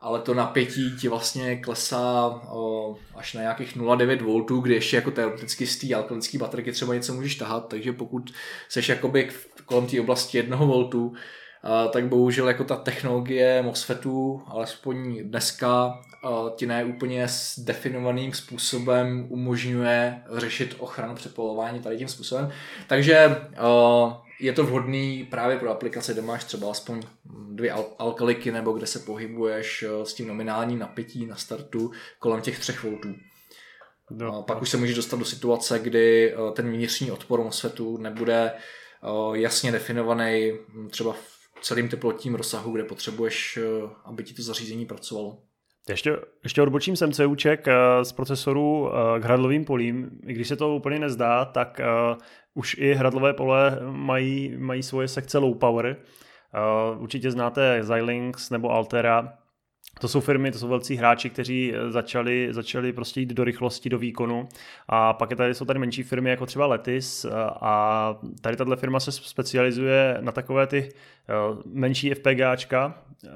ale 0.00 0.20
to 0.20 0.34
napětí 0.34 0.96
ti 0.96 1.08
vlastně 1.08 1.56
klesá 1.56 2.26
o, 2.50 2.96
až 3.14 3.34
na 3.34 3.40
nějakých 3.40 3.76
0,9 3.76 4.58
V, 4.58 4.62
kdy 4.62 4.74
ještě 4.74 4.96
jako 4.96 5.10
teoreticky 5.10 5.66
z 5.66 5.78
té 5.78 5.94
alkalické 5.94 6.38
baterky 6.38 6.72
třeba 6.72 6.94
něco 6.94 7.14
můžeš 7.14 7.34
tahat, 7.34 7.68
takže 7.68 7.92
pokud 7.92 8.32
seš 8.68 8.88
jakoby 8.88 9.30
kolem 9.64 9.86
té 9.86 10.00
oblasti 10.00 10.38
1 10.38 10.56
V, 10.56 11.10
tak 11.92 12.08
bohužel 12.08 12.48
jako 12.48 12.64
ta 12.64 12.76
technologie 12.76 13.62
MOSFETů, 13.62 14.42
alespoň 14.46 15.18
dneska, 15.22 16.00
ti 16.56 16.66
ne 16.66 16.84
úplně 16.84 17.28
s 17.28 17.58
definovaným 17.58 18.32
způsobem 18.32 19.26
umožňuje 19.28 20.22
řešit 20.36 20.76
ochranu 20.78 21.14
přepolování 21.14 21.80
tady 21.80 21.98
tím 21.98 22.08
způsobem. 22.08 22.50
Takže 22.86 23.36
je 24.40 24.52
to 24.52 24.64
vhodný 24.64 25.26
právě 25.30 25.58
pro 25.58 25.70
aplikace, 25.70 26.12
kde 26.12 26.22
máš 26.22 26.44
třeba 26.44 26.70
aspoň 26.70 27.02
dvě 27.50 27.72
al- 27.74 27.86
alkaliky 27.98 28.52
nebo 28.52 28.72
kde 28.72 28.86
se 28.86 28.98
pohybuješ 28.98 29.84
s 30.02 30.14
tím 30.14 30.28
nominálním 30.28 30.78
napětí 30.78 31.26
na 31.26 31.36
startu 31.36 31.90
kolem 32.18 32.40
těch 32.40 32.58
3 32.58 32.72
V. 32.72 32.98
No, 34.10 34.42
pak 34.42 34.62
už 34.62 34.70
se 34.70 34.76
můžeš 34.76 34.96
dostat 34.96 35.18
do 35.18 35.24
situace, 35.24 35.78
kdy 35.78 36.34
ten 36.52 36.70
vnitřní 36.70 37.10
odpor 37.10 37.42
MOSFETu 37.42 37.98
nebude 37.98 38.52
jasně 39.32 39.72
definovaný 39.72 40.52
třeba 40.90 41.12
v 41.12 41.37
celým 41.60 41.88
teplotním 41.88 42.34
rozsahu, 42.34 42.72
kde 42.72 42.84
potřebuješ, 42.84 43.56
eh, 43.56 43.88
aby 44.04 44.24
ti 44.24 44.34
to 44.34 44.42
zařízení 44.42 44.86
pracovalo. 44.86 45.38
Ještě, 45.88 46.16
ještě 46.44 46.62
odbočím 46.62 46.96
sem 46.96 47.12
CUček 47.12 47.68
eh, 47.68 48.04
z 48.04 48.12
procesoru 48.12 48.88
eh, 48.88 49.20
k 49.20 49.24
hradlovým 49.24 49.64
polím. 49.64 50.10
I 50.26 50.32
když 50.32 50.48
se 50.48 50.56
to 50.56 50.74
úplně 50.74 50.98
nezdá, 50.98 51.44
tak 51.44 51.80
už 52.54 52.76
i 52.78 52.94
hradlové 52.94 53.32
pole 53.32 53.78
mají, 53.90 54.56
mají 54.58 54.82
svoje 54.82 55.08
sekce 55.08 55.38
low 55.38 55.58
power. 55.58 55.96
Určitě 56.98 57.30
znáte 57.30 57.80
Xilinx 57.80 58.50
nebo 58.50 58.70
Altera, 58.70 59.38
to 60.00 60.08
jsou 60.08 60.20
firmy, 60.20 60.52
to 60.52 60.58
jsou 60.58 60.68
velcí 60.68 60.96
hráči, 60.96 61.30
kteří 61.30 61.74
začali, 61.88 62.48
začali 62.50 62.92
prostě 62.92 63.20
jít 63.20 63.34
do 63.34 63.44
rychlosti, 63.44 63.88
do 63.88 63.98
výkonu. 63.98 64.48
A 64.88 65.12
pak 65.12 65.30
je 65.30 65.36
tady, 65.36 65.54
jsou 65.54 65.64
tady 65.64 65.78
menší 65.78 66.02
firmy 66.02 66.30
jako 66.30 66.46
třeba 66.46 66.66
Letis 66.66 67.26
a 67.60 68.14
tady 68.40 68.56
tato 68.56 68.76
firma 68.76 69.00
se 69.00 69.12
specializuje 69.12 70.18
na 70.20 70.32
takové 70.32 70.66
ty 70.66 70.88
eh, 70.88 71.32
menší 71.66 72.14
FPGAčka, 72.14 73.02
eh, 73.26 73.30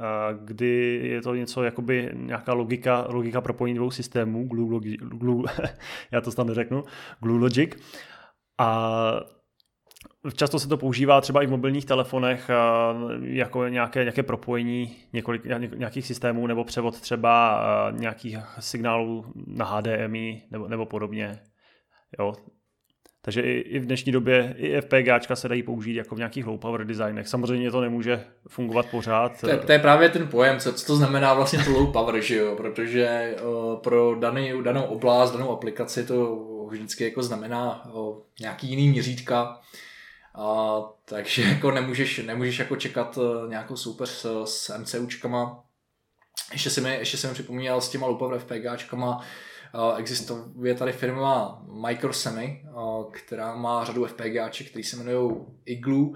kdy 0.45 1.01
je 1.05 1.23
to 1.23 1.35
něco 1.35 1.63
jakoby 1.63 2.11
nějaká 2.15 2.53
logika, 2.53 3.07
logika 3.09 3.41
propojení 3.41 3.77
dvou 3.77 3.91
systémů, 3.91 4.49
glue, 4.49 4.81
glue, 4.99 5.53
já 6.11 6.21
to 6.21 6.33
snad 6.33 6.47
neřeknu, 6.47 6.85
glue 7.21 7.41
logic. 7.41 7.75
A 8.59 9.21
Často 10.35 10.59
se 10.59 10.69
to 10.69 10.77
používá 10.77 11.21
třeba 11.21 11.43
i 11.43 11.47
v 11.47 11.51
mobilních 11.51 11.85
telefonech 11.85 12.51
jako 13.23 13.69
nějaké, 13.69 14.01
nějaké 14.01 14.23
propojení 14.23 14.97
několik, 15.13 15.43
nějakých 15.77 16.07
systémů 16.07 16.47
nebo 16.47 16.65
převod 16.65 17.01
třeba 17.01 17.63
nějakých 17.91 18.37
signálů 18.61 19.25
na 19.47 19.65
HDMI 19.65 20.43
nebo, 20.51 20.69
nebo 20.69 20.87
podobně. 20.87 21.41
Jo. 22.19 22.35
Takže 23.25 23.41
i, 23.41 23.59
i 23.59 23.79
v 23.79 23.87
dnešní 23.87 24.13
době 24.13 24.55
i 24.59 24.81
FPGAčka 24.81 25.37
se 25.37 25.49
dají 25.49 25.63
použít 25.63 25.95
jako 25.95 26.15
v 26.15 26.19
nějakých 26.19 26.47
low 26.47 26.59
power 26.59 26.85
designech. 26.85 27.29
Samozřejmě 27.29 27.71
to 27.71 27.81
nemůže 27.81 28.25
fungovat 28.49 28.87
pořád. 28.91 29.41
To 29.41 29.51
je, 29.51 29.57
to 29.57 29.73
je 29.73 29.79
právě 29.79 30.09
ten 30.09 30.29
pojem, 30.29 30.59
co, 30.59 30.73
co 30.73 30.87
to 30.87 30.97
znamená 30.97 31.35
vlastně 31.35 31.65
to 31.65 31.71
low 31.71 31.93
power, 31.93 32.21
že 32.21 32.37
jo? 32.37 32.57
protože 32.57 33.37
pro 33.83 34.15
daný, 34.15 34.53
danou 34.63 34.83
oblast, 34.83 35.33
danou 35.33 35.51
aplikaci 35.51 36.07
to 36.07 36.39
vždycky 36.71 37.05
jako 37.05 37.23
znamená 37.23 37.91
nějaký 38.41 38.69
jiný 38.69 38.89
měřítka. 38.89 39.61
A, 40.35 40.81
takže 41.05 41.43
jako 41.49 41.71
nemůžeš, 41.71 42.19
nemůžeš 42.19 42.59
jako 42.59 42.77
čekat 42.77 43.19
eh, 43.19 43.49
nějakou 43.49 43.77
soupeř 43.77 44.09
s, 44.09 44.45
s 44.45 44.79
MCUčkama. 44.79 45.65
Ještě 46.53 46.81
mi, 46.81 46.95
ještě 46.95 47.17
jsem 47.17 47.35
připomněl 47.35 47.81
s 47.81 47.89
těma 47.89 48.07
Lupover 48.07 48.41
FPGAčkama, 48.41 49.17
uh, 49.17 49.99
existuje 49.99 50.75
tady 50.75 50.93
firma 50.93 51.63
Microsemi, 51.87 52.63
která 53.13 53.57
má 53.57 53.85
řadu 53.85 54.07
FPGAček, 54.07 54.71
které 54.71 54.85
se 54.85 54.97
jmenují 54.97 55.37
Iglu. 55.65 56.15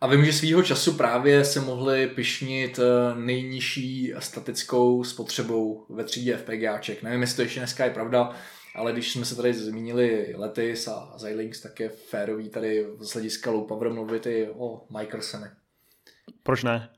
A 0.00 0.06
vím, 0.06 0.24
že 0.24 0.32
svýho 0.32 0.62
času 0.62 0.92
právě 0.92 1.44
se 1.44 1.60
mohli 1.60 2.06
pišnit 2.06 2.80
nejnižší 3.14 4.12
statickou 4.18 5.04
spotřebou 5.04 5.86
ve 5.88 6.04
třídě 6.04 6.36
FPGAček. 6.36 7.02
Nevím, 7.02 7.20
jestli 7.20 7.36
to 7.36 7.42
ještě 7.42 7.60
dneska 7.60 7.84
je 7.84 7.90
pravda, 7.90 8.36
ale 8.74 8.92
když 8.92 9.12
jsme 9.12 9.24
se 9.24 9.36
tady 9.36 9.54
zmínili 9.54 10.34
Letis 10.36 10.88
a 10.88 11.12
Xilinx, 11.16 11.60
tak 11.60 11.80
je 11.80 11.88
férový 11.88 12.48
tady 12.48 12.86
z 13.00 13.12
hlediska 13.12 13.50
low 13.50 13.66
power 13.68 13.90
mluvit 13.90 14.26
i 14.26 14.48
o 14.48 14.86
Microsemi. 14.98 15.46
Proč 16.42 16.62
ne? 16.62 16.90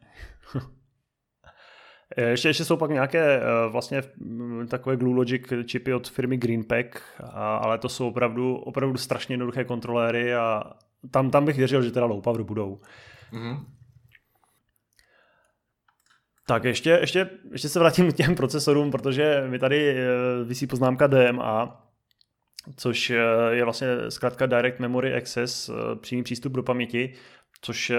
Ještě, 2.16 2.49
ještě 2.49 2.64
jsou 2.64 2.77
pak 2.77 2.91
nějaké 2.91 3.41
vlastně 3.68 4.03
takové 4.68 4.97
Glue 4.97 5.16
Logic 5.16 5.43
čipy 5.66 5.95
od 5.95 6.09
firmy 6.09 6.37
Greenpack, 6.37 7.01
ale 7.35 7.79
to 7.79 7.89
jsou 7.89 8.09
opravdu, 8.09 8.57
opravdu 8.57 8.99
strašně 8.99 9.33
jednoduché 9.33 9.64
kontroléry 9.64 10.35
a 10.35 10.62
tam, 11.11 11.31
tam 11.31 11.45
bych 11.45 11.57
věřil, 11.57 11.83
že 11.83 11.91
teda 11.91 12.07
low 12.07 12.22
power 12.22 12.43
budou. 12.43 12.81
Mm-hmm. 13.33 13.64
Tak 16.49 16.65
ještě, 16.65 16.91
ještě, 16.91 17.31
ještě 17.53 17.69
se 17.69 17.79
vrátím 17.79 18.13
k 18.13 18.17
těm 18.17 18.35
procesorům, 18.35 18.91
protože 18.91 19.45
mi 19.49 19.59
tady 19.59 19.97
vysí 20.45 20.67
poznámka 20.67 21.07
DMA, 21.07 21.83
což 22.77 23.13
je 23.51 23.65
vlastně 23.65 23.89
zkrátka 24.09 24.47
Direct 24.47 24.81
Memory 24.81 25.15
Access, 25.15 25.71
přímý 26.01 26.23
přístup 26.23 26.53
do 26.53 26.63
paměti, 26.63 27.15
což 27.61 27.91
eh, 27.91 27.97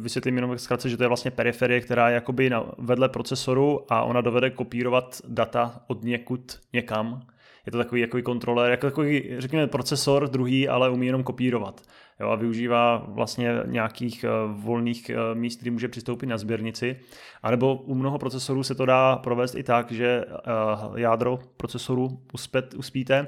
vysvětlím 0.00 0.36
jenom 0.36 0.58
zkrátce, 0.58 0.88
že 0.88 0.96
to 0.96 1.04
je 1.04 1.08
vlastně 1.08 1.30
periferie, 1.30 1.80
která 1.80 2.08
je 2.08 2.14
jakoby 2.14 2.50
vedle 2.78 3.08
procesoru 3.08 3.92
a 3.92 4.02
ona 4.02 4.20
dovede 4.20 4.50
kopírovat 4.50 5.20
data 5.28 5.80
od 5.86 6.04
někud 6.04 6.60
někam. 6.72 7.26
Je 7.66 7.72
to 7.72 7.78
takový 7.78 8.00
jako 8.00 8.22
kontroler, 8.22 8.70
jako 8.70 8.86
takový, 8.86 9.30
řekněme, 9.38 9.66
procesor 9.66 10.28
druhý, 10.28 10.68
ale 10.68 10.90
umí 10.90 11.06
jenom 11.06 11.22
kopírovat. 11.22 11.80
Jo, 12.20 12.28
a 12.28 12.34
využívá 12.34 13.04
vlastně 13.08 13.52
nějakých 13.66 14.24
uh, 14.24 14.62
volných 14.62 15.10
uh, 15.10 15.38
míst, 15.38 15.56
který 15.56 15.70
může 15.70 15.88
přistoupit 15.88 16.26
na 16.26 16.38
sběrnici. 16.38 17.00
A 17.42 17.50
nebo 17.50 17.74
u 17.76 17.94
mnoho 17.94 18.18
procesorů 18.18 18.62
se 18.62 18.74
to 18.74 18.86
dá 18.86 19.16
provést 19.16 19.54
i 19.54 19.62
tak, 19.62 19.92
že 19.92 20.24
uh, 20.24 20.98
jádro 20.98 21.38
procesoru 21.56 22.20
uspět, 22.32 22.74
uspíte 22.74 23.26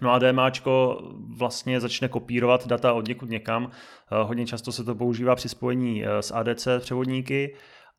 No 0.00 0.12
a 0.12 0.18
DMAčko 0.18 1.02
vlastně 1.36 1.80
začne 1.80 2.08
kopírovat 2.08 2.66
data 2.66 2.92
od 2.92 3.08
někud 3.08 3.30
někam. 3.30 3.70
Eh, 3.70 4.24
hodně 4.24 4.46
často 4.46 4.72
se 4.72 4.84
to 4.84 4.94
používá 4.94 5.34
při 5.34 5.48
spojení 5.48 6.04
eh, 6.04 6.22
s 6.22 6.34
ADC 6.34 6.68
převodníky 6.78 7.54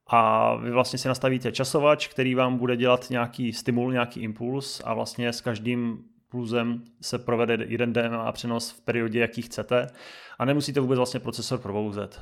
a 0.07 0.55
vy 0.55 0.71
vlastně 0.71 0.99
si 0.99 1.07
nastavíte 1.07 1.51
časovač, 1.51 2.07
který 2.07 2.35
vám 2.35 2.57
bude 2.57 2.77
dělat 2.77 3.09
nějaký 3.09 3.53
stimul, 3.53 3.91
nějaký 3.91 4.19
impuls 4.19 4.81
a 4.85 4.93
vlastně 4.93 5.33
s 5.33 5.41
každým 5.41 5.97
pulzem 6.33 6.83
se 7.01 7.19
provede 7.19 7.57
jeden 7.67 7.93
DMA 7.93 8.31
přenos 8.31 8.71
v 8.71 8.81
periodě, 8.81 9.19
jaký 9.19 9.41
chcete 9.41 9.87
a 10.39 10.45
nemusíte 10.45 10.79
vůbec 10.79 10.97
vlastně 10.97 11.19
procesor 11.19 11.59
provouzet. 11.59 12.21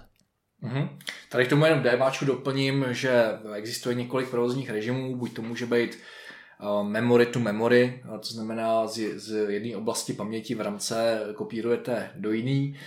Mm-hmm. 0.63 0.89
Tady 1.29 1.45
k 1.45 1.49
tomu 1.49 1.65
jenom 1.65 1.83
DMAčku 1.83 2.25
doplním, 2.25 2.85
že 2.89 3.23
existuje 3.55 3.95
několik 3.95 4.29
provozních 4.29 4.69
režimů, 4.69 5.15
buď 5.15 5.33
to 5.33 5.41
může 5.41 5.65
být 5.65 5.97
memory 6.83 7.25
to 7.25 7.39
memory, 7.39 8.03
to 8.03 8.27
znamená 8.33 8.87
z, 8.87 9.19
z 9.19 9.49
jedné 9.49 9.75
oblasti 9.75 10.13
paměti 10.13 10.55
v 10.55 10.61
rámce 10.61 11.19
kopírujete 11.35 12.11
do 12.15 12.31
jiný. 12.31 12.79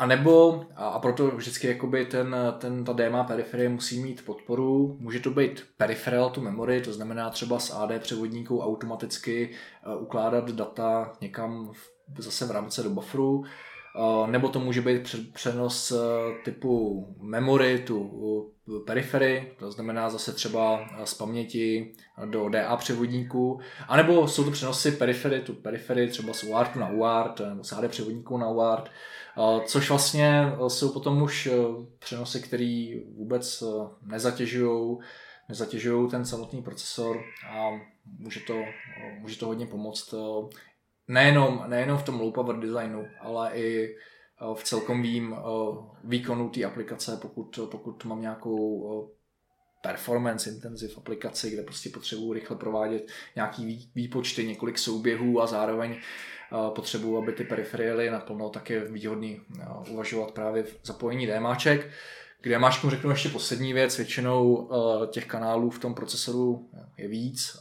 A 0.00 0.06
nebo, 0.06 0.64
a 0.76 0.98
proto 0.98 1.30
vždycky 1.30 1.66
jakoby 1.66 2.06
ten, 2.06 2.36
ten, 2.58 2.84
ta 2.84 2.92
DMA 2.92 3.24
periferie 3.24 3.68
musí 3.68 4.02
mít 4.02 4.24
podporu, 4.24 4.96
může 5.00 5.20
to 5.20 5.30
být 5.30 5.64
peripheral 5.76 6.30
to 6.30 6.40
memory, 6.40 6.80
to 6.80 6.92
znamená 6.92 7.30
třeba 7.30 7.58
s 7.58 7.70
AD 7.70 7.90
převodníkou 7.98 8.60
automaticky 8.60 9.50
uh, 9.86 10.02
ukládat 10.02 10.50
data 10.50 11.12
někam 11.20 11.72
v, 11.72 12.22
zase 12.22 12.46
v 12.46 12.50
rámci 12.50 12.82
do 12.82 12.90
bufferu, 12.90 13.38
uh, 13.38 14.26
nebo 14.30 14.48
to 14.48 14.60
může 14.60 14.80
být 14.80 15.16
přenos 15.32 15.92
uh, 15.92 15.98
typu 16.44 17.06
memory 17.20 17.78
tu 17.78 18.10
perifery, 18.86 19.52
to 19.58 19.70
znamená 19.70 20.10
zase 20.10 20.32
třeba 20.32 20.88
z 21.04 21.14
paměti 21.14 21.92
do 22.24 22.48
DA 22.48 22.76
převodníku, 22.76 23.60
anebo 23.88 24.28
jsou 24.28 24.44
to 24.44 24.50
přenosy 24.50 24.92
perifery, 24.92 25.40
tu 25.40 25.54
perifery 25.54 26.08
třeba 26.08 26.32
z 26.32 26.44
UARTu 26.44 26.78
na 26.78 26.90
UART, 26.90 27.40
nebo 27.48 27.64
z 27.64 27.72
AD 27.72 27.90
převodníku 27.90 28.38
na 28.38 28.48
UART, 28.48 28.90
což 29.64 29.88
vlastně 29.88 30.52
jsou 30.68 30.92
potom 30.92 31.22
už 31.22 31.46
e, 31.46 31.52
přenosy, 31.98 32.40
které 32.40 32.94
vůbec 33.16 33.62
e, 33.62 33.66
nezatěžují 35.48 36.10
ten 36.10 36.24
samotný 36.24 36.62
procesor 36.62 37.16
a 37.50 37.68
může 38.18 38.40
to, 38.40 38.62
může 39.18 39.38
to 39.38 39.46
hodně 39.46 39.66
pomoct 39.66 40.14
nejenom, 41.08 41.64
nejenom 41.66 41.98
v 41.98 42.02
tom 42.02 42.20
low 42.20 42.32
power 42.32 42.56
designu, 42.56 43.06
ale 43.20 43.50
i 43.54 43.96
Eh, 44.40 44.54
v 44.54 44.64
celkovým 44.64 45.34
eh, 45.34 45.38
výkonu 46.04 46.48
té 46.48 46.64
aplikace, 46.64 47.18
pokud, 47.22 47.58
pokud 47.70 48.04
mám 48.04 48.20
nějakou 48.20 48.90
eh, 49.04 49.16
performance 49.82 50.50
intensive 50.50 50.94
aplikaci, 50.96 51.50
kde 51.50 51.62
prostě 51.62 51.90
potřebuji 51.90 52.32
rychle 52.32 52.56
provádět 52.56 53.06
nějaký 53.36 53.90
výpočty, 53.94 54.46
několik 54.46 54.78
souběhů 54.78 55.40
a 55.42 55.46
zároveň 55.46 55.96
potřebuji, 56.74 57.18
aby 57.18 57.32
ty 57.32 57.44
periferie 57.44 58.10
naplno, 58.10 58.48
tak 58.48 58.70
je 58.70 58.84
výhodný 58.84 59.40
uvažovat 59.90 60.30
právě 60.30 60.62
v 60.62 60.78
zapojení 60.84 61.26
DMAček. 61.26 61.90
K 62.40 62.48
DMAčkům 62.48 62.90
řeknu 62.90 63.10
ještě 63.10 63.28
poslední 63.28 63.72
věc, 63.72 63.96
většinou 63.96 64.70
těch 65.06 65.26
kanálů 65.26 65.70
v 65.70 65.78
tom 65.78 65.94
procesoru 65.94 66.68
je 66.96 67.08
víc, 67.08 67.56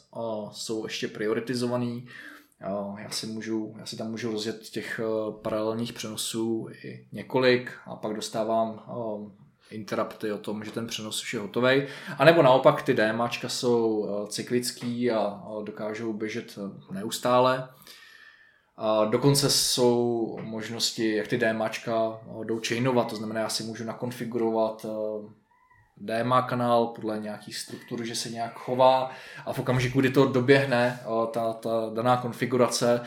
jsou 0.52 0.84
ještě 0.84 1.08
prioritizovaný, 1.08 2.08
já 2.98 3.10
si, 3.10 3.28
můžu, 3.28 3.76
já 3.80 3.86
si 3.86 3.98
tam 3.98 4.12
můžu 4.12 4.32
rozjet 4.32 4.60
těch 4.60 5.00
paralelních 5.42 5.94
přenosů 5.94 6.68
i 6.84 7.06
několik 7.12 7.72
a 7.86 7.96
pak 7.96 8.16
dostávám 8.16 8.82
interrupty 9.72 10.32
o 10.32 10.38
tom, 10.38 10.64
že 10.64 10.72
ten 10.72 10.88
přenos 10.88 11.24
už 11.24 11.34
je 11.34 11.40
hotový. 11.40 11.88
A 12.18 12.26
nebo 12.26 12.42
naopak 12.42 12.82
ty 12.82 12.94
DMAčka 12.94 13.50
jsou 13.50 14.08
cyklický 14.28 15.12
a 15.12 15.44
dokážou 15.64 16.14
běžet 16.14 16.60
neustále. 16.92 17.70
A 18.82 19.06
dokonce 19.06 19.50
jsou 19.50 20.38
možnosti, 20.42 21.16
jak 21.16 21.28
ty 21.28 21.38
DMAčka 21.38 22.20
jdou 22.44 22.62
chainovat, 22.68 23.10
to 23.10 23.16
znamená, 23.16 23.42
já 23.42 23.50
si 23.50 23.64
můžu 23.64 23.84
nakonfigurovat 23.84 24.86
DMA 25.98 26.42
kanál 26.42 26.88
podle 26.88 27.20
nějakých 27.20 27.58
struktur, 27.58 28.06
že 28.06 28.16
se 28.16 28.30
nějak 28.30 28.54
chová 28.54 29.12
a 29.46 29.54
v 29.54 29.60
okamžiku, 29.60 30.00
kdy 30.00 30.10
to 30.10 30.26
doběhne, 30.26 31.00
ta, 31.32 31.54
ta 31.54 31.70
daná 31.94 32.18
konfigurace, 32.18 33.02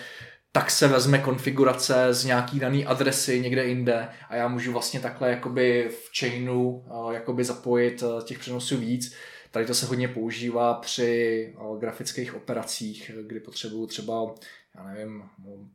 tak 0.52 0.70
se 0.70 0.88
vezme 0.88 1.18
konfigurace 1.18 2.14
z 2.14 2.24
nějaký 2.24 2.60
daný 2.60 2.86
adresy 2.86 3.40
někde 3.40 3.64
jinde 3.64 4.08
a 4.28 4.36
já 4.36 4.48
můžu 4.48 4.72
vlastně 4.72 5.00
takhle 5.00 5.30
jakoby 5.30 5.88
v 5.88 6.10
chainu 6.18 6.84
jakoby 7.10 7.44
zapojit 7.44 8.02
těch 8.24 8.38
přenosů 8.38 8.76
víc. 8.76 9.14
Tady 9.50 9.66
to 9.66 9.74
se 9.74 9.86
hodně 9.86 10.08
používá 10.08 10.74
při 10.74 11.54
grafických 11.78 12.34
operacích, 12.34 13.10
kdy 13.26 13.40
potřebuju 13.40 13.86
třeba 13.86 14.34
já 14.76 14.84
nevím, 14.84 15.22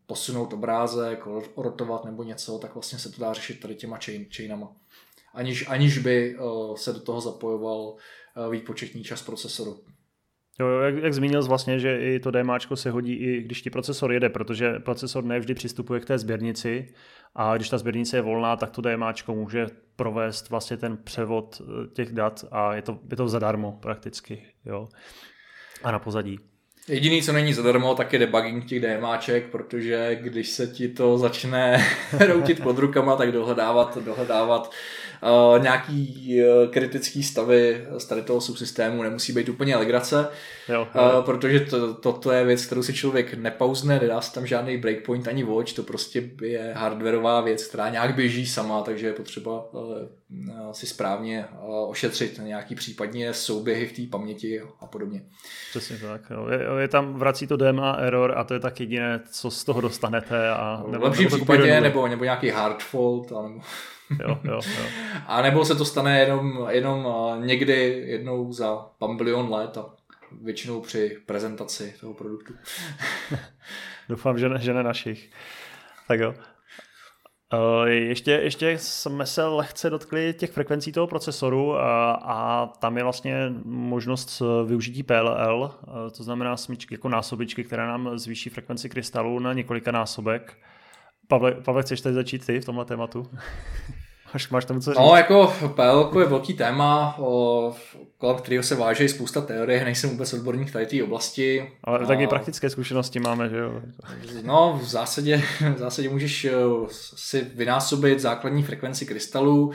posunout 0.06 0.54
obrázek, 0.54 1.26
rotovat 1.58 2.06
nebo 2.06 2.24
něco, 2.24 2.60
tak 2.60 2.74
vlastně 2.76 3.00
se 3.00 3.12
to 3.12 3.22
dá 3.22 3.34
řešit 3.34 3.60
tady 3.60 3.76
těma 3.76 3.98
chain, 3.98 4.26
chainama 4.36 4.76
aniž, 5.38 5.70
aniž 5.70 5.98
by 5.98 6.38
uh, 6.40 6.76
se 6.76 6.94
do 6.94 7.00
toho 7.00 7.22
zapojoval 7.22 7.80
uh, 7.80 8.52
výpočetní 8.52 9.04
čas 9.04 9.22
procesoru. 9.22 9.80
Jo, 10.60 10.68
jak, 10.68 10.96
jak 10.96 11.14
zmínil 11.14 11.44
jsi 11.44 11.50
vlastně, 11.50 11.80
že 11.80 12.00
i 12.00 12.20
to 12.20 12.32
DMAčko 12.32 12.76
se 12.76 12.92
hodí 12.92 13.14
i 13.14 13.42
když 13.42 13.62
ti 13.62 13.70
procesor 13.70 14.12
jede, 14.12 14.30
protože 14.30 14.80
procesor 14.80 15.24
nevždy 15.24 15.54
přistupuje 15.54 16.00
k 16.00 16.06
té 16.06 16.18
sběrnici 16.18 16.94
a 17.36 17.56
když 17.56 17.70
ta 17.70 17.78
sběrnice 17.78 18.18
je 18.18 18.22
volná, 18.22 18.56
tak 18.56 18.70
to 18.70 18.82
DMAčko 18.82 19.36
může 19.36 19.68
provést 19.96 20.50
vlastně 20.50 20.78
ten 20.78 20.98
převod 20.98 21.62
eh, 21.62 21.88
těch 21.88 22.12
dat 22.12 22.46
a 22.52 22.76
je 22.76 22.82
to, 22.82 23.00
je 23.10 23.18
to 23.18 23.28
zadarmo 23.28 23.72
prakticky. 23.72 24.48
Jo. 24.66 24.90
A 25.84 25.92
na 25.92 26.00
pozadí. 26.00 26.40
Jediný, 26.90 27.22
co 27.22 27.34
není 27.34 27.54
zadarmo, 27.54 27.96
tak 27.96 28.14
je 28.14 28.20
debugging 28.20 28.66
těch 28.66 28.82
DMAček, 28.82 29.46
protože 29.46 30.18
když 30.22 30.50
se 30.50 30.68
ti 30.68 30.88
to 30.88 31.18
začne 31.18 31.86
routit 32.28 32.64
pod 32.64 32.78
rukama, 32.78 33.16
tak 33.16 33.32
dohledávat, 33.32 33.98
dohledávat 33.98 34.72
uh, 35.22 35.64
nějaký 35.64 36.36
uh, 36.42 36.72
kritický 36.72 37.24
stavy 37.24 37.86
z 37.98 38.06
tady 38.06 38.22
toho 38.22 38.42
subsystému 38.42 39.04
nemusí 39.04 39.34
být 39.34 39.50
úplně 39.50 39.76
legrace, 39.76 40.28
jo, 40.70 40.88
jo. 40.96 41.18
Uh, 41.18 41.26
protože 41.26 41.60
to, 41.60 41.94
to, 41.94 42.14
to 42.14 42.32
je 42.32 42.46
věc, 42.46 42.66
kterou 42.66 42.84
si 42.84 42.94
člověk 42.94 43.34
nepauzne, 43.34 44.00
nedá 44.00 44.22
se 44.22 44.34
tam 44.34 44.48
žádný 44.48 44.78
breakpoint 44.78 45.28
ani 45.28 45.44
watch, 45.44 45.74
to 45.74 45.84
prostě 45.84 46.24
je 46.42 46.74
hardwareová 46.76 47.42
věc, 47.42 47.68
která 47.68 47.90
nějak 47.90 48.16
běží 48.16 48.48
sama, 48.48 48.82
takže 48.82 49.08
je 49.08 49.14
potřeba 49.14 49.74
uh, 49.74 50.72
si 50.72 50.88
správně 50.88 51.46
uh, 51.52 51.90
ošetřit 51.90 52.40
nějaký 52.44 52.76
případně 52.76 53.34
souběhy 53.34 53.88
v 53.88 53.92
té 53.92 54.02
paměti 54.12 54.62
a 54.80 54.88
podobně. 54.88 55.22
Přesně 55.70 55.98
tak. 55.98 56.22
Jo. 56.30 56.48
Je, 56.48 56.82
je 56.82 56.88
tam, 56.88 57.14
vrací 57.14 57.48
to 57.48 57.58
DMA 57.58 57.92
error 57.92 58.34
a 58.38 58.44
to 58.44 58.54
je 58.54 58.60
tak 58.60 58.80
jediné, 58.80 59.20
co 59.32 59.52
z 59.52 59.64
toho 59.64 59.82
dostanete. 59.82 60.50
A, 60.50 60.84
nebo, 60.88 61.02
v 61.02 61.04
lepším 61.04 61.28
případě, 61.28 61.82
nebo, 61.82 62.08
nebo 62.08 62.24
nějaký 62.24 62.50
hard 62.50 62.84
fault, 62.84 63.32
a 63.32 63.42
nebo 63.42 63.62
jo, 64.22 64.40
jo, 64.44 64.54
jo. 64.54 64.86
A 65.28 65.42
nebo 65.42 65.66
se 65.66 65.76
to 65.76 65.86
stane 65.86 66.20
jenom, 66.20 66.68
jenom 66.70 67.08
někdy 67.40 68.04
jednou 68.08 68.54
za 68.54 68.76
pambilion 68.98 69.52
let 69.52 69.78
a 69.78 69.86
většinou 70.42 70.82
při 70.82 71.18
prezentaci 71.26 71.94
toho 72.00 72.14
produktu. 72.14 72.54
Doufám, 74.10 74.40
že 74.40 74.50
ne, 74.50 74.60
že 74.60 74.74
ne 74.74 74.84
našich. 74.84 75.30
Tak 76.08 76.20
jo. 76.20 76.34
Ještě, 77.86 78.32
ještě 78.32 78.78
jsme 78.78 79.26
se 79.26 79.44
lehce 79.46 79.90
dotkli 79.90 80.34
těch 80.34 80.52
frekvencí 80.52 80.92
toho 80.92 81.08
procesoru 81.08 81.76
a, 81.76 82.12
a 82.12 82.66
tam 82.66 82.98
je 82.98 83.04
vlastně 83.04 83.36
možnost 83.64 84.42
využití 84.66 85.04
PLL, 85.04 85.72
to 86.18 86.24
znamená 86.24 86.58
smyčky 86.58 86.94
jako 86.94 87.10
násobičky, 87.10 87.64
které 87.64 87.88
nám 87.88 88.18
zvýší 88.18 88.50
frekvenci 88.50 88.90
krystalu 88.90 89.40
na 89.40 89.54
několika 89.54 89.92
násobek. 89.92 90.58
Pavle, 91.28 91.52
Pavle 91.52 91.84
chceš 91.84 92.02
teď 92.02 92.14
začít 92.14 92.46
ty 92.46 92.60
v 92.60 92.66
tomhle 92.66 92.86
tématu? 92.86 93.30
Máš, 94.34 94.50
máš 94.50 94.66
tam 94.66 94.82
co 94.82 94.92
říct? 94.92 95.00
No, 95.00 95.16
jako 95.16 95.54
PL 95.76 96.20
je 96.20 96.26
velký 96.26 96.54
téma, 96.54 97.16
o, 97.20 97.76
kolem 98.18 98.38
kterého 98.38 98.64
se 98.64 98.76
váže 98.76 99.04
i 99.04 99.10
spousta 99.10 99.42
teorie, 99.42 99.86
nejsem 99.86 100.10
vůbec 100.10 100.34
odborník 100.34 100.72
tady 100.72 100.86
té 100.86 101.04
oblasti. 101.04 101.72
Ale 101.84 102.00
a... 102.00 102.06
taky 102.06 102.28
praktické 102.28 102.70
zkušenosti 102.70 103.20
máme, 103.20 103.50
že 103.50 103.58
jo? 103.58 103.82
No, 104.44 104.80
v 104.84 104.88
zásadě, 104.88 105.38
v 105.76 105.78
zásadě 105.78 106.10
můžeš 106.10 106.46
eh, 106.46 106.52
si 106.90 107.42
vynásobit 107.42 108.20
základní 108.20 108.64
frekvenci 108.64 109.06
krystalů, 109.06 109.74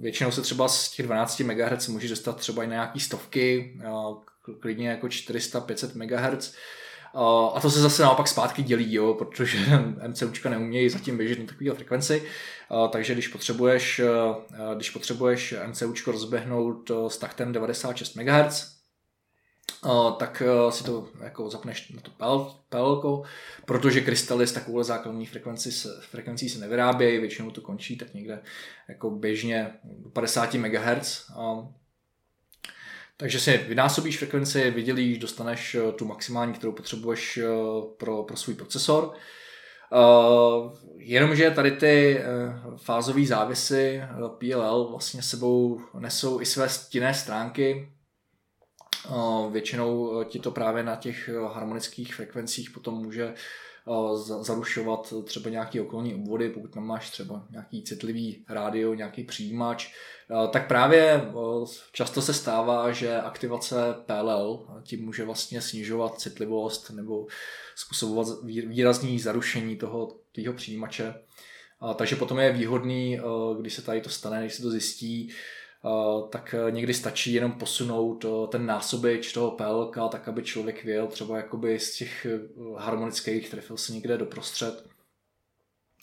Většinou 0.00 0.30
se 0.30 0.42
třeba 0.42 0.68
z 0.68 0.90
těch 0.90 1.06
12 1.06 1.40
MHz 1.40 1.88
můžeš 1.88 2.10
dostat 2.10 2.36
třeba 2.36 2.64
i 2.64 2.66
na 2.66 2.72
nějaký 2.72 3.00
stovky, 3.00 3.78
klidně 4.60 4.88
jako 4.88 5.06
400-500 5.06 5.90
MHz. 5.94 6.54
A 7.54 7.60
to 7.60 7.70
se 7.70 7.80
zase 7.80 8.02
naopak 8.02 8.28
zpátky 8.28 8.62
dělí, 8.62 8.94
jo, 8.94 9.14
protože 9.14 9.58
MCUčka 10.06 10.50
neumějí 10.50 10.88
zatím 10.88 11.16
běžet 11.16 11.38
na 11.38 11.46
takové 11.46 11.74
frekvenci. 11.74 12.22
Takže 12.90 13.12
když 13.12 13.28
potřebuješ, 13.28 14.00
když 14.74 14.90
potřebuješ 14.90 15.54
MCUčko 15.66 16.12
rozběhnout 16.12 16.90
s 17.08 17.18
taktem 17.18 17.52
96 17.52 18.16
MHz, 18.16 18.76
tak 20.18 20.42
si 20.70 20.84
to 20.84 21.08
jako 21.20 21.50
zapneš 21.50 21.90
na 21.90 22.00
to 22.00 22.10
PL, 22.68 23.22
protože 23.64 24.00
krystaly 24.00 24.46
s 24.46 24.52
takovou 24.52 24.82
základní 24.82 25.26
frekvenci 25.26 25.72
se, 25.72 25.88
frekvencí 26.00 26.48
se 26.48 26.58
nevyrábějí, 26.58 27.18
většinou 27.18 27.50
to 27.50 27.60
končí 27.60 27.96
tak 27.96 28.14
někde 28.14 28.42
jako 28.88 29.10
běžně 29.10 29.70
50 30.12 30.54
MHz. 30.54 31.30
Takže 33.16 33.40
si 33.40 33.58
vynásobíš 33.58 34.18
frekvenci, 34.18 34.70
vydělíš, 34.70 35.18
dostaneš 35.18 35.74
eh, 35.74 35.92
tu 35.92 36.04
maximální, 36.04 36.52
kterou 36.52 36.72
potřebuješ 36.72 37.36
eh, 37.38 37.46
pro, 37.96 38.22
pro 38.22 38.36
svůj 38.36 38.54
procesor. 38.54 39.14
Uh, 39.92 40.72
jenomže 40.96 41.50
tady 41.50 41.70
ty 41.70 42.20
uh, 42.20 42.76
fázové 42.76 43.26
závisy 43.26 44.02
uh, 44.20 44.28
PLL 44.28 44.88
vlastně 44.90 45.22
sebou 45.22 45.80
nesou 45.98 46.40
i 46.40 46.46
své 46.46 46.68
stinné 46.68 47.14
stránky. 47.14 47.92
Uh, 49.08 49.52
většinou 49.52 50.24
ti 50.24 50.38
to 50.38 50.50
právě 50.50 50.82
na 50.82 50.96
těch 50.96 51.28
harmonických 51.52 52.14
frekvencích 52.14 52.70
potom 52.70 52.94
může 52.94 53.34
zarušovat 54.40 55.14
třeba 55.24 55.50
nějaké 55.50 55.80
okolní 55.80 56.14
obvody, 56.14 56.50
pokud 56.50 56.74
tam 56.74 56.86
máš 56.86 57.10
třeba 57.10 57.46
nějaký 57.50 57.82
citlivý 57.82 58.44
rádio, 58.48 58.94
nějaký 58.94 59.24
přijímač, 59.24 59.94
tak 60.50 60.68
právě 60.68 61.30
často 61.92 62.22
se 62.22 62.34
stává, 62.34 62.92
že 62.92 63.20
aktivace 63.20 63.76
PLL 64.06 64.66
tím 64.82 65.04
může 65.04 65.24
vlastně 65.24 65.60
snižovat 65.62 66.20
citlivost 66.20 66.90
nebo 66.90 67.26
způsobovat 67.76 68.28
výrazný 68.44 69.20
zarušení 69.20 69.76
toho 69.76 70.16
tvýho 70.32 70.52
přijímače. 70.52 71.14
Takže 71.96 72.16
potom 72.16 72.38
je 72.38 72.52
výhodný, 72.52 73.20
když 73.60 73.74
se 73.74 73.82
tady 73.82 74.00
to 74.00 74.08
stane, 74.08 74.40
když 74.40 74.54
se 74.54 74.62
to 74.62 74.70
zjistí, 74.70 75.32
tak 76.30 76.54
někdy 76.70 76.94
stačí 76.94 77.32
jenom 77.32 77.52
posunout 77.52 78.24
ten 78.50 78.66
násobič 78.66 79.32
toho 79.32 79.50
PLK, 79.50 79.98
tak 80.10 80.28
aby 80.28 80.42
člověk 80.42 80.84
věl 80.84 81.06
třeba 81.06 81.36
jakoby 81.36 81.78
z 81.78 81.96
těch 81.96 82.26
harmonických 82.76 83.50
trefil 83.50 83.76
se 83.76 83.92
někde 83.92 84.18
doprostřed. 84.18 84.86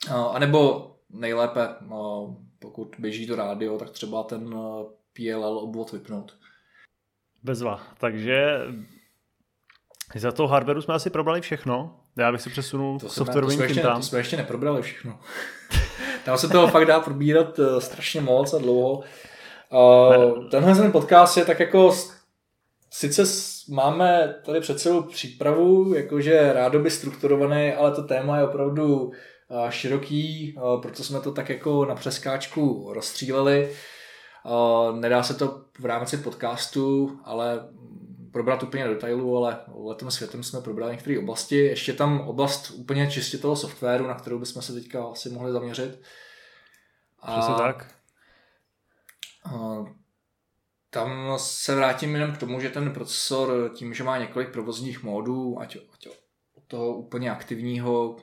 A 0.09 0.39
nebo 0.39 0.91
nejlépe, 1.09 1.61
pokud 2.63 2.95
běží 2.99 3.27
to 3.27 3.35
rádio, 3.35 3.77
tak 3.77 3.89
třeba 3.89 4.23
ten 4.23 4.55
PLL 5.13 5.57
obvod 5.57 5.91
vypnout. 5.91 6.37
Bezva. 7.43 7.81
Takže 7.97 8.59
za 10.15 10.31
toho 10.31 10.47
hardwareu 10.47 10.81
jsme 10.81 10.93
asi 10.93 11.09
probrali 11.09 11.41
všechno. 11.41 11.99
Já 12.17 12.31
bych 12.31 12.41
si 12.41 12.49
přesunul 12.49 12.99
to 12.99 13.07
k 13.07 13.11
softwarovým 13.11 13.57
to 13.57 13.63
jsme, 13.63 13.65
ještě, 13.65 13.81
to 13.81 14.01
jsme 14.01 14.19
ještě 14.19 14.37
neprobrali 14.37 14.81
všechno. 14.81 15.19
Tam 16.25 16.37
se 16.37 16.47
toho 16.47 16.67
fakt 16.67 16.85
dá 16.85 16.99
probírat 16.99 17.59
strašně 17.79 18.21
moc 18.21 18.53
a 18.53 18.57
dlouho. 18.57 19.03
Uh, 19.69 20.49
tenhle 20.49 20.75
ten 20.75 20.91
podcast 20.91 21.37
je 21.37 21.45
tak 21.45 21.59
jako 21.59 21.95
sice 22.89 23.23
máme 23.69 24.35
tady 24.45 24.59
před 24.59 24.79
sebou 24.79 25.01
přípravu, 25.01 25.93
jakože 25.93 26.53
rádoby 26.53 26.89
strukturovaný, 26.89 27.73
ale 27.73 27.91
to 27.91 28.03
téma 28.03 28.37
je 28.37 28.47
opravdu 28.47 29.11
široký, 29.69 30.55
uh, 30.57 30.81
proto 30.81 31.03
jsme 31.03 31.19
to 31.19 31.31
tak 31.31 31.49
jako 31.49 31.85
na 31.85 31.95
přeskáčku 31.95 32.93
rozstříleli. 32.93 33.75
Uh, 34.45 34.99
nedá 34.99 35.23
se 35.23 35.33
to 35.33 35.65
v 35.79 35.85
rámci 35.85 36.17
podcastu, 36.17 37.19
ale 37.23 37.69
probrat 38.31 38.63
úplně 38.63 38.83
do 38.83 38.93
detailu, 38.93 39.37
ale 39.37 39.59
letem 39.75 40.11
světem 40.11 40.43
jsme 40.43 40.61
probrali 40.61 40.91
některé 40.91 41.19
oblasti. 41.19 41.57
Ještě 41.57 41.93
tam 41.93 42.21
oblast 42.21 42.71
úplně 42.71 43.11
čistě 43.11 43.37
toho 43.37 43.55
softwaru, 43.55 44.07
na 44.07 44.13
kterou 44.13 44.39
bychom 44.39 44.61
se 44.61 44.73
teďka 44.73 45.05
asi 45.05 45.29
mohli 45.29 45.51
zaměřit. 45.51 46.01
Přesně 47.31 47.55
tak. 47.57 47.95
Tam 50.89 51.33
se 51.37 51.75
vrátím 51.75 52.13
jenom 52.13 52.31
k 52.31 52.37
tomu, 52.37 52.59
že 52.59 52.69
ten 52.69 52.93
procesor 52.93 53.71
tím, 53.75 53.93
že 53.93 54.03
má 54.03 54.17
několik 54.17 54.51
provozních 54.51 55.03
módů, 55.03 55.59
ať, 55.59 55.77
ať 55.93 56.07
od 56.57 56.63
toho 56.67 56.95
úplně 56.97 57.31
aktivního, 57.31 58.15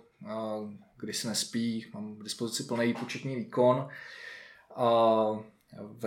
kdy 1.01 1.13
se 1.13 1.29
nespí, 1.29 1.87
mám 1.95 2.17
k 2.17 2.23
dispozici 2.23 2.63
plný 2.63 2.95
početní 2.95 3.37
výkon, 3.37 3.89
a 4.77 5.25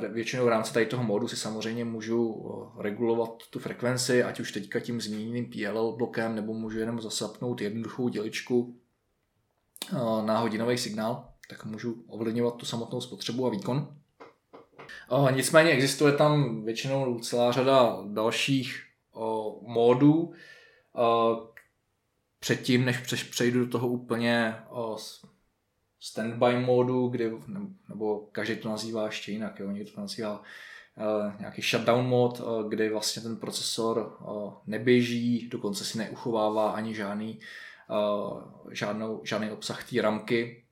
většinou 0.10 0.46
v 0.46 0.48
rámci 0.48 0.74
tady 0.74 0.86
toho 0.86 1.04
módu 1.04 1.28
si 1.28 1.38
samozřejmě 1.38 1.86
můžu 1.86 2.46
regulovat 2.80 3.30
tu 3.50 3.60
frekvenci, 3.60 4.24
ať 4.24 4.39
už 4.39 4.52
teďka 4.52 4.80
tím 4.80 5.02
zmíněným 5.02 5.50
PLL 5.50 5.91
blokem, 5.91 6.36
nebo 6.36 6.54
můžu 6.54 6.80
jenom 6.80 7.02
zasapnout 7.02 7.62
jednoduchou 7.62 8.10
děličku 8.10 8.76
na 10.26 10.38
hodinový 10.39 10.78
signál, 10.78 11.30
tak 11.50 11.66
můžu 11.66 12.04
ovlivňovat 12.08 12.56
tu 12.56 12.66
samotnou 12.66 13.02
spotřebu 13.02 13.46
a 13.46 13.50
výkon. 13.50 13.98
O, 15.10 15.30
nicméně 15.30 15.72
existuje 15.72 16.14
tam 16.14 16.64
většinou 16.66 17.20
celá 17.20 17.52
řada 17.52 17.98
dalších 18.08 18.84
módů. 19.62 20.34
Předtím, 22.44 22.86
než 22.86 23.24
přejdu 23.24 23.66
do 23.66 23.72
toho 23.72 23.88
úplně 23.88 24.56
standby 26.00 26.60
módu, 26.60 27.08
kdy, 27.08 27.32
nebo 27.89 28.20
každý 28.32 28.56
to 28.56 28.70
nazývá 28.70 29.06
ještě 29.06 29.32
jinak, 29.32 29.60
jo, 29.60 29.72
někdo 29.72 29.91
to 29.91 30.02
nazývá 30.02 30.41
uh, 30.41 31.39
nějaký 31.39 31.62
shutdown 31.62 32.06
mod, 32.06 32.39
uh, 32.39 32.70
kdy 32.70 32.89
vlastně 32.89 33.22
ten 33.22 33.38
procesor 33.38 34.18
uh, 34.22 34.54
neběží, 34.66 35.50
dokonce 35.50 35.86
si 35.86 35.98
neuchovává 35.98 36.72
ani 36.72 36.96
žádný, 36.96 37.39
žádnou, 38.72 39.22
žádný 39.24 39.52
obsah 39.52 39.89
té 39.89 40.02
ramky, 40.02 40.64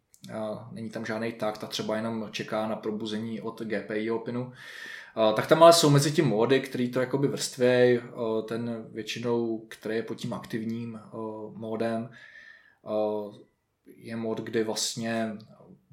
není 0.71 0.89
tam 0.89 1.05
žádný 1.05 1.33
tak, 1.33 1.57
ta 1.57 1.67
třeba 1.67 1.95
jenom 1.95 2.27
čeká 2.31 2.67
na 2.67 2.75
probuzení 2.75 3.41
od 3.41 3.61
GPI 3.61 4.11
pinu. 4.25 4.53
Tak 5.35 5.47
tam 5.47 5.63
ale 5.63 5.73
jsou 5.73 5.89
mezi 5.89 6.11
tím 6.11 6.25
módy, 6.25 6.61
který 6.61 6.91
to 6.91 6.99
jakoby 6.99 7.27
vrstvějí, 7.27 7.99
ten 8.47 8.85
většinou, 8.91 9.65
který 9.69 9.95
je 9.95 10.03
pod 10.03 10.15
tím 10.15 10.33
aktivním 10.33 10.99
módem, 11.53 12.09
je 13.85 14.15
mod, 14.15 14.39
kdy 14.39 14.63
vlastně 14.63 15.31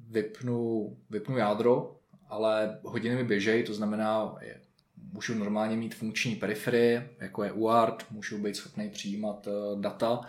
vypnu, 0.09 0.97
vypnu 1.09 1.37
jádro, 1.37 1.95
ale 2.29 2.79
hodiny 2.83 3.15
mi 3.15 3.23
běžejí, 3.23 3.63
to 3.63 3.73
znamená, 3.73 4.35
můžu 5.13 5.35
normálně 5.35 5.77
mít 5.77 5.95
funkční 5.95 6.35
periferie, 6.35 7.09
jako 7.19 7.43
je 7.43 7.51
UART, 7.51 8.05
můžu 8.11 8.37
být 8.37 8.55
schopný 8.55 8.89
přijímat 8.89 9.47
data, 9.79 10.21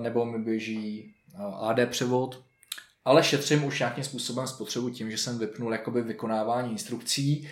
nebo 0.00 0.24
mi 0.24 0.38
běží 0.38 1.14
AD 1.60 1.76
převod, 1.90 2.44
ale 3.04 3.22
šetřím 3.22 3.64
už 3.64 3.78
nějakým 3.78 4.04
způsobem 4.04 4.46
spotřebu 4.46 4.90
tím, 4.90 5.10
že 5.10 5.18
jsem 5.18 5.38
vypnul 5.38 5.72
jakoby 5.72 6.02
vykonávání 6.02 6.72
instrukcí 6.72 7.48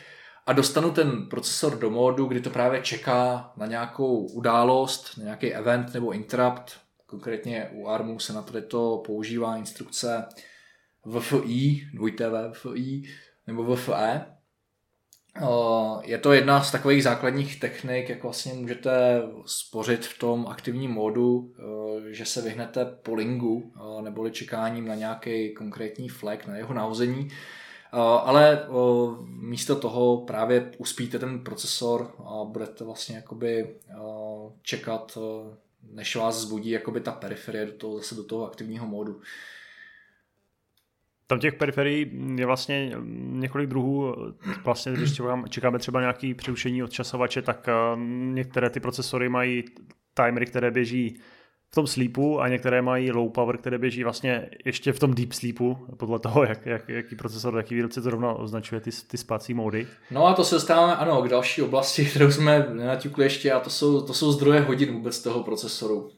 a 0.46 0.52
dostanu 0.52 0.90
ten 0.90 1.26
procesor 1.26 1.78
do 1.78 1.90
módu, 1.90 2.26
kdy 2.26 2.40
to 2.40 2.50
právě 2.50 2.82
čeká 2.82 3.52
na 3.56 3.66
nějakou 3.66 4.26
událost, 4.26 5.18
na 5.18 5.24
nějaký 5.24 5.54
event 5.54 5.94
nebo 5.94 6.12
interrupt. 6.12 6.72
Konkrétně 7.06 7.70
u 7.72 7.86
ARMu 7.86 8.18
se 8.18 8.32
na 8.32 8.44
to 8.68 9.02
používá 9.06 9.56
instrukce 9.56 10.26
VFI, 11.04 11.88
dvojité 11.94 12.30
VFI, 12.30 13.02
nebo 13.46 13.64
VFE, 13.64 14.26
je 16.02 16.18
to 16.18 16.32
jedna 16.32 16.62
z 16.62 16.72
takových 16.72 17.02
základních 17.02 17.60
technik, 17.60 18.08
jak 18.08 18.22
vlastně 18.22 18.52
můžete 18.52 19.22
spořit 19.46 20.06
v 20.06 20.18
tom 20.18 20.46
aktivním 20.46 20.90
módu, 20.90 21.52
že 22.10 22.26
se 22.26 22.42
vyhnete 22.42 22.84
pollingu 22.84 23.72
neboli 24.00 24.30
čekáním 24.30 24.88
na 24.88 24.94
nějaký 24.94 25.54
konkrétní 25.54 26.08
flag, 26.08 26.46
na 26.46 26.56
jeho 26.56 26.74
nahození, 26.74 27.28
ale 28.02 28.66
místo 29.26 29.76
toho 29.76 30.16
právě 30.16 30.72
uspíte 30.78 31.18
ten 31.18 31.44
procesor 31.44 32.14
a 32.24 32.44
budete 32.44 32.84
vlastně 32.84 33.16
jakoby 33.16 33.74
čekat, 34.62 35.18
než 35.92 36.16
vás 36.16 36.36
zbudí 36.36 36.70
jakoby 36.70 37.00
ta 37.00 37.12
periferie 37.12 37.66
do 37.66 37.72
toho, 37.72 37.96
zase 37.96 38.14
do 38.14 38.24
toho 38.24 38.46
aktivního 38.46 38.86
módu. 38.86 39.20
Tam 41.26 41.38
těch 41.38 41.54
periferií 41.54 42.10
je 42.36 42.46
vlastně 42.46 42.92
několik 43.14 43.68
druhů. 43.68 44.14
Vlastně, 44.64 44.92
když 44.92 45.20
čekáme 45.48 45.78
třeba 45.78 46.00
nějaké 46.00 46.34
přerušení 46.34 46.82
od 46.82 46.92
časovače, 46.92 47.42
tak 47.42 47.68
eh, 47.68 47.72
některé 48.32 48.70
ty 48.70 48.80
procesory 48.80 49.28
mají 49.28 49.64
timery, 50.14 50.46
které 50.46 50.70
běží 50.70 51.20
v 51.74 51.82
tom 51.82 51.86
sleepu 51.86 52.40
a 52.40 52.48
některé 52.48 52.82
mají 52.82 53.10
low 53.10 53.30
power, 53.30 53.58
které 53.58 53.78
běží 53.78 54.04
vlastně 54.04 54.50
ještě 54.64 54.92
v 54.92 54.98
tom 54.98 55.14
deep 55.14 55.32
sleepu, 55.32 55.78
podle 55.96 56.18
toho, 56.18 56.44
jak, 56.44 56.66
jak, 56.66 56.88
jaký 56.88 57.16
procesor, 57.16 57.56
jaký 57.56 57.74
výrobce 57.74 58.02
to 58.02 58.10
rovno 58.10 58.36
označuje 58.38 58.80
ty, 58.80 58.90
ty 59.06 59.18
spací 59.18 59.54
módy. 59.54 59.86
No 60.10 60.26
a 60.26 60.34
to 60.34 60.44
se 60.44 60.54
dostáváme, 60.54 60.96
ano, 60.96 61.22
k 61.22 61.28
další 61.28 61.62
oblasti, 61.62 62.04
kterou 62.10 62.30
jsme 62.30 62.66
nenaťukli 62.72 63.24
ještě 63.24 63.52
a 63.52 63.60
to 63.60 63.70
jsou, 63.70 64.00
to 64.00 64.14
jsou 64.14 64.32
zdroje 64.32 64.60
hodin 64.60 64.94
vůbec 64.94 65.22
toho 65.22 65.42
procesoru. 65.42 66.10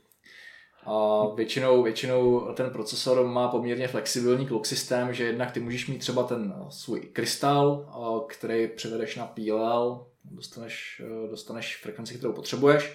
A 0.86 1.22
většinou, 1.34 1.82
většinou 1.82 2.40
ten 2.54 2.70
procesor 2.70 3.26
má 3.26 3.48
poměrně 3.48 3.88
flexibilní 3.88 4.46
clock 4.46 4.66
systém, 4.66 5.14
že 5.14 5.24
jednak 5.24 5.50
ty 5.52 5.60
můžeš 5.60 5.86
mít 5.86 5.98
třeba 5.98 6.22
ten 6.22 6.54
svůj 6.68 7.00
krystal, 7.00 7.86
který 8.28 8.68
převedeš 8.68 9.16
na 9.16 9.26
PLL, 9.26 10.06
dostaneš, 10.24 11.02
dostaneš 11.30 11.76
frekvenci, 11.76 12.14
kterou 12.14 12.32
potřebuješ, 12.32 12.94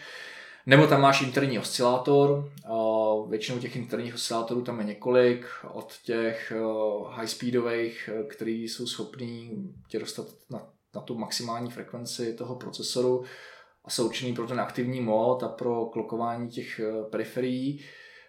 nebo 0.66 0.88
tam 0.88 1.02
máš 1.02 1.22
interní 1.22 1.60
oscilátor, 1.60 2.52
většinou 3.30 3.60
těch 3.60 3.76
interních 3.76 4.16
oscilátorů 4.16 4.62
tam 4.62 4.80
je 4.80 4.86
několik, 4.86 5.46
od 5.74 5.94
těch 6.06 6.54
high 7.10 7.28
speedových, 7.28 8.10
který 8.30 8.64
jsou 8.64 8.88
schopný 8.88 9.52
tě 9.88 10.00
dostat 10.00 10.26
na, 10.50 10.68
na 10.96 11.02
tu 11.02 11.18
maximální 11.18 11.72
frekvenci 11.72 12.34
toho 12.34 12.56
procesoru, 12.56 13.24
a 13.86 13.90
jsou 13.90 14.06
určený 14.06 14.34
pro 14.34 14.48
ten 14.48 14.60
aktivní 14.60 15.02
mod 15.02 15.44
a 15.44 15.48
pro 15.48 15.86
klokování 15.86 16.50
těch 16.50 16.82
periferií. 17.10 17.86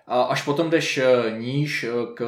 A 0.07 0.23
až 0.23 0.43
potom 0.43 0.71
jdeš 0.71 1.01
níž 1.39 1.87
k 2.15 2.25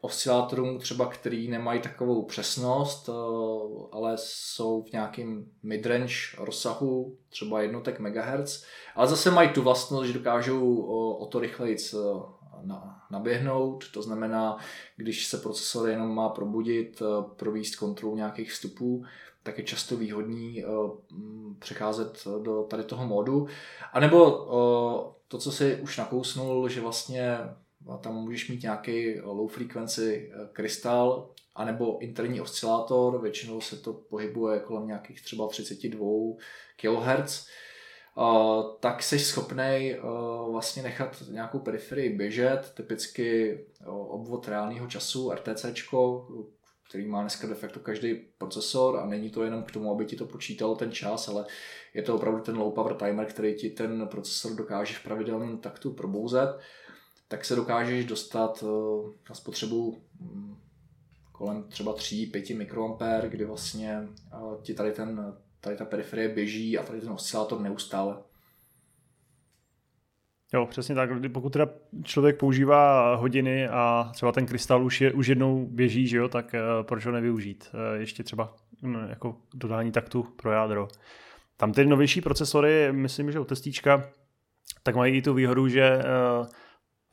oscilátorům 0.00 0.78
třeba, 0.78 1.06
který 1.06 1.48
nemají 1.48 1.80
takovou 1.80 2.24
přesnost, 2.24 3.10
ale 3.92 4.12
jsou 4.16 4.82
v 4.82 4.92
nějakém 4.92 5.46
midrange 5.62 6.14
rozsahu, 6.38 7.16
třeba 7.28 7.62
jednotek 7.62 8.00
MHz, 8.00 8.64
ale 8.94 9.06
zase 9.06 9.30
mají 9.30 9.48
tu 9.48 9.62
vlastnost, 9.62 10.06
že 10.06 10.12
dokážou 10.12 10.80
o 11.20 11.26
to 11.26 11.38
rychleji 11.40 11.76
naběhnout, 13.10 13.84
to 13.92 14.02
znamená, 14.02 14.56
když 14.96 15.26
se 15.26 15.38
procesor 15.38 15.88
jenom 15.88 16.14
má 16.14 16.28
probudit, 16.28 17.02
províst 17.36 17.76
kontrolu 17.76 18.16
nějakých 18.16 18.52
vstupů, 18.52 19.04
tak 19.42 19.58
je 19.58 19.64
často 19.64 19.96
výhodný 19.96 20.64
uh, 20.64 20.90
přecházet 21.58 22.24
do 22.42 22.62
tady 22.62 22.84
toho 22.84 23.06
módu. 23.06 23.46
A 23.92 24.00
nebo 24.00 24.30
to, 25.28 25.38
co 25.38 25.52
si 25.52 25.76
už 25.82 25.98
nakousnul, 25.98 26.68
že 26.68 26.80
vlastně 26.80 27.38
tam 28.00 28.14
můžeš 28.14 28.48
mít 28.48 28.62
nějaký 28.62 29.20
low 29.20 29.48
frequency 29.48 30.32
krystal, 30.52 31.30
anebo 31.54 31.98
interní 31.98 32.40
oscilátor, 32.40 33.22
většinou 33.22 33.60
se 33.60 33.76
to 33.76 33.92
pohybuje 33.92 34.60
kolem 34.60 34.86
nějakých 34.86 35.22
třeba 35.22 35.48
32 35.48 36.06
kHz, 36.76 37.46
tak 38.80 39.02
jsi 39.02 39.18
schopný 39.18 39.94
uh, 39.94 40.52
vlastně 40.52 40.82
nechat 40.82 41.22
nějakou 41.30 41.58
periferii 41.58 42.16
běžet, 42.16 42.72
typicky 42.76 43.58
uh, 43.86 44.14
obvod 44.14 44.48
reálného 44.48 44.86
času, 44.86 45.30
RTC, 45.30 45.64
který 46.88 47.06
má 47.06 47.20
dneska 47.20 47.46
de 47.46 47.54
facto 47.54 47.80
každý 47.80 48.14
procesor 48.38 48.98
a 48.98 49.06
není 49.06 49.30
to 49.30 49.44
jenom 49.44 49.62
k 49.62 49.72
tomu, 49.72 49.90
aby 49.90 50.04
ti 50.04 50.16
to 50.16 50.26
počítalo 50.26 50.76
ten 50.76 50.92
čas, 50.92 51.28
ale 51.28 51.46
je 51.94 52.02
to 52.02 52.14
opravdu 52.14 52.40
ten 52.40 52.58
low 52.58 52.74
power 52.74 52.94
timer, 52.94 53.26
který 53.26 53.54
ti 53.54 53.70
ten 53.70 54.08
procesor 54.08 54.54
dokáže 54.54 54.94
v 54.94 55.02
pravidelném 55.02 55.58
taktu 55.58 55.92
probouzet, 55.92 56.58
tak 57.28 57.44
se 57.44 57.56
dokážeš 57.56 58.04
dostat 58.04 58.64
eh, 58.66 59.10
na 59.28 59.34
spotřebu 59.34 60.02
hm, 60.20 60.56
kolem 61.32 61.62
třeba 61.62 61.94
3-5 61.94 62.56
mikroampér, 62.56 63.28
kdy 63.28 63.44
vlastně 63.44 64.08
eh, 64.32 64.36
ti 64.62 64.74
tady, 64.74 64.92
ten, 64.92 65.34
tady 65.60 65.76
ta 65.76 65.84
periferie 65.84 66.28
běží 66.28 66.78
a 66.78 66.82
tady 66.82 67.00
ten 67.00 67.10
oscilátor 67.10 67.60
neustále 67.60 68.16
Jo, 70.54 70.66
přesně 70.66 70.94
tak. 70.94 71.10
Pokud 71.32 71.52
teda 71.52 71.68
člověk 72.02 72.38
používá 72.38 73.14
hodiny 73.14 73.68
a 73.68 74.10
třeba 74.14 74.32
ten 74.32 74.46
krystal 74.46 74.84
už, 74.84 75.00
je, 75.00 75.12
už 75.12 75.26
jednou 75.26 75.66
běží, 75.66 76.06
že 76.06 76.16
jo, 76.16 76.28
tak 76.28 76.54
uh, 76.54 76.86
proč 76.86 77.06
ho 77.06 77.12
nevyužít? 77.12 77.70
Ještě 77.96 78.22
třeba 78.22 78.54
no, 78.82 79.08
jako 79.08 79.36
dodání 79.54 79.92
taktu 79.92 80.22
pro 80.22 80.52
jádro. 80.52 80.88
Tam 81.56 81.72
ty 81.72 81.86
novější 81.86 82.20
procesory, 82.20 82.88
myslím, 82.92 83.32
že 83.32 83.40
u 83.40 83.44
testíčka, 83.44 84.10
tak 84.82 84.96
mají 84.96 85.16
i 85.16 85.22
tu 85.22 85.34
výhodu, 85.34 85.68
že 85.68 85.98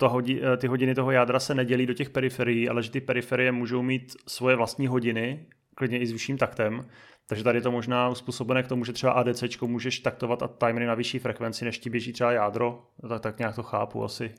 to 0.04 0.10
hodi, 0.10 0.42
ty 0.58 0.68
hodiny 0.68 0.96
toho 0.96 1.12
jádra 1.12 1.40
se 1.40 1.56
nedělí 1.56 1.86
do 1.86 1.94
těch 1.94 2.10
periferií, 2.10 2.70
ale 2.70 2.84
že 2.84 2.92
ty 2.92 3.02
periferie 3.02 3.52
můžou 3.52 3.82
mít 3.82 4.16
svoje 4.28 4.56
vlastní 4.56 4.88
hodiny, 4.88 5.46
klidně 5.76 6.00
i 6.00 6.08
s 6.08 6.12
vyšším 6.12 6.38
taktem, 6.38 6.86
takže 7.28 7.44
tady 7.44 7.58
je 7.58 7.62
to 7.62 7.72
možná 7.72 8.10
uspůsobené 8.10 8.64
k 8.64 8.68
tomu, 8.68 8.86
že 8.86 8.94
třeba 8.94 9.14
ADC 9.14 9.62
můžeš 9.62 10.00
taktovat 10.00 10.44
a 10.44 10.48
timery 10.48 10.86
na 10.86 10.96
vyšší 10.96 11.20
frekvenci, 11.20 11.66
než 11.66 11.80
ti 11.80 11.90
běží 11.90 12.14
třeba 12.14 12.32
jádro, 12.32 12.84
tak, 13.10 13.22
tak 13.22 13.40
nějak 13.40 13.56
to 13.56 13.64
chápu 13.64 14.04
asi. 14.04 14.34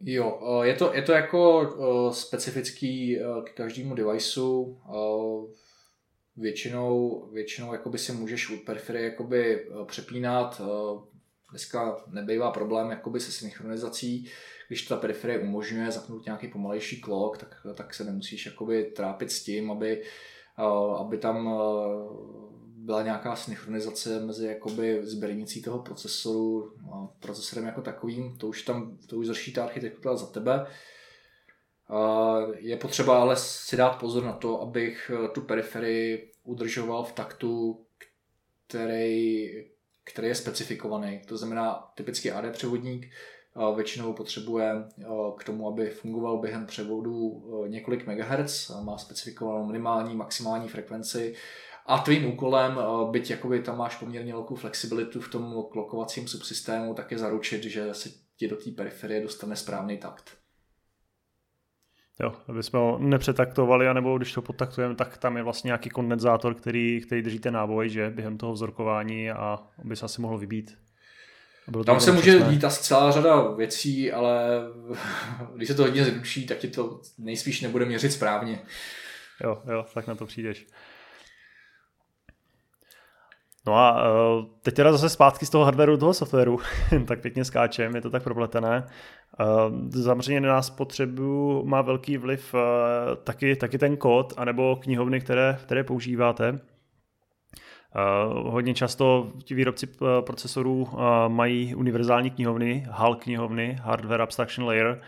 Jo, 0.00 0.40
eh, 0.62 0.66
je 0.66 0.74
to, 0.74 0.94
je 0.94 1.02
to 1.02 1.12
jako 1.12 1.62
eh, 1.62 2.14
specifický 2.14 3.18
eh, 3.18 3.22
k 3.44 3.54
každému 3.54 3.94
deviceu. 3.94 4.78
Většinou, 6.36 7.22
většinou 7.32 7.72
jakoby 7.72 7.98
si 7.98 8.12
můžeš 8.12 8.50
u 8.50 8.56
periferie 8.56 9.04
jakoby 9.04 9.66
přepínat. 9.86 10.62
Dneska 11.50 11.96
nebývá 12.06 12.50
problém 12.50 12.90
jakoby 12.90 13.20
se 13.20 13.32
synchronizací. 13.32 14.28
Když 14.72 14.82
ta 14.82 14.96
periferie 14.96 15.38
umožňuje 15.38 15.90
zapnout 15.90 16.24
nějaký 16.24 16.48
pomalejší 16.48 17.00
clock, 17.00 17.38
tak, 17.38 17.66
tak 17.74 17.94
se 17.94 18.04
nemusíš 18.04 18.46
jakoby 18.46 18.84
trápit 18.84 19.32
s 19.32 19.44
tím, 19.44 19.70
aby 19.70 20.02
aby 20.98 21.18
tam 21.18 21.60
byla 22.76 23.02
nějaká 23.02 23.36
synchronizace 23.36 24.20
mezi 24.20 24.46
jakoby 24.46 25.06
sběrnicí 25.06 25.62
toho 25.62 25.78
procesoru 25.78 26.72
a 26.92 27.06
procesorem 27.20 27.66
jako 27.66 27.82
takovým, 27.82 28.36
to 28.36 28.48
už 28.48 28.62
tam, 28.62 28.98
to 29.06 29.16
už 29.16 29.26
zrší 29.26 29.52
ta 29.52 29.64
architektura 29.64 30.16
za 30.16 30.26
tebe. 30.26 30.66
Je 32.56 32.76
potřeba 32.76 33.20
ale 33.20 33.36
si 33.36 33.76
dát 33.76 33.98
pozor 34.00 34.24
na 34.24 34.32
to, 34.32 34.62
abych 34.62 35.10
tu 35.34 35.40
periferii 35.40 36.32
udržoval 36.44 37.04
v 37.04 37.12
taktu, 37.12 37.84
který, 38.66 39.48
který 40.04 40.28
je 40.28 40.34
specifikovaný. 40.34 41.20
To 41.26 41.36
znamená 41.36 41.92
typicky 41.94 42.32
AD 42.32 42.52
převodník, 42.52 43.10
většinou 43.76 44.12
potřebuje 44.12 44.84
k 45.38 45.44
tomu, 45.44 45.68
aby 45.68 45.90
fungoval 45.90 46.38
během 46.38 46.66
převodu 46.66 47.42
několik 47.68 48.06
MHz, 48.06 48.70
má 48.84 48.98
specifikovanou 48.98 49.66
minimální, 49.66 50.14
maximální 50.14 50.68
frekvenci 50.68 51.34
a 51.86 51.98
tvým 51.98 52.26
úkolem, 52.26 52.78
byť 53.10 53.30
jakoby 53.30 53.60
tam 53.62 53.78
máš 53.78 53.96
poměrně 53.96 54.32
velkou 54.32 54.54
flexibilitu 54.54 55.20
v 55.20 55.28
tom 55.28 55.64
klokovacím 55.72 56.28
subsystému, 56.28 56.94
tak 56.94 57.10
je 57.10 57.18
zaručit, 57.18 57.62
že 57.62 57.94
se 57.94 58.08
ti 58.36 58.48
do 58.48 58.56
té 58.56 58.70
periferie 58.70 59.22
dostane 59.22 59.56
správný 59.56 59.98
takt. 59.98 60.30
Jo, 62.20 62.32
aby 62.48 62.62
jsme 62.62 62.78
ho 62.78 62.98
nepřetaktovali, 62.98 63.88
anebo 63.88 64.16
když 64.18 64.32
to 64.32 64.42
podtaktujeme, 64.42 64.94
tak 64.94 65.18
tam 65.18 65.36
je 65.36 65.42
vlastně 65.42 65.68
nějaký 65.68 65.90
kondenzátor, 65.90 66.54
který, 66.54 67.00
který 67.00 67.22
drží 67.22 67.38
ten 67.38 67.54
náboj, 67.54 67.88
že 67.88 68.10
během 68.10 68.38
toho 68.38 68.52
vzorkování 68.52 69.30
a 69.30 69.58
aby 69.84 69.96
se 69.96 70.04
asi 70.04 70.22
mohl 70.22 70.38
vybít. 70.38 70.78
Tam 71.86 72.00
se 72.00 72.12
může 72.12 72.36
přesné. 72.36 72.52
dít 72.52 72.64
asi 72.64 72.82
celá 72.82 73.10
řada 73.10 73.42
věcí, 73.42 74.12
ale 74.12 74.60
když 75.56 75.68
se 75.68 75.74
to 75.74 75.82
hodně 75.82 76.04
zruší, 76.04 76.46
tak 76.46 76.58
ti 76.58 76.68
to 76.68 77.00
nejspíš 77.18 77.60
nebude 77.60 77.84
měřit 77.84 78.12
správně. 78.12 78.58
Jo, 79.44 79.62
jo, 79.70 79.86
tak 79.94 80.06
na 80.06 80.14
to 80.14 80.26
přijdeš. 80.26 80.66
No 83.66 83.74
a 83.74 84.12
uh, 84.12 84.44
teď 84.62 84.74
teda 84.74 84.92
zase 84.92 85.08
zpátky 85.08 85.46
z 85.46 85.50
toho 85.50 85.64
hardwareu 85.64 85.92
do 85.92 85.98
toho 85.98 86.14
softwaru, 86.14 86.58
tak 87.06 87.20
pěkně 87.20 87.44
skáčem, 87.44 87.94
je 87.94 88.00
to 88.00 88.10
tak 88.10 88.22
propletené. 88.22 88.86
Uh, 89.40 90.02
samozřejmě 90.02 90.40
na 90.40 90.48
nás 90.48 90.70
potřebu 90.70 91.62
má 91.64 91.82
velký 91.82 92.16
vliv 92.16 92.54
uh, 92.54 92.60
taky, 93.24 93.56
taky 93.56 93.78
ten 93.78 93.96
kód, 93.96 94.32
anebo 94.36 94.76
knihovny, 94.76 95.20
které, 95.20 95.58
které 95.62 95.84
používáte. 95.84 96.60
Uh, 97.94 98.52
hodně 98.52 98.74
často 98.74 99.32
ti 99.44 99.54
výrobci 99.54 99.88
eh, 99.88 100.22
procesorů 100.22 100.82
uh, 100.82 101.00
mají 101.28 101.74
univerzální 101.74 102.30
knihovny, 102.30 102.86
HAL 102.90 103.14
knihovny, 103.14 103.76
Hardware 103.82 104.22
Abstraction 104.22 104.66
Layer, 104.66 105.00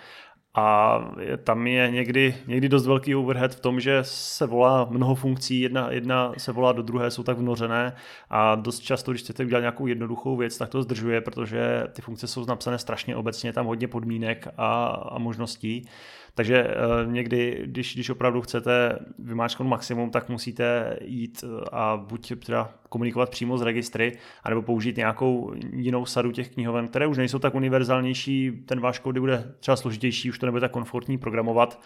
a 0.56 0.98
tam 1.44 1.66
je 1.66 1.90
někdy, 1.90 2.34
někdy 2.46 2.68
dost 2.68 2.86
velký 2.86 3.14
overhead 3.14 3.54
v 3.54 3.60
tom, 3.60 3.80
že 3.80 3.98
se 4.02 4.46
volá 4.46 4.84
mnoho 4.90 5.14
funkcí, 5.14 5.60
jedna, 5.60 5.90
jedna 5.90 6.32
se 6.38 6.52
volá 6.52 6.72
do 6.72 6.82
druhé, 6.82 7.10
jsou 7.10 7.22
tak 7.22 7.38
vnořené 7.38 7.96
a 8.30 8.54
dost 8.54 8.80
často, 8.80 9.10
když 9.10 9.22
chcete 9.22 9.44
udělat 9.44 9.60
nějakou 9.60 9.86
jednoduchou 9.86 10.36
věc, 10.36 10.58
tak 10.58 10.68
to 10.68 10.82
zdržuje, 10.82 11.20
protože 11.20 11.86
ty 11.92 12.02
funkce 12.02 12.26
jsou 12.26 12.44
napsané 12.44 12.78
strašně 12.78 13.16
obecně, 13.16 13.52
tam 13.52 13.66
hodně 13.66 13.88
podmínek 13.88 14.48
a, 14.56 14.86
a 14.86 15.18
možností. 15.18 15.88
Takže 16.36 16.64
uh, 16.64 17.12
někdy, 17.12 17.62
když, 17.66 17.94
když 17.94 18.10
opravdu 18.10 18.40
chcete 18.40 18.98
vymáčknout 19.18 19.68
maximum, 19.68 20.10
tak 20.10 20.28
musíte 20.28 20.96
jít 21.02 21.44
eh, 21.44 21.64
a 21.72 21.96
buď 21.96 22.32
teda 22.46 22.74
komunikovat 22.88 23.30
přímo 23.30 23.58
z 23.58 23.62
registry, 23.62 24.18
anebo 24.44 24.62
použít 24.62 24.96
nějakou 24.96 25.54
jinou 25.72 26.06
sadu 26.06 26.32
těch 26.32 26.48
knihoven, 26.54 26.88
které 26.88 27.06
už 27.06 27.18
nejsou 27.18 27.38
tak 27.38 27.54
univerzálnější, 27.54 28.52
ten 28.66 28.80
váš 28.80 28.98
kód 28.98 29.18
bude 29.18 29.54
třeba 29.60 29.76
složitější, 29.76 30.30
už 30.30 30.38
to 30.38 30.46
nebude 30.46 30.60
tak 30.60 30.70
komfortní 30.70 31.18
programovat, 31.18 31.80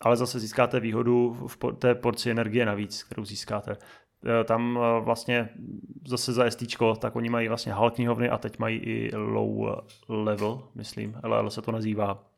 ale 0.00 0.16
zase 0.16 0.38
získáte 0.38 0.80
výhodu 0.80 1.36
v 1.46 1.58
té 1.78 1.94
porci 1.94 2.30
energie 2.30 2.66
navíc, 2.66 3.02
kterou 3.02 3.24
získáte. 3.24 3.76
tam 4.44 4.78
vlastně 5.00 5.48
zase 6.06 6.32
za 6.32 6.50
ST, 6.50 6.62
tak 6.98 7.16
oni 7.16 7.28
mají 7.28 7.48
vlastně 7.48 7.72
HAL 7.72 7.90
knihovny 7.90 8.28
a 8.28 8.38
teď 8.38 8.58
mají 8.58 8.78
i 8.78 9.16
low 9.16 9.82
level, 10.08 10.62
myslím, 10.74 11.16
LL 11.24 11.50
se 11.50 11.62
to 11.62 11.72
nazývá. 11.72 12.31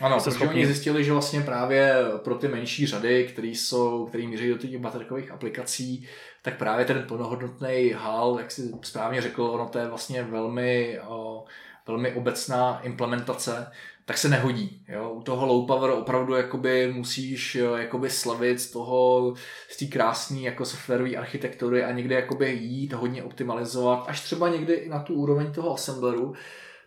Ano, 0.00 0.16
protože 0.16 0.30
schopni... 0.30 0.54
oni 0.54 0.66
zjistili, 0.66 1.04
že 1.04 1.12
vlastně 1.12 1.40
právě 1.40 1.94
pro 2.24 2.34
ty 2.34 2.48
menší 2.48 2.86
řady, 2.86 3.28
které 3.32 3.48
jsou, 3.48 4.06
které 4.06 4.26
míří 4.26 4.48
do 4.48 4.58
těch 4.58 4.78
baterkových 4.78 5.30
aplikací, 5.30 6.08
tak 6.42 6.58
právě 6.58 6.84
ten 6.84 7.04
plnohodnotný 7.08 7.92
HAL, 7.96 8.36
jak 8.38 8.50
si 8.50 8.72
správně 8.82 9.22
řekl, 9.22 9.42
ono 9.42 9.68
to 9.68 9.78
je 9.78 9.86
vlastně 9.86 10.22
velmi, 10.22 11.00
o, 11.08 11.44
velmi 11.86 12.12
obecná 12.12 12.80
implementace, 12.82 13.66
tak 14.04 14.18
se 14.18 14.28
nehodí. 14.28 14.84
Jo? 14.88 15.10
U 15.10 15.22
toho 15.22 15.46
low 15.46 15.66
power 15.66 15.90
opravdu 15.90 16.34
jakoby 16.34 16.92
musíš 16.92 17.54
jakoby 17.76 18.10
slavit 18.10 18.60
z 18.60 18.70
toho, 18.70 19.34
z 19.68 19.76
té 19.76 19.86
krásné 19.86 20.40
jako 20.40 20.64
softwarové 20.64 21.16
architektury 21.16 21.84
a 21.84 21.92
někde 21.92 22.14
jakoby 22.14 22.52
jít, 22.52 22.92
hodně 22.92 23.22
optimalizovat, 23.22 24.04
až 24.08 24.20
třeba 24.20 24.48
někdy 24.48 24.74
i 24.74 24.88
na 24.88 24.98
tu 25.00 25.14
úroveň 25.14 25.52
toho 25.52 25.74
assembleru, 25.74 26.34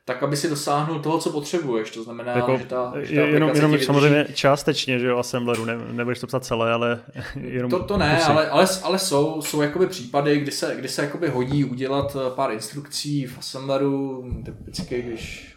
tak 0.08 0.24
aby 0.24 0.38
si 0.38 0.50
dosáhnul 0.50 1.00
toho, 1.00 1.18
co 1.18 1.30
potřebuješ. 1.30 1.92
To 1.92 2.04
znamená, 2.04 2.32
jako, 2.32 2.58
že 2.58 2.66
ta, 2.66 2.94
že 3.02 3.16
ta 3.16 3.22
jenom, 3.22 3.50
jenom 3.56 3.80
samozřejmě 3.80 4.26
částečně, 4.34 5.00
že 5.00 5.08
jo, 5.08 5.18
assembleru, 5.18 5.66
ne, 5.66 5.78
nebudeš 5.92 6.20
to 6.20 6.28
psat 6.28 6.46
celé, 6.46 6.74
ale 6.74 7.02
jenom... 7.36 7.72
To, 7.72 7.84
to 7.84 7.98
ne, 7.98 8.24
ale, 8.24 8.50
ale, 8.50 8.68
ale, 8.84 9.00
jsou, 9.00 9.42
jsou 9.42 9.62
jakoby 9.62 9.88
případy, 9.88 10.40
kdy 10.40 10.52
se, 10.52 10.76
kdy 10.76 10.88
se 10.88 11.02
jakoby 11.02 11.30
hodí 11.30 11.66
udělat 11.66 12.18
eh, 12.20 12.36
pár 12.36 12.52
instrukcí 12.52 13.26
v 13.26 13.38
assembleru, 13.38 14.26
typicky, 14.46 15.02
když 15.02 15.56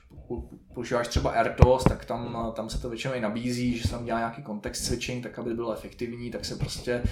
používáš 0.74 1.08
třeba 1.08 1.42
RTOS, 1.42 1.84
tak 1.84 2.04
tam, 2.04 2.46
eh, 2.48 2.52
tam 2.52 2.70
se 2.70 2.80
to 2.80 2.88
většinou 2.88 3.14
i 3.14 3.20
nabízí, 3.20 3.78
že 3.78 3.82
se 3.82 3.90
tam 3.90 4.04
dělá 4.04 4.18
nějaký 4.18 4.42
kontext 4.42 4.84
switching, 4.84 5.22
tak 5.22 5.38
aby 5.38 5.54
bylo 5.54 5.72
efektivní, 5.72 6.30
tak 6.30 6.44
se 6.44 6.56
prostě 6.56 7.02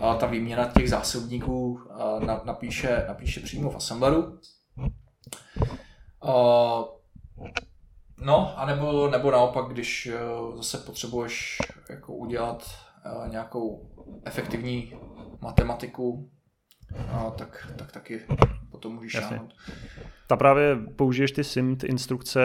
uh, 0.00 0.14
ta 0.14 0.26
výměna 0.26 0.70
těch 0.76 0.90
zásobníků 0.90 1.72
uh, 1.72 2.24
napíše, 2.44 3.04
napíše 3.08 3.40
přímo 3.40 3.70
v 3.70 3.76
assembleru. 3.76 4.38
Uh, 6.22 6.84
no, 8.24 8.58
anebo, 8.58 9.08
nebo 9.08 9.30
naopak, 9.30 9.72
když 9.72 10.10
uh, 10.50 10.56
zase 10.56 10.78
potřebuješ 10.78 11.58
jako 11.90 12.12
udělat 12.12 12.70
uh, 13.06 13.28
nějakou 13.28 13.90
efektivní 14.24 14.94
matematiku, 15.40 16.30
uh, 16.94 17.30
tak, 17.30 17.72
tak 17.76 17.92
taky 17.92 18.20
potom 18.70 18.94
můžeš 18.94 19.12
šáhnout. 19.12 19.54
Ta 20.26 20.36
právě 20.36 20.76
použiješ 20.96 21.32
ty 21.32 21.44
SIMT 21.44 21.84
instrukce, 21.84 22.40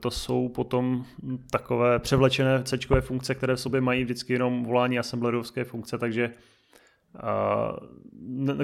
to 0.00 0.10
jsou 0.10 0.48
potom 0.48 1.04
takové 1.50 1.98
převlečené 1.98 2.62
C 2.62 2.76
funkce, 3.00 3.34
které 3.34 3.56
v 3.56 3.60
sobě 3.60 3.80
mají 3.80 4.04
vždycky 4.04 4.32
jenom 4.32 4.64
volání 4.64 4.98
assemblerovské 4.98 5.64
funkce, 5.64 5.98
takže 5.98 6.30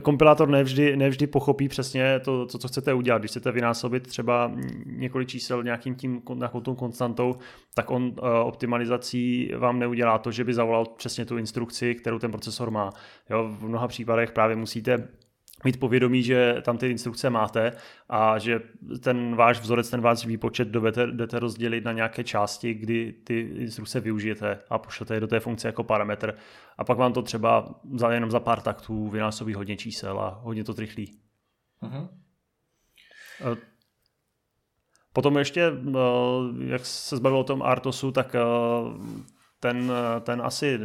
Kompilátor 0.02 0.48
nevždy, 0.48 0.96
nevždy 0.96 1.26
pochopí 1.26 1.68
přesně 1.68 2.20
to, 2.20 2.46
to, 2.46 2.58
co 2.58 2.68
chcete 2.68 2.94
udělat. 2.94 3.18
Když 3.18 3.30
chcete 3.30 3.52
vynásobit 3.52 4.06
třeba 4.06 4.52
několik 4.86 5.28
čísel 5.28 5.62
nějakým 5.62 5.94
tím, 5.94 6.22
nějakou 6.34 6.60
tou 6.60 6.74
konstantou, 6.74 7.34
tak 7.74 7.90
on 7.90 8.02
uh, 8.02 8.12
optimalizací 8.44 9.52
vám 9.58 9.78
neudělá 9.78 10.18
to, 10.18 10.30
že 10.30 10.44
by 10.44 10.54
zavolal 10.54 10.84
přesně 10.84 11.24
tu 11.24 11.38
instrukci, 11.38 11.94
kterou 11.94 12.18
ten 12.18 12.30
procesor 12.30 12.70
má. 12.70 12.90
Jo, 13.30 13.48
v 13.58 13.68
mnoha 13.68 13.88
případech 13.88 14.32
právě 14.32 14.56
musíte 14.56 15.08
mít 15.64 15.80
povědomí, 15.80 16.22
že 16.22 16.56
tam 16.62 16.78
ty 16.78 16.90
instrukce 16.90 17.30
máte 17.30 17.72
a 18.08 18.38
že 18.38 18.60
ten 19.00 19.36
váš 19.36 19.60
vzorec, 19.60 19.90
ten 19.90 20.00
váš 20.00 20.26
výpočet 20.26 20.68
jdete, 20.68 21.06
jdete 21.06 21.38
rozdělit 21.38 21.84
na 21.84 21.92
nějaké 21.92 22.24
části, 22.24 22.74
kdy 22.74 23.12
ty 23.24 23.40
instrukce 23.40 24.00
využijete 24.00 24.58
a 24.70 24.78
pošlete 24.78 25.14
je 25.14 25.20
do 25.20 25.26
té 25.26 25.40
funkce 25.40 25.68
jako 25.68 25.84
parametr 25.84 26.34
a 26.78 26.84
pak 26.84 26.98
vám 26.98 27.12
to 27.12 27.22
třeba 27.22 27.80
za, 27.94 28.12
jenom 28.12 28.30
za 28.30 28.40
pár 28.40 28.60
taktů 28.60 29.08
vynásobí 29.08 29.54
hodně 29.54 29.76
čísel 29.76 30.20
a 30.20 30.40
hodně 30.42 30.64
to 30.64 30.74
trychlí. 30.74 31.18
Uh-huh. 31.82 32.08
Potom 35.12 35.38
ještě, 35.38 35.62
eh, 35.62 36.00
jak 36.66 36.86
se 36.86 37.16
zbavil 37.16 37.38
o 37.38 37.44
tom 37.44 37.62
Artosu, 37.62 38.12
tak 38.12 38.34
eh, 38.34 38.40
ten, 39.62 39.92
ten 40.20 40.42
asi 40.44 40.78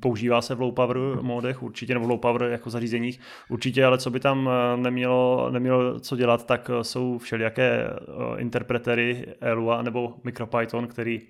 používá 0.00 0.42
se 0.42 0.54
v 0.54 0.60
low 0.60 0.74
power 0.74 0.96
modech 1.20 1.62
určitě, 1.62 1.94
nebo 1.94 2.06
v 2.06 2.10
low 2.10 2.20
power 2.20 2.42
jako 2.42 2.70
zařízeních 2.70 3.20
určitě, 3.48 3.84
ale 3.84 3.98
co 3.98 4.10
by 4.10 4.20
tam 4.20 4.50
eh, 4.52 4.76
nemělo, 4.76 5.50
nemělo 5.50 6.00
co 6.00 6.16
dělat, 6.16 6.46
tak 6.46 6.70
eh, 6.70 6.84
jsou 6.84 7.18
všelijaké 7.18 7.86
eh, 7.86 8.40
interpretery 8.40 9.26
Elua 9.40 9.82
nebo 9.82 10.14
MicroPython, 10.24 10.86
který 10.86 11.20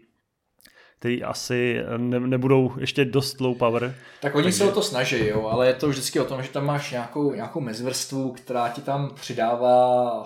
který 0.99 1.23
asi 1.23 1.81
ne, 1.97 2.21
nebudou 2.21 2.73
ještě 2.81 3.05
dost 3.05 3.41
low 3.41 3.57
power. 3.59 3.95
Tak 4.21 4.35
oni 4.35 4.45
takže... 4.45 4.59
se 4.59 4.65
o 4.65 4.73
to 4.73 4.83
snaží, 4.83 5.27
jo, 5.27 5.47
ale 5.47 5.67
je 5.67 5.75
to 5.75 5.89
vždycky 5.89 6.21
o 6.21 6.25
tom, 6.25 6.43
že 6.43 6.49
tam 6.49 6.67
máš 6.67 6.91
nějakou, 6.91 7.35
nějakou 7.35 7.61
mezvrstvu, 7.61 8.33
která 8.33 8.69
ti 8.69 8.81
tam 8.81 9.11
přidává 9.15 10.25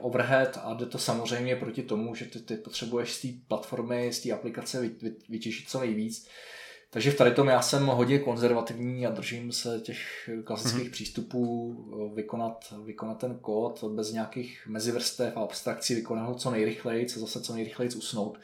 overhead 0.00 0.60
a 0.62 0.74
jde 0.74 0.86
to 0.86 0.98
samozřejmě 0.98 1.56
proti 1.56 1.82
tomu, 1.82 2.14
že 2.14 2.24
ty, 2.24 2.40
ty 2.40 2.56
potřebuješ 2.56 3.14
z 3.14 3.22
té 3.22 3.28
platformy, 3.48 4.12
z 4.12 4.20
té 4.22 4.32
aplikace 4.32 4.80
vy, 4.80 4.88
vy, 5.02 5.12
vytěžit 5.28 5.68
co 5.68 5.80
nejvíc. 5.80 6.28
Takže 6.90 7.10
v 7.10 7.16
tady 7.16 7.30
tom 7.30 7.48
já 7.48 7.62
jsem 7.62 7.86
hodně 7.86 8.18
konzervativní 8.18 9.06
a 9.06 9.10
držím 9.10 9.52
se 9.52 9.80
těch 9.80 10.30
klasických 10.44 10.88
mm-hmm. 10.88 10.92
přístupů 10.92 11.76
eh, 12.12 12.14
vykonat, 12.14 12.74
vykonat 12.84 13.18
ten 13.18 13.38
kód 13.38 13.84
bez 13.84 14.12
nějakých 14.12 14.66
mezivrstev 14.66 15.36
a 15.36 15.40
abstrakcí, 15.40 15.94
vykonat 15.94 16.28
ho 16.28 16.34
co 16.34 16.50
nejrychleji, 16.50 17.06
a 17.06 17.18
zase 17.18 17.40
co 17.40 17.54
nejrychleji 17.54 17.90
usnout. 17.94 18.38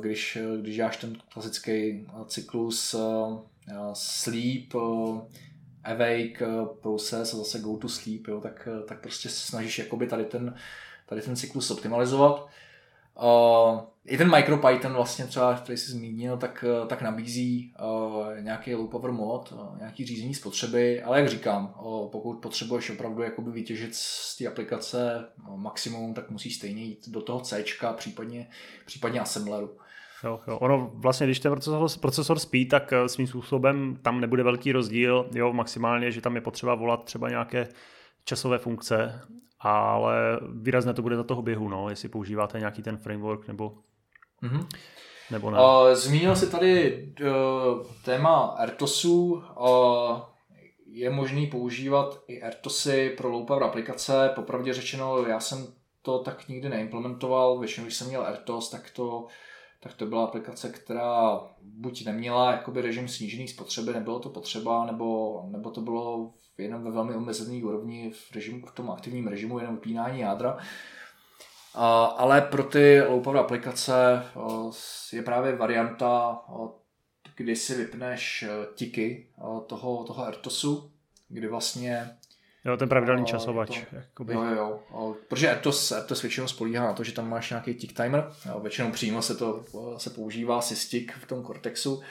Když, 0.00 0.38
když 0.60 0.76
děláš 0.76 0.96
ten 0.96 1.18
klasický 1.32 2.06
cyklus 2.26 2.94
eh, 2.94 3.74
sleep, 3.92 4.74
eh, 4.74 5.20
awake 5.84 6.42
eh, 6.42 6.66
process 6.82 7.34
a 7.34 7.36
zase 7.36 7.58
go 7.58 7.76
to 7.76 7.88
sleep, 7.88 8.28
jo, 8.28 8.40
tak, 8.40 8.68
eh, 8.72 8.86
tak 8.86 9.00
prostě 9.00 9.28
se 9.28 9.46
snažíš 9.46 9.78
jakoby 9.78 10.06
tady 10.06 10.24
ten, 10.24 10.54
tady 11.06 11.22
ten 11.22 11.36
cyklus 11.36 11.70
optimalizovat. 11.70 12.48
Uh, 13.22 13.80
I 14.06 14.18
ten 14.18 14.36
MicroPython 14.36 14.92
vlastně 14.92 15.26
třeba, 15.26 15.54
který 15.54 15.78
jsi 15.78 15.90
zmínil, 15.90 16.36
tak, 16.36 16.64
tak 16.86 17.02
nabízí 17.02 17.74
uh, 17.82 18.44
nějaký 18.44 18.74
low 18.74 18.88
power 18.90 19.12
mod, 19.12 19.52
uh, 19.52 19.78
nějaký 19.78 20.06
řízení 20.06 20.34
spotřeby, 20.34 21.02
ale 21.02 21.18
jak 21.18 21.28
říkám, 21.28 21.74
uh, 21.82 22.10
pokud 22.10 22.34
potřebuješ 22.34 22.90
opravdu 22.90 23.22
jakoby 23.22 23.50
vytěžit 23.50 23.94
z 23.94 24.36
té 24.38 24.46
aplikace 24.46 25.26
maximum, 25.56 26.14
tak 26.14 26.30
musíš 26.30 26.56
stejně 26.56 26.82
jít 26.82 27.08
do 27.08 27.22
toho 27.22 27.40
C, 27.40 27.64
případně, 27.96 28.48
případně 28.86 29.20
assembleru. 29.20 29.76
Jo, 30.24 30.40
jo. 30.46 30.58
Ono 30.58 30.90
vlastně, 30.94 31.26
když 31.26 31.40
ten 31.40 31.52
procesor, 31.52 31.88
procesor 32.00 32.38
spí, 32.38 32.68
tak 32.68 32.92
eh, 32.92 33.08
svým 33.08 33.26
způsobem 33.26 33.98
tam 34.02 34.20
nebude 34.20 34.42
velký 34.42 34.72
rozdíl, 34.72 35.26
jo, 35.34 35.52
maximálně, 35.52 36.10
že 36.10 36.20
tam 36.20 36.34
je 36.34 36.40
potřeba 36.40 36.74
volat 36.74 37.04
třeba 37.04 37.28
nějaké 37.28 37.68
časové 38.24 38.58
funkce, 38.58 39.20
ale 39.60 40.40
výrazně 40.52 40.92
to 40.92 41.02
bude 41.02 41.16
za 41.16 41.24
toho 41.24 41.42
běhu, 41.42 41.68
no, 41.68 41.88
jestli 41.88 42.08
používáte 42.08 42.58
nějaký 42.58 42.82
ten 42.82 42.96
framework 42.96 43.48
nebo, 43.48 43.72
mm-hmm. 44.42 44.66
nebo 45.30 45.50
ne. 45.50 45.58
Uh, 45.58 45.94
zmínil 45.94 46.36
jsi 46.36 46.50
tady 46.50 47.04
uh, 47.20 47.86
téma 48.04 48.56
RTOSu. 48.64 49.42
Uh, 49.60 50.20
je 50.86 51.10
možný 51.10 51.46
používat 51.46 52.20
i 52.28 52.40
RTOSy 52.48 53.14
pro 53.16 53.40
power 53.40 53.62
aplikace. 53.62 54.32
Popravdě 54.34 54.72
řečeno, 54.72 55.26
já 55.26 55.40
jsem 55.40 55.66
to 56.02 56.18
tak 56.18 56.48
nikdy 56.48 56.68
neimplementoval. 56.68 57.58
Většinou, 57.58 57.84
když 57.84 57.96
jsem 57.96 58.08
měl 58.08 58.26
RTOS, 58.32 58.70
tak 58.70 58.90
to 58.90 59.26
tak 59.82 59.94
to 59.94 60.06
byla 60.06 60.24
aplikace, 60.24 60.68
která 60.68 61.40
buď 61.62 62.04
neměla 62.04 62.52
jakoby 62.52 62.82
režim 62.82 63.08
snížený 63.08 63.48
spotřeby, 63.48 63.92
nebylo 63.92 64.20
to 64.20 64.30
potřeba, 64.30 64.86
nebo, 64.86 65.40
nebo 65.50 65.70
to 65.70 65.80
bylo 65.80 66.34
jenom 66.58 66.84
ve 66.84 66.90
velmi 66.90 67.14
omezený 67.14 67.64
úrovni 67.64 68.10
v, 68.10 68.34
režimu, 68.34 68.66
v 68.66 68.72
tom 68.72 68.90
aktivním 68.90 69.26
režimu, 69.26 69.58
jenom 69.58 69.74
vypínání 69.74 70.20
jádra. 70.20 70.58
A, 71.74 72.04
ale 72.04 72.40
pro 72.40 72.62
ty 72.64 73.00
low 73.00 73.36
aplikace 73.36 74.22
je 75.12 75.22
právě 75.22 75.56
varianta, 75.56 76.40
kdy 77.36 77.56
si 77.56 77.74
vypneš 77.74 78.44
tiky 78.74 79.30
toho, 79.66 80.04
toho 80.04 80.30
RTOSu, 80.30 80.92
kdy 81.28 81.48
vlastně 81.48 82.16
Jo, 82.64 82.76
ten 82.76 82.88
pravidelný 82.88 83.24
časovač. 83.24 83.84
To, 83.90 83.96
jakoby. 83.96 84.34
Jo, 84.34 84.44
jo, 84.44 84.80
jo. 84.90 85.16
Protože 85.28 85.50
Atos, 85.50 85.92
Atos 85.92 86.22
většinou 86.22 86.46
spolíhá 86.46 86.86
na 86.86 86.92
to, 86.92 87.04
že 87.04 87.12
tam 87.12 87.30
máš 87.30 87.50
nějaký 87.50 87.74
tick 87.74 87.96
timer. 87.96 88.32
Jo, 88.48 88.60
většinou 88.60 88.90
přímo 88.90 89.22
se 89.22 89.34
to 89.34 89.64
se 89.96 90.10
používá 90.10 90.60
systik 90.60 91.12
v 91.12 91.26
tom 91.26 91.44
Cortexu, 91.44 92.02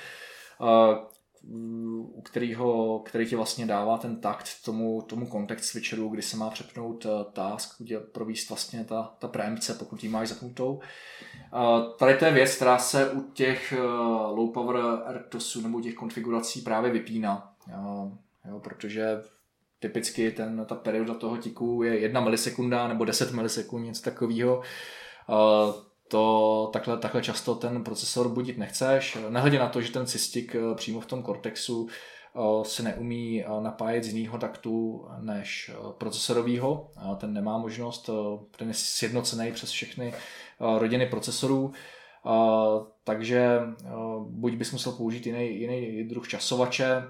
u 2.14 2.22
kterého, 2.22 2.99
který 2.99 3.26
ti 3.26 3.36
vlastně 3.36 3.66
dává 3.66 3.97
ten 3.97 4.22
takt 4.22 4.47
tomu, 4.66 5.02
tomu 5.02 5.26
context 5.26 5.66
switcheru, 5.66 6.10
kdy 6.10 6.22
se 6.22 6.38
má 6.38 6.49
přepnout 6.49 7.06
task, 7.34 7.76
kdy 7.80 7.97
províst 7.97 8.49
vlastně 8.49 8.86
ta, 8.86 9.14
ta 9.20 9.28
preempce, 9.28 9.74
pokud 9.74 10.04
ji 10.04 10.10
máš 10.10 10.30
zapnutou. 10.30 10.80
Tady 11.99 12.18
to 12.18 12.26
je 12.26 12.32
věc, 12.32 12.56
která 12.56 12.78
se 12.78 13.12
u 13.12 13.22
těch 13.22 13.74
low 14.28 14.54
power 14.54 14.78
RTOSů 15.12 15.62
nebo 15.62 15.82
těch 15.82 15.95
konfigurací 15.95 16.62
právě 16.62 16.91
vypíná. 16.91 17.54
Jo, 17.72 18.12
jo, 18.49 18.60
protože 18.60 19.22
typicky 19.82 20.32
ten, 20.32 20.65
ta 20.69 20.75
perioda 20.75 21.13
toho 21.13 21.38
tiku 21.38 21.84
je 21.84 21.99
jedna 21.99 22.21
milisekunda 22.21 22.88
nebo 22.88 23.05
10 23.05 23.32
milisekund, 23.32 23.86
něco 23.86 24.01
takového. 24.01 24.61
To 26.07 26.69
takhle, 26.73 26.97
takhle 26.97 27.21
často 27.21 27.55
ten 27.55 27.84
procesor 27.84 28.29
budit 28.29 28.57
nechceš, 28.57 29.17
nehledě 29.29 29.59
na 29.59 29.69
to, 29.69 29.82
že 29.82 29.91
ten 29.91 30.05
cystik 30.05 30.55
eh, 30.55 30.75
přímo 30.75 30.99
v 30.99 31.05
tom 31.05 31.23
Cortexu 31.23 31.88
se 32.63 32.84
neumí 32.84 33.45
napájet 33.59 34.03
z 34.03 34.07
jiného 34.13 34.38
taktu 34.38 35.05
než 35.19 35.71
procesorového. 35.97 36.91
Ten 37.17 37.34
nemá 37.34 37.57
možnost, 37.57 38.09
ten 38.57 38.67
je 38.67 38.73
sjednocený 38.73 39.51
přes 39.51 39.71
všechny 39.71 40.13
rodiny 40.77 41.05
procesorů, 41.05 41.73
takže 43.03 43.59
buď 44.19 44.53
bys 44.53 44.71
musel 44.71 44.91
použít 44.91 45.25
jiný, 45.25 45.59
jiný 45.59 46.03
druh 46.03 46.27
časovače, 46.27 47.03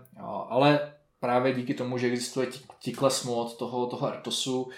ale 0.49 0.93
právě 1.21 1.53
díky 1.53 1.73
tomu, 1.73 1.97
že 1.97 2.07
existuje 2.07 2.47
tickless 2.83 3.23
mod 3.23 3.57
toho, 3.57 3.87
toho 3.87 4.11
RTOSu, 4.11 4.69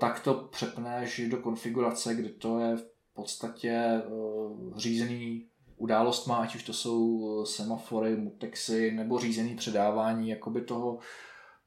tak 0.00 0.20
to 0.20 0.34
přepneš 0.34 1.20
do 1.28 1.36
konfigurace, 1.36 2.14
kde 2.14 2.28
to 2.28 2.58
je 2.58 2.76
v 2.76 2.84
podstatě 3.14 4.02
řízený 4.76 5.50
událostma, 5.80 6.36
ať 6.36 6.54
už 6.54 6.62
to 6.62 6.72
jsou 6.72 7.20
eh, 7.42 7.46
semafory, 7.46 8.16
mutexy 8.16 8.92
nebo 8.92 9.18
řízený 9.18 9.56
předávání 9.56 10.28
jakoby 10.28 10.60
toho, 10.60 10.98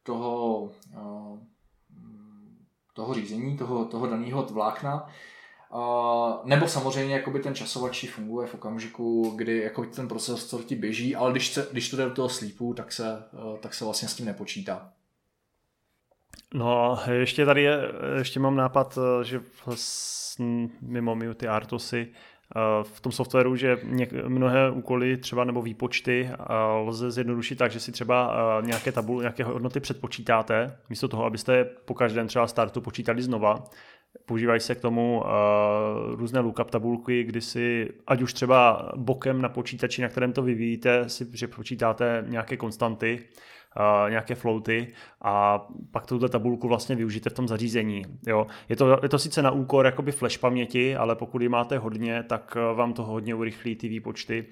toho, 0.03 0.71
eh, 0.93 1.39
toho 2.93 3.13
řízení, 3.13 3.57
toho, 3.57 3.85
toho 3.85 4.07
daného 4.07 4.45
vlákna. 4.45 5.09
Nebo 6.43 6.67
samozřejmě 6.67 7.15
jakoby 7.15 7.39
ten 7.39 7.55
časovač 7.55 8.09
funguje 8.09 8.47
v 8.47 8.53
okamžiku, 8.53 9.33
kdy 9.35 9.57
jako 9.57 9.85
ten 9.85 10.07
procesor 10.07 10.63
ti 10.63 10.75
běží, 10.75 11.15
ale 11.15 11.31
když, 11.31 11.47
se, 11.47 11.67
když 11.71 11.89
to 11.89 11.97
jde 11.97 12.05
do 12.05 12.13
toho 12.13 12.29
sleepu, 12.29 12.73
tak 12.73 12.91
se, 12.91 13.23
eh, 13.33 13.57
tak 13.59 13.73
se 13.73 13.85
vlastně 13.85 14.07
s 14.07 14.15
tím 14.15 14.25
nepočítá. 14.25 14.89
No 16.53 16.99
ještě 17.11 17.45
tady 17.45 17.63
je, 17.63 17.91
ještě 18.17 18.39
mám 18.39 18.55
nápad, 18.55 18.97
že 19.23 19.41
mimo 20.81 21.33
ty 21.35 21.47
Artosy, 21.47 22.07
Eh, 22.55 22.83
v 22.83 23.01
tom 23.01 23.11
softwaru, 23.11 23.55
že 23.55 23.77
mnohé 24.27 24.71
úkoly 24.71 25.17
třeba 25.17 25.43
nebo 25.43 25.61
výpočty 25.61 26.29
eh, 26.31 26.53
lze 26.85 27.11
zjednodušit 27.11 27.55
tak, 27.55 27.71
že 27.71 27.79
si 27.79 27.91
třeba 27.91 28.35
eh, 28.35 28.65
nějaké 28.65 28.91
tabul, 28.91 29.21
nějaké 29.21 29.43
hodnoty 29.43 29.79
předpočítáte, 29.79 30.77
místo 30.89 31.07
toho, 31.07 31.25
abyste 31.25 31.63
po 31.63 31.93
každém 31.93 32.27
třeba 32.27 32.47
startu 32.47 32.81
počítali 32.81 33.21
znova. 33.21 33.63
Používají 34.25 34.59
se 34.59 34.75
k 34.75 34.81
tomu 34.81 35.23
různé 36.13 36.39
lookup 36.39 36.71
tabulky, 36.71 37.23
kdy 37.23 37.41
si, 37.41 37.89
ať 38.07 38.21
už 38.21 38.33
třeba 38.33 38.91
bokem 38.95 39.41
na 39.41 39.49
počítači, 39.49 40.01
na 40.01 40.07
kterém 40.07 40.33
to 40.33 40.41
vyvíjíte, 40.41 41.09
si 41.09 41.25
přepočítáte 41.25 42.25
nějaké 42.27 42.57
konstanty, 42.57 43.19
uh, 43.77 44.09
nějaké 44.09 44.35
floaty 44.35 44.87
a 45.21 45.65
pak 45.91 46.05
tuhle 46.05 46.29
tabulku 46.29 46.67
vlastně 46.67 46.95
využijete 46.95 47.29
v 47.29 47.33
tom 47.33 47.47
zařízení. 47.47 48.03
Jo. 48.27 48.47
Je, 48.69 48.75
to, 48.75 48.99
je 49.03 49.09
to 49.09 49.19
sice 49.19 49.41
na 49.41 49.51
úkor 49.51 49.85
jakoby 49.85 50.11
flash 50.11 50.37
paměti, 50.37 50.95
ale 50.95 51.15
pokud 51.15 51.41
ji 51.41 51.49
máte 51.49 51.77
hodně, 51.77 52.23
tak 52.23 52.57
eh, 52.57 52.75
vám 52.75 52.93
to 52.93 53.03
hodně 53.03 53.35
urychlí 53.35 53.75
ty 53.75 53.87
výpočty 53.87 54.45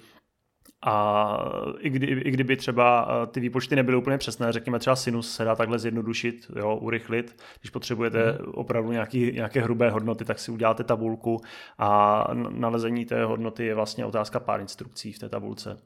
a 0.82 1.36
i, 1.78 1.90
kdy, 1.90 2.06
i 2.06 2.30
kdyby 2.30 2.56
třeba 2.56 3.08
eh, 3.08 3.26
ty 3.26 3.40
výpočty 3.40 3.76
nebyly 3.76 3.96
úplně 3.96 4.18
přesné, 4.18 4.52
řekněme 4.52 4.78
třeba 4.78 4.96
sinus 4.96 5.34
se 5.34 5.44
dá 5.44 5.56
takhle 5.56 5.78
zjednodušit, 5.78 6.50
jo, 6.56 6.76
urychlit. 6.76 7.42
Když 7.60 7.70
potřebujete 7.70 8.32
mm. 8.32 8.52
opravdu 8.54 8.92
nějaký, 8.92 9.32
nějaké 9.32 9.60
hrubé 9.60 9.90
hodnoty, 9.90 10.24
tak 10.24 10.38
si 10.38 10.50
uděláte 10.50 10.84
tabulku 10.84 11.40
a 11.78 12.24
nalezení 12.50 13.04
té 13.04 13.24
hodnoty 13.24 13.64
je 13.64 13.74
vlastně 13.74 14.04
otázka 14.04 14.40
pár 14.40 14.60
instrukcí 14.60 15.12
v 15.12 15.18
té 15.18 15.28
tabulce. 15.28 15.78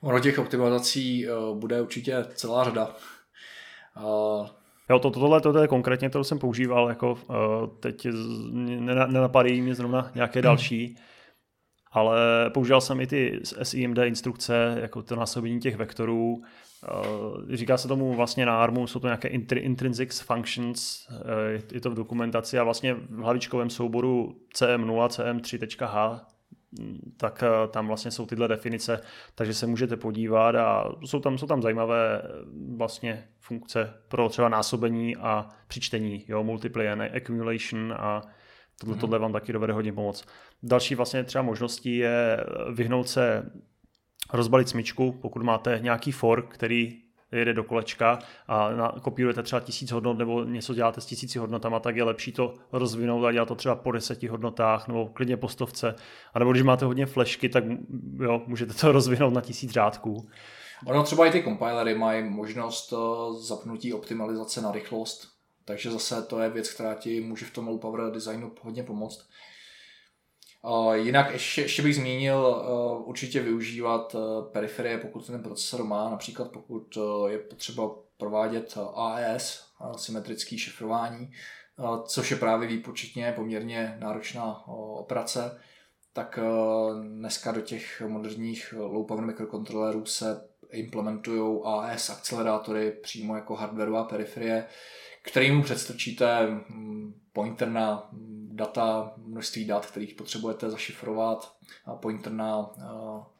Ono 0.00 0.20
těch 0.20 0.38
optimalizací 0.38 1.26
uh, 1.28 1.58
bude 1.58 1.82
určitě 1.82 2.24
celá 2.34 2.64
řada. 2.64 2.96
Uh, 4.04 4.46
Jo, 4.90 4.98
to, 4.98 5.10
tohle, 5.10 5.40
tohle 5.40 5.64
je 5.64 5.68
konkrétně, 5.68 6.10
to 6.10 6.24
jsem 6.24 6.38
používal, 6.38 6.88
jako 6.88 7.12
uh, 7.12 7.16
teď 7.80 8.06
nenapadají 9.06 9.60
mě 9.60 9.74
zrovna 9.74 10.10
nějaké 10.14 10.40
hmm. 10.40 10.96
Ale 11.92 12.16
používal 12.50 12.80
jsem 12.80 13.00
i 13.00 13.06
ty 13.06 13.40
SIMD 13.62 13.98
instrukce, 13.98 14.78
jako 14.80 15.02
to 15.02 15.16
násobení 15.16 15.60
těch 15.60 15.76
vektorů. 15.76 16.34
Uh, 16.34 17.54
říká 17.54 17.76
se 17.76 17.88
tomu 17.88 18.14
vlastně 18.14 18.46
na 18.46 18.62
ARMu, 18.62 18.86
jsou 18.86 19.00
to 19.00 19.06
nějaké 19.06 19.28
intrinsic 19.58 20.20
functions, 20.20 21.08
uh, 21.10 21.16
je 21.72 21.80
to 21.80 21.90
v 21.90 21.94
dokumentaci 21.94 22.58
a 22.58 22.64
vlastně 22.64 22.94
v 22.94 23.18
hlavičkovém 23.18 23.70
souboru 23.70 24.36
CM0, 24.54 25.08
CM3.h 25.08 26.20
tak 27.16 27.42
eh, 27.42 27.68
tam 27.68 27.86
vlastně 27.86 28.10
jsou 28.10 28.26
tyhle 28.26 28.48
definice, 28.48 29.00
takže 29.34 29.54
se 29.54 29.66
můžete 29.66 29.96
podívat 29.96 30.54
a 30.54 30.84
jsou 31.04 31.20
tam, 31.20 31.38
jsou 31.38 31.46
tam 31.46 31.62
zajímavé 31.62 32.22
eh, 32.24 32.28
vlastně 32.76 33.28
funkce 33.40 33.94
pro 34.08 34.28
třeba 34.28 34.48
násobení 34.48 35.16
a 35.16 35.48
přičtení, 35.66 36.24
jo, 36.28 36.44
multiply 36.44 36.88
accumulation 36.88 37.94
a 37.98 38.22
tohle, 38.80 38.96
mm-hmm. 38.96 39.00
tohle 39.00 39.18
vám 39.18 39.32
taky 39.32 39.52
dovede 39.52 39.72
hodně 39.72 39.92
pomoct. 39.92 40.26
Další 40.62 40.94
vlastně 40.94 41.24
třeba 41.24 41.42
možností 41.42 41.96
je 41.96 42.44
vyhnout 42.72 43.08
se 43.08 43.50
rozbalit 44.32 44.68
smyčku, 44.68 45.12
pokud 45.12 45.42
máte 45.42 45.78
nějaký 45.82 46.12
fork, 46.12 46.54
který 46.54 47.02
jede 47.32 47.54
do 47.54 47.64
kolečka 47.64 48.18
a 48.46 48.70
na, 48.70 48.94
kopírujete 49.02 49.42
třeba 49.42 49.60
tisíc 49.60 49.90
hodnot 49.90 50.18
nebo 50.18 50.44
něco 50.44 50.74
děláte 50.74 51.00
s 51.00 51.06
tisíci 51.06 51.38
hodnotama, 51.38 51.80
tak 51.80 51.96
je 51.96 52.04
lepší 52.04 52.32
to 52.32 52.54
rozvinout 52.72 53.24
a 53.24 53.32
dělat 53.32 53.48
to 53.48 53.54
třeba 53.54 53.74
po 53.74 53.92
deseti 53.92 54.26
hodnotách 54.26 54.88
nebo 54.88 55.06
klidně 55.06 55.36
po 55.36 55.48
stovce. 55.48 55.94
A 56.34 56.38
nebo 56.38 56.52
když 56.52 56.62
máte 56.62 56.84
hodně 56.84 57.06
flešky, 57.06 57.48
tak 57.48 57.64
jo, 58.22 58.42
můžete 58.46 58.74
to 58.74 58.92
rozvinout 58.92 59.34
na 59.34 59.40
tisíc 59.40 59.70
řádků. 59.70 60.28
Ono 60.86 61.02
třeba 61.02 61.26
i 61.26 61.30
ty 61.30 61.42
compilery 61.42 61.94
mají 61.94 62.30
možnost 62.30 62.92
eh, 62.92 62.96
zapnutí 63.42 63.92
optimalizace 63.92 64.60
na 64.60 64.72
rychlost, 64.72 65.28
takže 65.64 65.90
zase 65.90 66.22
to 66.22 66.40
je 66.40 66.50
věc, 66.50 66.70
která 66.70 66.94
ti 66.94 67.20
může 67.20 67.46
v 67.46 67.50
tom 67.50 67.68
low 67.68 67.80
power 67.80 68.12
designu 68.12 68.52
hodně 68.62 68.82
pomoct. 68.82 69.28
Jinak 70.92 71.32
ještě, 71.32 71.60
ještě 71.62 71.82
bych 71.82 71.96
zmínil 71.96 72.38
uh, 72.38 73.08
určitě 73.08 73.42
využívat 73.42 74.14
uh, 74.14 74.20
periferie, 74.52 74.98
pokud 74.98 75.26
ten 75.26 75.42
procesor 75.42 75.84
má, 75.84 76.10
například 76.10 76.52
pokud 76.52 76.96
uh, 76.96 77.30
je 77.30 77.38
potřeba 77.38 77.90
provádět 78.16 78.78
AES, 78.94 79.64
symetrický 79.96 80.58
šifrování, 80.58 81.30
což 82.04 82.30
je 82.30 82.36
právě 82.36 82.68
výpočetně 82.68 83.32
poměrně 83.36 83.96
náročná 84.00 84.68
operace, 84.68 85.60
tak 86.12 86.38
dneska 87.02 87.52
do 87.52 87.60
těch 87.60 88.02
moderních 88.06 88.74
low 88.78 89.06
power 89.06 89.24
mikrokontrolerů 89.24 90.06
se 90.06 90.48
implementují 90.72 91.60
AES 91.64 92.10
akcelerátory 92.10 92.90
přímo 92.90 93.36
jako 93.36 93.54
hardwareová 93.54 94.04
periferie, 94.04 94.66
kterým 95.22 95.62
předstrčíte 95.62 96.46
mm, 96.46 97.14
pointer 97.32 97.68
na 97.68 98.10
data, 98.52 99.12
množství 99.16 99.64
dat, 99.64 99.86
kterých 99.86 100.14
potřebujete 100.14 100.70
zašifrovat, 100.70 101.56
pointer 102.00 102.32
na 102.32 102.70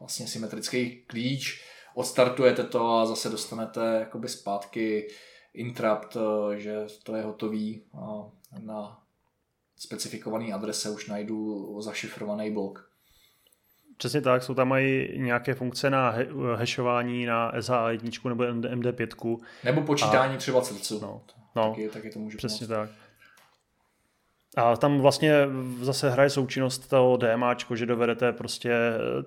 vlastně 0.00 0.26
symetrický 0.26 1.02
klíč, 1.06 1.64
odstartujete 1.94 2.64
to 2.64 2.90
a 2.90 3.06
zase 3.06 3.28
dostanete 3.28 3.96
jakoby 4.00 4.28
zpátky 4.28 5.08
interrupt, 5.54 6.16
že 6.56 6.86
to 7.02 7.16
je 7.16 7.22
hotový 7.22 7.84
a 7.94 8.30
na 8.58 9.02
specifikovaný 9.76 10.52
adrese 10.52 10.90
už 10.90 11.06
najdu 11.06 11.76
zašifrovaný 11.80 12.50
blok. 12.50 12.88
Přesně 13.96 14.20
tak, 14.20 14.42
jsou 14.42 14.54
tam 14.54 14.72
i 14.72 15.14
nějaké 15.16 15.54
funkce 15.54 15.90
na 15.90 16.14
hashování 16.54 17.26
na 17.26 17.52
SH1 17.52 18.28
nebo 18.28 18.44
MD5. 18.44 19.38
Nebo 19.64 19.82
počítání 19.82 20.34
a... 20.34 20.38
třeba 20.38 20.60
celců. 20.60 21.00
No, 21.02 21.22
no, 21.56 21.70
taky, 21.70 21.88
taky 21.88 22.10
to 22.10 22.18
může 22.18 22.36
Přesně 22.36 22.66
pomoct. 22.66 22.88
tak. 22.88 23.01
A 24.56 24.76
tam 24.76 25.00
vlastně 25.00 25.34
zase 25.80 26.10
hraje 26.10 26.30
součinnost 26.30 26.88
toho 26.88 27.16
DMAčko, 27.16 27.76
že 27.76 27.86
dovedete 27.86 28.32
prostě 28.32 28.74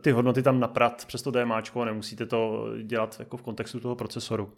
ty 0.01 0.11
hodnoty 0.11 0.43
tam 0.43 0.59
naprat 0.59 1.05
přes 1.05 1.21
to 1.21 1.32
DMAčko 1.32 1.82
a 1.82 1.86
nemusíte 1.86 2.26
to 2.26 2.69
dělat 2.84 3.15
jako 3.19 3.38
v 3.38 3.41
kontextu 3.41 3.80
toho 3.80 3.95
procesoru. 3.95 4.53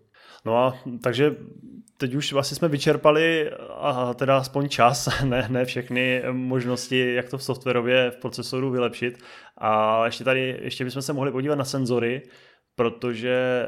No 0.45 0.57
a 0.57 0.78
takže 1.03 1.36
teď 1.97 2.15
už 2.15 2.34
vlastně 2.34 2.55
jsme 2.55 2.68
vyčerpali 2.68 3.51
a 3.78 4.13
teda 4.13 4.38
aspoň 4.38 4.70
čas, 4.70 5.09
ne, 5.24 5.47
ne 5.49 5.65
všechny 5.65 6.24
možnosti, 6.32 7.13
jak 7.13 7.30
to 7.30 7.38
v 7.38 7.43
softwarově 7.43 8.11
v 8.11 8.18
procesoru 8.18 8.72
vylepšit. 8.72 9.24
A 9.57 10.05
ještě 10.05 10.24
tady, 10.24 10.59
ještě 10.61 10.86
bychom 10.86 11.01
se 11.01 11.13
mohli 11.13 11.32
podívat 11.32 11.55
na 11.55 11.65
senzory, 11.65 12.22
protože 12.76 13.65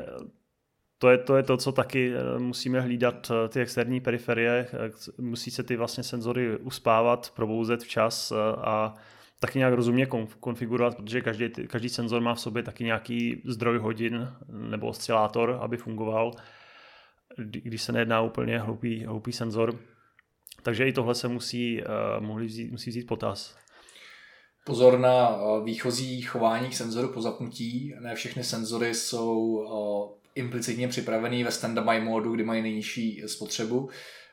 to 0.99 1.09
je, 1.09 1.17
to 1.17 1.37
je 1.37 1.43
to, 1.43 1.57
co 1.57 1.71
taky 1.71 2.13
eh, 2.13 2.39
musíme 2.39 2.81
hlídat 2.81 3.31
eh, 3.31 3.49
ty 3.49 3.61
externí 3.61 3.99
periferie, 3.99 4.67
eh, 4.73 5.21
musí 5.21 5.51
se 5.51 5.63
ty 5.63 5.75
vlastně 5.75 6.03
senzory 6.03 6.57
uspávat, 6.57 7.31
probouzet 7.35 7.83
včas 7.83 8.33
a 8.57 8.93
taky 9.39 9.57
nějak 9.57 9.73
rozumně 9.73 10.07
konfigurovat, 10.39 10.95
protože 10.95 11.21
každý, 11.21 11.49
každý 11.49 11.89
senzor 11.89 12.21
má 12.21 12.33
v 12.33 12.39
sobě 12.39 12.63
taky 12.63 12.83
nějaký 12.83 13.41
zdroj 13.45 13.77
hodin 13.77 14.33
nebo 14.49 14.87
oscilátor, 14.87 15.59
aby 15.61 15.77
fungoval, 15.77 16.31
když 17.37 17.81
se 17.81 17.91
nejedná 17.91 18.21
úplně 18.21 18.59
hloupý, 18.59 19.05
hloupý 19.05 19.31
senzor. 19.31 19.79
Takže 20.63 20.87
i 20.87 20.93
tohle 20.93 21.15
se 21.15 21.27
musí, 21.27 21.83
mohli 22.19 22.45
vzít, 22.45 22.71
musí 22.71 22.89
vzít 22.89 23.07
potaz. 23.07 23.57
Pozor 24.65 24.99
na 24.99 25.39
výchozí 25.63 26.21
chování 26.21 26.71
senzoru 26.71 27.07
po 27.07 27.21
zapnutí. 27.21 27.93
Ne 27.99 28.15
všechny 28.15 28.43
senzory 28.43 28.93
jsou 28.93 29.65
implicitně 30.39 30.87
připravený 30.87 31.43
ve 31.43 31.51
standby 31.51 31.99
módu, 31.99 32.31
kdy 32.31 32.43
mají 32.43 32.61
nejnižší 32.61 33.23
spotřebu. 33.25 33.89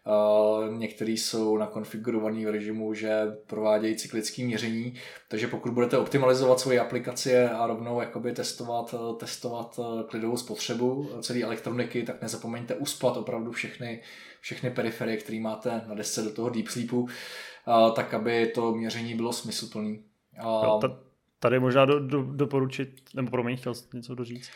Uh, 0.06 0.78
některý 0.78 1.16
jsou 1.16 1.56
nakonfigurovaný 1.56 2.46
v 2.46 2.50
režimu, 2.50 2.94
že 2.94 3.26
provádějí 3.46 3.96
cyklické 3.96 4.44
měření, 4.44 4.94
takže 5.28 5.46
pokud 5.46 5.72
budete 5.72 5.98
optimalizovat 5.98 6.60
svoji 6.60 6.78
aplikaci 6.78 7.38
a 7.38 7.66
rovnou 7.66 8.00
jakoby 8.00 8.32
testovat, 8.32 8.94
testovat 9.18 9.80
klidovou 10.08 10.36
spotřebu 10.36 11.10
celé 11.20 11.42
elektroniky, 11.42 12.02
tak 12.02 12.22
nezapomeňte 12.22 12.74
uspat 12.74 13.16
opravdu 13.16 13.52
všechny, 13.52 14.02
všechny 14.40 14.70
periferie, 14.70 15.16
které 15.16 15.40
máte 15.40 15.82
na 15.88 15.94
desce 15.94 16.22
do 16.22 16.32
toho 16.32 16.50
Deep 16.50 16.68
Sleepu, 16.68 17.00
uh, 17.00 17.08
tak 17.94 18.14
aby 18.14 18.46
to 18.46 18.72
měření 18.72 19.14
bylo 19.14 19.32
smysluplné. 19.32 19.96
Uh, 20.44 21.05
Tady 21.40 21.60
možná 21.60 21.84
do, 21.84 22.00
do, 22.00 22.22
doporučit, 22.22 22.88
nebo 23.14 23.30
promiň, 23.30 23.56
chtěl 23.56 23.74
jsi 23.74 23.84
něco 23.94 24.14
doříct? 24.14 24.50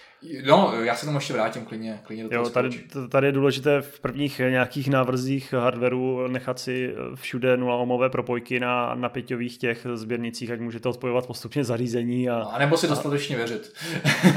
No, 0.47 0.75
já 0.83 0.95
se 0.95 1.07
tomu 1.07 1.17
ještě 1.17 1.33
vrátím 1.33 1.65
klidně, 1.65 2.01
klidně 2.05 2.25
do 2.25 2.37
jo, 2.37 2.51
tady, 2.51 2.71
tady 3.09 3.27
je 3.27 3.33
důležité 3.33 3.81
v 3.81 4.01
prvních 4.01 4.39
nějakých 4.39 4.91
návrzích 4.91 5.53
hardwareu 5.53 6.27
nechat 6.27 6.59
si 6.59 6.95
všude 7.15 7.57
0 7.57 7.77
ohmové 7.77 8.11
propojky 8.11 8.61
na, 8.61 8.95
na 8.95 9.09
pěťových 9.09 9.59
těch 9.59 9.87
sběrnicích, 9.95 10.51
ať 10.51 10.61
můžete 10.61 10.89
odpojovat 10.89 11.27
postupně 11.27 11.65
zařízení. 11.65 12.31
A, 12.31 12.39
no, 12.39 12.55
a 12.55 12.59
nebo 12.59 12.77
si 12.77 12.89
dostatečně 12.89 13.37
věřit. 13.37 13.73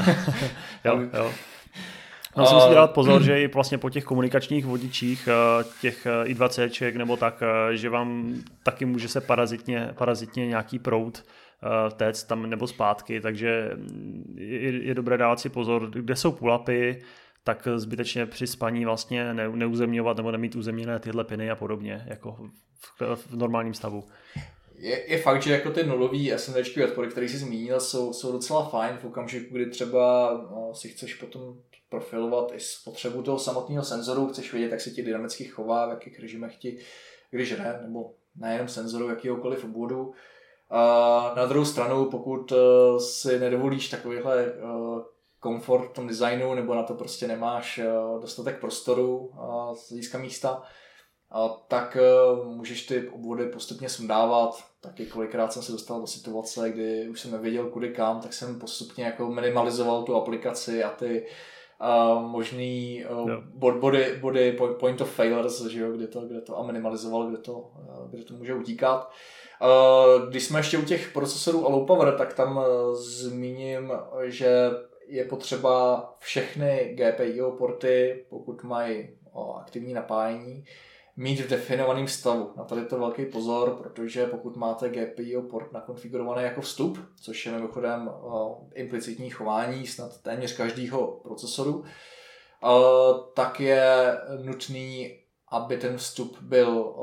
jo, 0.84 1.00
jo. 1.12 1.32
No, 2.36 2.46
si 2.46 2.54
musí 2.54 2.74
dát 2.74 2.90
pozor, 2.94 3.22
že 3.22 3.42
i 3.42 3.48
vlastně 3.48 3.78
po 3.78 3.90
těch 3.90 4.04
komunikačních 4.04 4.66
vodičích, 4.66 5.28
eh, 5.28 5.64
těch 5.80 6.06
eh, 6.06 6.24
i20 6.24 6.98
nebo 6.98 7.16
tak, 7.16 7.42
eh, 7.42 7.76
že 7.76 7.90
vám 7.90 8.34
taky 8.62 8.84
může 8.84 9.08
se 9.08 9.20
parazitně, 9.20 9.90
parazitně 9.94 10.46
nějaký 10.46 10.78
proud 10.78 11.18
uh, 11.18 11.43
téct 11.96 12.24
tam 12.24 12.50
nebo 12.50 12.66
zpátky, 12.66 13.20
takže 13.20 13.70
je, 14.34 14.84
je 14.84 14.94
dobré 14.94 15.18
dávat 15.18 15.40
si 15.40 15.48
pozor, 15.48 15.90
kde 15.90 16.16
jsou 16.16 16.32
pulapy, 16.32 17.02
tak 17.44 17.68
zbytečně 17.76 18.26
při 18.26 18.46
spaní 18.46 18.84
vlastně 18.84 19.34
ne, 19.34 19.48
neuzemňovat 19.48 20.16
nebo 20.16 20.30
nemít 20.30 20.56
uzemněné 20.56 20.98
tyhle 20.98 21.24
piny 21.24 21.50
a 21.50 21.56
podobně, 21.56 22.04
jako 22.06 22.50
v, 23.00 23.16
v 23.16 23.36
normálním 23.36 23.74
stavu. 23.74 24.04
Je, 24.76 25.10
je 25.10 25.18
fakt, 25.18 25.42
že 25.42 25.52
jako 25.52 25.70
ty 25.70 25.82
nulový 25.86 26.32
SMD 26.36 26.56
odpory, 26.84 27.08
které 27.08 27.28
jsi 27.28 27.38
zmínil, 27.38 27.80
jsou, 27.80 28.12
jsou 28.12 28.32
docela 28.32 28.68
fajn 28.68 28.96
v 28.96 29.04
okamžiku, 29.04 29.54
kdy 29.54 29.70
třeba 29.70 30.32
no, 30.50 30.74
si 30.74 30.88
chceš 30.88 31.14
potom 31.14 31.56
profilovat 31.88 32.52
i 32.54 32.60
spotřebu 32.60 33.22
toho 33.22 33.38
samotného 33.38 33.84
senzoru, 33.84 34.28
chceš 34.28 34.52
vědět, 34.52 34.70
jak 34.70 34.80
se 34.80 34.90
ti 34.90 35.02
dynamicky 35.02 35.44
chová, 35.44 35.86
v 35.86 35.90
jakých 35.90 36.20
režimech 36.20 36.56
ti 36.56 36.78
když 37.30 37.48
žere, 37.48 37.78
nebo 37.82 38.14
nejenom 38.36 38.68
senzoru, 38.68 39.08
jakýhokoliv 39.08 39.64
obvodu, 39.64 40.12
a 40.70 41.32
na 41.36 41.46
druhou 41.46 41.64
stranu, 41.64 42.10
pokud 42.10 42.52
eh, 42.52 43.00
si 43.00 43.38
nedovolíš 43.38 43.88
takovýhle 43.88 44.44
eh, 44.44 44.52
komfort 45.40 45.90
v 45.90 45.94
tom 45.94 46.06
designu, 46.06 46.54
nebo 46.54 46.74
na 46.74 46.82
to 46.82 46.94
prostě 46.94 47.28
nemáš 47.28 47.78
eh, 47.78 47.86
dostatek 48.20 48.60
prostoru 48.60 49.30
z 49.74 49.90
hlediska 49.90 50.18
místa, 50.18 50.62
tak 51.68 51.96
můžeš 52.44 52.86
ty 52.86 53.08
obvody 53.08 53.46
postupně 53.46 53.88
sundávat. 53.88 54.64
Taky 54.80 55.06
kolikrát 55.06 55.52
jsem 55.52 55.62
se 55.62 55.72
dostal 55.72 56.00
do 56.00 56.06
situace, 56.06 56.70
kdy 56.70 57.08
už 57.08 57.20
jsem 57.20 57.30
nevěděl 57.30 57.70
kudy 57.70 57.88
kam, 57.88 58.20
tak 58.20 58.32
jsem 58.32 58.58
postupně 58.58 59.04
jako 59.04 59.28
minimalizoval 59.28 60.02
tu 60.02 60.16
aplikaci 60.16 60.84
a 60.84 60.90
ty 60.90 61.26
uh, 61.80 62.22
možný 62.22 63.04
uh, 63.10 63.30
body, 63.80 64.18
body 64.20 64.58
point 64.80 65.00
of 65.00 65.14
failures, 65.14 65.64
že 65.64 65.80
jo, 65.80 65.92
kde 65.92 66.06
to, 66.06 66.20
kde 66.20 66.40
to 66.40 66.58
a 66.58 66.66
minimalizoval, 66.66 67.26
kde 67.26 67.38
to, 67.38 67.70
kde 68.10 68.24
to 68.24 68.34
může 68.34 68.54
utíkat. 68.54 69.10
Eh, 69.62 70.26
když 70.28 70.44
jsme 70.44 70.58
ještě 70.58 70.78
u 70.78 70.84
těch 70.84 71.12
procesorů 71.12 71.66
a 71.66 71.70
low 71.70 71.86
power, 71.86 72.14
tak 72.18 72.34
tam 72.34 72.60
eh, 72.60 72.94
zmíním, 72.94 73.92
že 74.22 74.70
je 75.08 75.24
potřeba 75.24 76.04
všechny 76.18 76.96
GPIO 76.96 77.50
porty, 77.50 78.24
pokud 78.28 78.62
mají 78.62 79.08
aktivní 79.56 79.94
napájení, 79.94 80.64
mít 81.16 81.40
v 81.40 81.48
definovaném 81.48 82.08
stavu. 82.08 82.50
Na 82.56 82.64
tady 82.64 82.84
to 82.84 82.98
velký 82.98 83.24
pozor, 83.26 83.70
protože 83.70 84.26
pokud 84.26 84.56
máte 84.56 84.88
GPIO 84.88 85.42
port 85.42 85.72
nakonfigurovaný 85.72 86.42
jako 86.42 86.60
vstup, 86.60 86.98
což 87.20 87.46
je 87.46 87.52
mimochodem 87.52 88.10
implicitní 88.74 89.30
chování 89.30 89.86
snad 89.86 90.22
téměř 90.22 90.56
každého 90.56 91.20
procesoru, 91.22 91.84
eh, 91.84 92.68
tak 93.34 93.60
je 93.60 94.16
nutný, 94.42 95.18
aby 95.54 95.76
ten 95.76 95.96
vstup 95.96 96.38
byl 96.40 96.94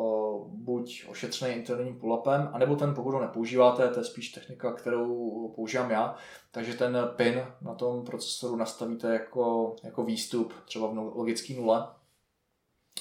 buď 0.47 1.05
ošetřený 1.09 1.53
interním 1.53 1.99
pull-upem, 1.99 2.49
anebo 2.53 2.75
ten, 2.75 2.93
pokud 2.93 3.11
ho 3.11 3.21
nepoužíváte, 3.21 3.89
to 3.89 3.99
je 3.99 4.05
spíš 4.05 4.29
technika, 4.29 4.73
kterou 4.73 5.53
používám 5.55 5.91
já, 5.91 6.15
takže 6.51 6.73
ten 6.73 6.97
pin 7.15 7.45
na 7.61 7.73
tom 7.73 8.05
procesoru 8.05 8.55
nastavíte 8.55 9.13
jako, 9.13 9.75
jako 9.83 10.03
výstup, 10.03 10.53
třeba 10.65 10.87
v 10.87 10.95
logický 10.95 11.55
nule, 11.55 11.87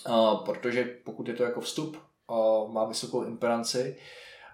uh, 0.08 0.44
protože 0.44 0.84
pokud 1.04 1.28
je 1.28 1.34
to 1.34 1.42
jako 1.42 1.60
vstup, 1.60 1.96
uh, 2.30 2.72
má 2.72 2.84
vysokou 2.84 3.24
impedanci 3.24 3.96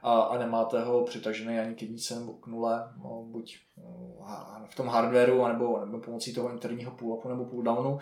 a, 0.02 0.20
a 0.20 0.38
nemáte 0.38 0.84
ho 0.84 1.04
přitažený 1.04 1.58
ani 1.58 1.74
k 1.74 1.82
jednice 1.82 2.20
nebo 2.20 2.32
k 2.32 2.46
nule, 2.46 2.92
no, 3.04 3.22
buď 3.22 3.56
uh, 3.76 4.26
v 4.66 4.74
tom 4.74 4.86
hardwareu, 4.86 5.46
nebo, 5.46 5.84
nebo 5.84 5.98
pomocí 5.98 6.34
toho 6.34 6.50
interního 6.50 6.92
pull-upu 6.92 7.28
nebo 7.28 7.44
pull-downu, 7.44 7.98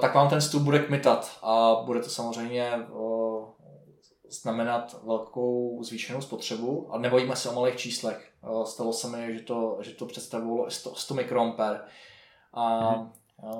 tak 0.00 0.14
vám 0.14 0.28
ten 0.28 0.40
vstup 0.40 0.62
bude 0.62 0.78
kmitat 0.78 1.38
a 1.42 1.74
bude 1.84 2.00
to 2.00 2.10
samozřejmě 2.10 2.70
uh, 2.92 3.44
znamenat 4.30 4.96
velkou 5.06 5.82
zvýšenou 5.82 6.20
spotřebu 6.20 6.88
a 6.92 6.98
nebojíme 6.98 7.36
se 7.36 7.48
o 7.48 7.54
malých 7.54 7.76
číslech. 7.76 8.30
Stalo 8.64 8.92
se 8.92 9.08
mi, 9.08 9.34
že 9.34 9.40
to, 9.40 9.78
že 9.80 9.90
to 9.90 10.06
představovalo 10.06 10.70
100, 10.70 10.94
100 10.94 11.14
mikroamper. 11.14 11.84
A, 12.54 12.80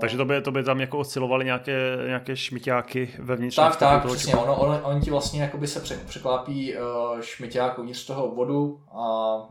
Takže 0.01 0.17
to 0.17 0.25
by, 0.25 0.41
to 0.41 0.51
by 0.51 0.63
tam 0.63 0.81
jako 0.81 0.99
oscilovaly 0.99 1.45
nějaké, 1.45 1.97
nějaké 2.07 2.37
šmiťáky 2.37 3.11
vevnitř. 3.19 3.57
Tak, 3.57 3.77
tak, 3.77 4.07
přesně. 4.07 4.35
Ono, 4.35 4.57
ono, 4.57 4.81
on 4.83 5.01
ti 5.01 5.11
vlastně 5.11 5.43
jakoby 5.43 5.67
se 5.67 5.99
překlápí 6.07 6.75
uh, 6.77 7.21
šmiťák 7.21 7.79
uvnitř 7.79 8.07
toho 8.07 8.25
obvodu, 8.25 8.81
a, 8.93 9.03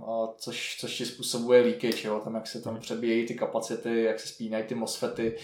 a 0.07 0.27
což, 0.37 0.77
což 0.79 0.97
ti 0.97 1.05
způsobuje 1.05 1.61
leakage, 1.61 2.07
jo? 2.07 2.21
tam 2.23 2.35
jak 2.35 2.47
se 2.47 2.61
tam 2.61 2.79
přebíjejí 2.79 3.25
ty 3.25 3.33
kapacity, 3.33 4.03
jak 4.03 4.19
se 4.19 4.27
spínají 4.27 4.63
ty 4.63 4.75
MOSFETy, 4.75 5.35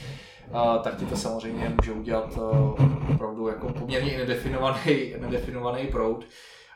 a, 0.53 0.77
tak 0.77 0.95
ti 0.95 1.05
to 1.05 1.15
samozřejmě 1.17 1.75
může 1.79 1.91
udělat 1.91 2.37
uh, 2.37 3.13
opravdu 3.13 3.47
jako 3.47 3.73
poměrně 3.73 4.17
nedefinovaný, 4.17 5.13
nedefinovaný 5.19 5.87
proud. 5.87 6.25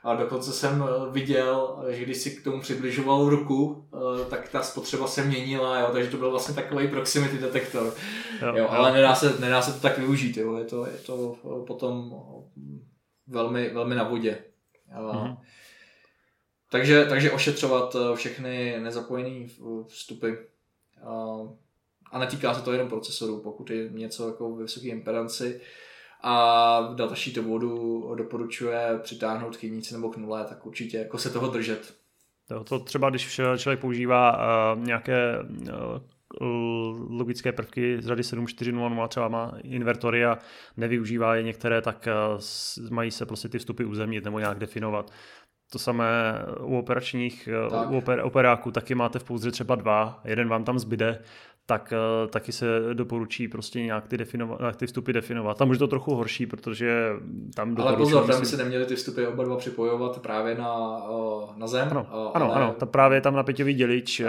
A 0.03 0.15
dokonce 0.15 0.51
jsem 0.51 0.83
eh, 0.83 1.11
viděl, 1.11 1.85
že 1.89 2.03
když 2.03 2.17
si 2.17 2.31
k 2.31 2.43
tomu 2.43 2.61
přibližoval 2.61 3.29
ruku, 3.29 3.87
eh, 3.93 4.25
tak 4.29 4.49
ta 4.49 4.63
spotřeba 4.63 5.07
se 5.07 5.23
měnila, 5.23 5.79
jo, 5.79 5.89
takže 5.93 6.09
to 6.09 6.17
byl 6.17 6.31
vlastně 6.31 6.55
takový 6.55 6.87
proximity 6.87 7.37
detektor. 7.37 7.93
Jo, 8.41 8.53
jo. 8.55 8.67
Ale 8.69 8.93
nedá 8.93 9.15
se, 9.15 9.39
nedá 9.39 9.61
se 9.61 9.73
to 9.73 9.79
tak 9.79 9.97
využít, 9.97 10.37
jo, 10.37 10.57
je, 10.57 10.65
to, 10.65 10.85
je 10.85 10.93
to 10.93 11.35
eh, 11.45 11.65
potom 11.65 12.13
velmi, 13.27 13.69
velmi 13.69 13.95
na 13.95 14.03
vodě. 14.03 14.43
Mm-hmm. 14.95 15.37
Takže, 16.71 17.05
takže 17.05 17.31
ošetřovat 17.31 17.95
všechny 18.15 18.79
nezapojené 18.79 19.47
vstupy. 19.87 20.31
A 22.11 22.19
netýká 22.19 22.53
se 22.53 22.61
to 22.61 22.71
jenom 22.71 22.89
procesoru, 22.89 23.41
pokud 23.41 23.69
je 23.69 23.89
něco 23.89 24.27
jako 24.27 24.55
vysoké 24.55 24.87
impedanci, 24.87 25.61
a 26.23 26.81
v 26.81 26.95
datasheetu 26.95 27.43
vodu 27.43 28.15
doporučuje 28.15 28.99
přitáhnout 29.01 29.57
k 29.57 29.63
jednici 29.63 29.93
nebo 29.93 30.09
k 30.09 30.17
nule, 30.17 30.45
tak 30.45 30.65
určitě 30.65 30.97
jako 30.97 31.17
se 31.17 31.29
toho 31.29 31.47
držet. 31.47 31.95
To, 32.47 32.63
to 32.63 32.79
třeba, 32.79 33.09
když 33.09 33.41
člověk 33.57 33.79
používá 33.79 34.37
uh, 34.37 34.83
nějaké 34.83 35.39
uh, 35.39 37.17
logické 37.17 37.51
prvky 37.51 38.01
z 38.01 38.07
řady 38.07 38.23
7400, 38.23 39.07
třeba 39.07 39.27
má 39.27 39.53
invertory 39.63 40.25
a 40.25 40.37
nevyužívá 40.77 41.35
je 41.35 41.43
některé, 41.43 41.81
tak 41.81 42.07
uh, 42.77 42.89
mají 42.89 43.11
se 43.11 43.25
prostě 43.25 43.49
ty 43.49 43.59
vstupy 43.59 43.83
uzemnit 43.83 44.23
nebo 44.23 44.39
nějak 44.39 44.59
definovat. 44.59 45.11
To 45.71 45.79
samé 45.79 46.35
u 46.59 46.77
operačních, 46.77 47.49
tak. 47.69 47.89
u 47.89 47.97
oper, 47.97 48.21
operáků 48.23 48.71
taky 48.71 48.95
máte 48.95 49.19
v 49.19 49.23
pouzdře 49.23 49.51
třeba 49.51 49.75
dva, 49.75 50.21
jeden 50.25 50.49
vám 50.49 50.63
tam 50.63 50.79
zbyde, 50.79 51.23
tak 51.65 51.93
uh, 52.23 52.29
taky 52.29 52.51
se 52.51 52.65
doporučí 52.93 53.47
prostě 53.47 53.81
nějak 53.81 54.07
ty, 54.07 54.17
definovat, 54.17 54.59
nějak 54.59 54.75
ty 54.75 54.87
vstupy 54.87 55.13
definovat. 55.13 55.57
Tam 55.57 55.69
už 55.69 55.77
to 55.77 55.87
trochu 55.87 56.15
horší, 56.15 56.45
protože 56.45 57.09
tam 57.55 57.75
Ale 57.77 57.95
pozor, 57.95 58.27
tam 58.27 58.39
by 58.39 58.45
si 58.45 58.57
neměli 58.57 58.85
ty 58.85 58.95
vstupy 58.95 59.25
oba 59.25 59.43
dva 59.43 59.57
připojovat 59.57 60.21
právě 60.21 60.55
na, 60.55 60.97
uh, 61.07 61.57
na 61.57 61.67
zem. 61.67 61.87
Ano, 61.91 62.07
uh, 62.13 62.31
ano, 62.33 62.45
ale... 62.45 62.55
ano, 62.55 62.75
ta 62.79 62.85
právě 62.85 63.17
je 63.17 63.21
tam 63.21 63.35
napěťový 63.35 63.73
dělič 63.73 64.19
uh, 64.19 64.27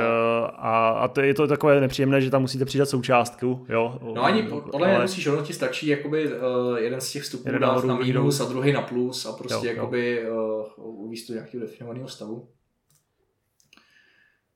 a, 0.57 0.89
a 0.89 1.09
to 1.09 1.21
je 1.21 1.35
to 1.35 1.47
takové 1.47 1.81
nepříjemné, 1.81 2.21
že 2.21 2.31
tam 2.31 2.43
musíte 2.43 2.65
přidat 2.65 2.89
součástku. 2.89 3.67
Jo, 3.69 3.99
no 4.15 4.25
ani 4.25 4.43
podle 4.43 4.79
mě 4.79 4.87
ale... 4.87 4.99
nemusíš, 4.99 5.27
ono 5.27 5.43
ti 5.43 5.53
stačí 5.53 5.87
jakoby 5.87 6.31
jeden 6.77 7.01
z 7.01 7.13
těch 7.13 7.23
vstupů 7.23 7.49
jeden 7.49 7.61
dát 7.61 7.85
na 7.85 7.97
minus 7.97 8.41
a 8.41 8.45
druhý 8.45 8.73
na 8.73 8.83
plus 8.83 9.27
a 9.27 9.33
prostě 9.33 9.67
jo, 9.67 9.73
jakoby 9.75 10.23
jo. 10.27 10.67
Uvíct 10.77 11.27
to 11.27 11.33
nějakého 11.33 11.61
definovaného 11.61 12.09
stavu. 12.09 12.49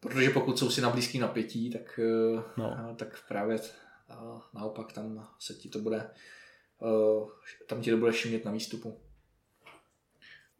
Protože 0.01 0.31
pokud 0.31 0.59
jsou 0.59 0.70
si 0.70 0.81
na 0.81 0.91
blízký 0.91 1.19
napětí, 1.19 1.70
tak, 1.70 2.01
eh, 2.03 2.43
no. 2.57 2.95
tak 2.97 3.29
právě 3.29 3.59
naopak 4.55 4.93
tam 4.93 5.29
se 5.39 5.55
ti 5.55 5.69
to 5.69 5.79
bude, 5.79 6.11
eh, 6.83 7.27
tam 7.66 7.81
ti 7.81 7.91
to 7.91 7.97
bude 7.97 8.12
šimět 8.12 8.45
na 8.45 8.53
výstupu. 8.53 9.01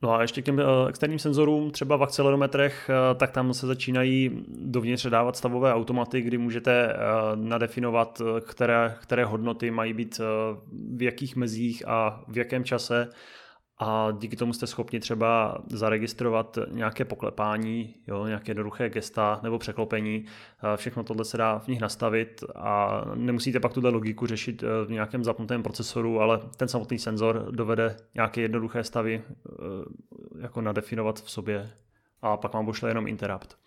No 0.02 0.12
a 0.15 0.23
ještě 0.23 0.43
k 0.43 0.44
těm 0.44 0.60
eh, 0.60 0.65
externím 0.89 1.19
senzorům, 1.19 1.70
třeba 1.70 1.97
v 1.97 2.02
akcelerometrech, 2.02 2.90
eh, 2.90 3.15
tak 3.15 3.31
tam 3.31 3.55
se 3.55 3.66
začínají 3.66 4.44
dovnitř 4.48 5.06
dávat 5.06 5.36
stavové 5.36 5.74
automaty, 5.74 6.20
kdy 6.20 6.39
můžete 6.39 6.93
eh, 6.93 6.97
nadefinovat, 7.35 8.23
které, 8.40 8.97
které 9.01 9.24
hodnoty 9.24 9.70
mají 9.70 9.93
být 9.93 10.20
v 10.97 11.02
jakých 11.02 11.36
mezích 11.36 11.89
a 11.89 12.24
v 12.28 12.39
jakém 12.39 12.65
čase 12.65 13.09
a 13.78 14.10
díky 14.10 14.36
tomu 14.36 14.52
jste 14.52 14.66
schopni 14.66 15.00
třeba 15.00 15.59
zaregistrovat 15.70 16.59
nějaké 16.70 17.05
poklepání, 17.05 17.94
jo, 18.06 18.26
nějaké 18.26 18.50
jednoduché 18.50 18.90
gesta 18.90 19.40
nebo 19.42 19.59
překlopení. 19.59 20.24
Všechno 20.76 21.05
tohle 21.05 21.24
se 21.24 21.36
dá 21.36 21.59
v 21.59 21.68
nich 21.68 21.80
nastavit 21.80 22.44
a 22.55 23.02
nemusíte 23.14 23.60
pak 23.60 23.72
tuhle 23.72 23.90
logiku 23.90 24.26
řešit 24.26 24.62
eh, 24.62 24.86
v 24.86 24.90
nějakém 24.90 25.24
zapnutém 25.24 25.62
procesoru, 25.62 26.20
ale 26.20 26.40
ten 26.56 26.68
samotný 26.68 26.98
senzor 26.98 27.46
dovede 27.50 27.96
nějaké 28.14 28.40
jednoduché 28.40 28.84
stavy 28.84 29.22
eh, 29.24 30.42
jako 30.42 30.60
nadefinovat 30.60 31.20
v 31.20 31.30
sobě 31.30 31.70
a 32.22 32.36
pak 32.36 32.55
vám 32.55 32.66
pošle 32.66 32.90
jenom 32.90 33.06
interrupt. 33.06 33.59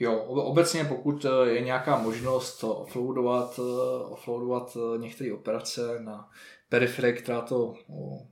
Jo, 0.00 0.18
obecně 0.24 0.84
pokud 0.84 1.24
eh, 1.24 1.50
je 1.50 1.60
nějaká 1.60 1.98
možnost 1.98 2.64
offloadovat, 2.64 3.60
offloadovat 4.08 4.76
některé 4.96 5.32
operace 5.32 6.00
na 6.00 6.28
periferie, 6.72 7.12
která 7.12 7.40
to 7.40 7.74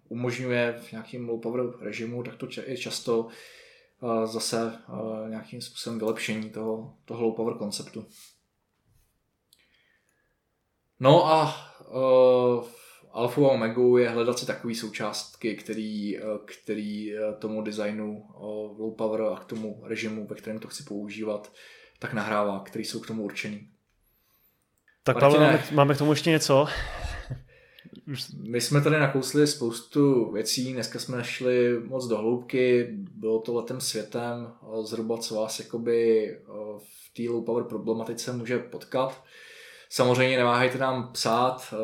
umožňuje 0.08 0.72
v 0.72 0.92
nějakém 0.92 1.28
low 1.28 1.40
power 1.40 1.60
režimu, 1.80 2.22
tak 2.22 2.36
to 2.36 2.46
je 2.66 2.76
často 2.76 3.28
zase 4.24 4.78
nějakým 5.28 5.60
způsobem 5.60 5.98
vylepšení 5.98 6.50
toho, 6.50 6.96
toho 7.04 7.22
low 7.22 7.36
power 7.36 7.54
konceptu. 7.54 8.06
No 11.00 11.26
a 11.26 11.54
uh, 11.88 12.64
alfa 13.10 13.40
a 13.40 13.50
omega 13.50 13.82
je 13.98 14.08
hledat 14.08 14.38
si 14.38 14.46
takové 14.46 14.74
součástky, 14.74 15.56
který, 15.56 16.18
který 16.44 17.12
tomu 17.38 17.62
designu 17.62 18.20
uh, 18.20 18.80
low 18.80 18.96
power 18.96 19.22
a 19.22 19.36
k 19.36 19.44
tomu 19.44 19.82
režimu, 19.84 20.26
ve 20.26 20.36
kterém 20.36 20.58
to 20.58 20.68
chci 20.68 20.82
používat, 20.82 21.52
tak 21.98 22.12
nahrává, 22.12 22.60
který 22.60 22.84
jsou 22.84 23.00
k 23.00 23.06
tomu 23.06 23.22
určený. 23.22 23.68
Tak 25.04 25.20
Pavel, 25.20 25.40
máme, 25.40 25.64
máme 25.72 25.94
k 25.94 25.98
tomu 25.98 26.12
ještě 26.12 26.30
něco? 26.30 26.66
My 28.42 28.60
jsme 28.60 28.80
tady 28.80 29.00
nakousli 29.00 29.46
spoustu 29.46 30.32
věcí, 30.32 30.72
dneska 30.72 30.98
jsme 30.98 31.24
šli 31.24 31.80
moc 31.84 32.06
do 32.06 32.18
hloubky, 32.18 32.88
bylo 33.14 33.38
to 33.38 33.54
letem 33.54 33.80
světem, 33.80 34.52
zhruba 34.82 35.18
co 35.18 35.34
vás 35.34 35.58
jakoby 35.58 36.30
v 36.78 37.14
té 37.16 37.32
low 37.32 37.44
power 37.44 37.64
problematice 37.64 38.32
může 38.32 38.58
potkat. 38.58 39.22
Samozřejmě 39.90 40.36
neváhejte 40.36 40.78
nám 40.78 41.12
psát 41.12 41.74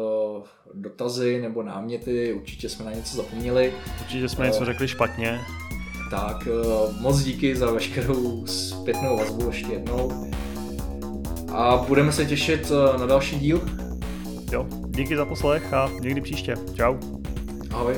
dotazy 0.75 1.41
nebo 1.43 1.63
náměty, 1.63 2.33
určitě 2.33 2.69
jsme 2.69 2.85
na 2.85 2.93
něco 2.93 3.17
zapomněli. 3.17 3.75
Určitě 4.01 4.29
jsme 4.29 4.47
něco 4.47 4.65
řekli 4.65 4.89
špatně. 4.89 5.41
Tak, 6.11 6.49
moc 7.01 7.19
díky 7.21 7.57
za 7.57 7.71
veškerou 7.71 8.47
zpětnou 8.47 9.17
vazbu 9.17 9.47
ještě 9.47 9.73
jednou. 9.73 10.31
A 11.53 11.77
budeme 11.77 12.13
se 12.13 12.25
těšit 12.25 12.73
na 12.99 13.07
další 13.07 13.39
díl. 13.39 13.61
Jo, 14.53 14.67
Díky 14.97 15.17
za 15.17 15.25
poslech 15.25 15.73
a 15.73 15.91
někdy 16.01 16.21
příště. 16.21 16.55
Čau. 16.77 16.97
Ahoj. 17.71 17.95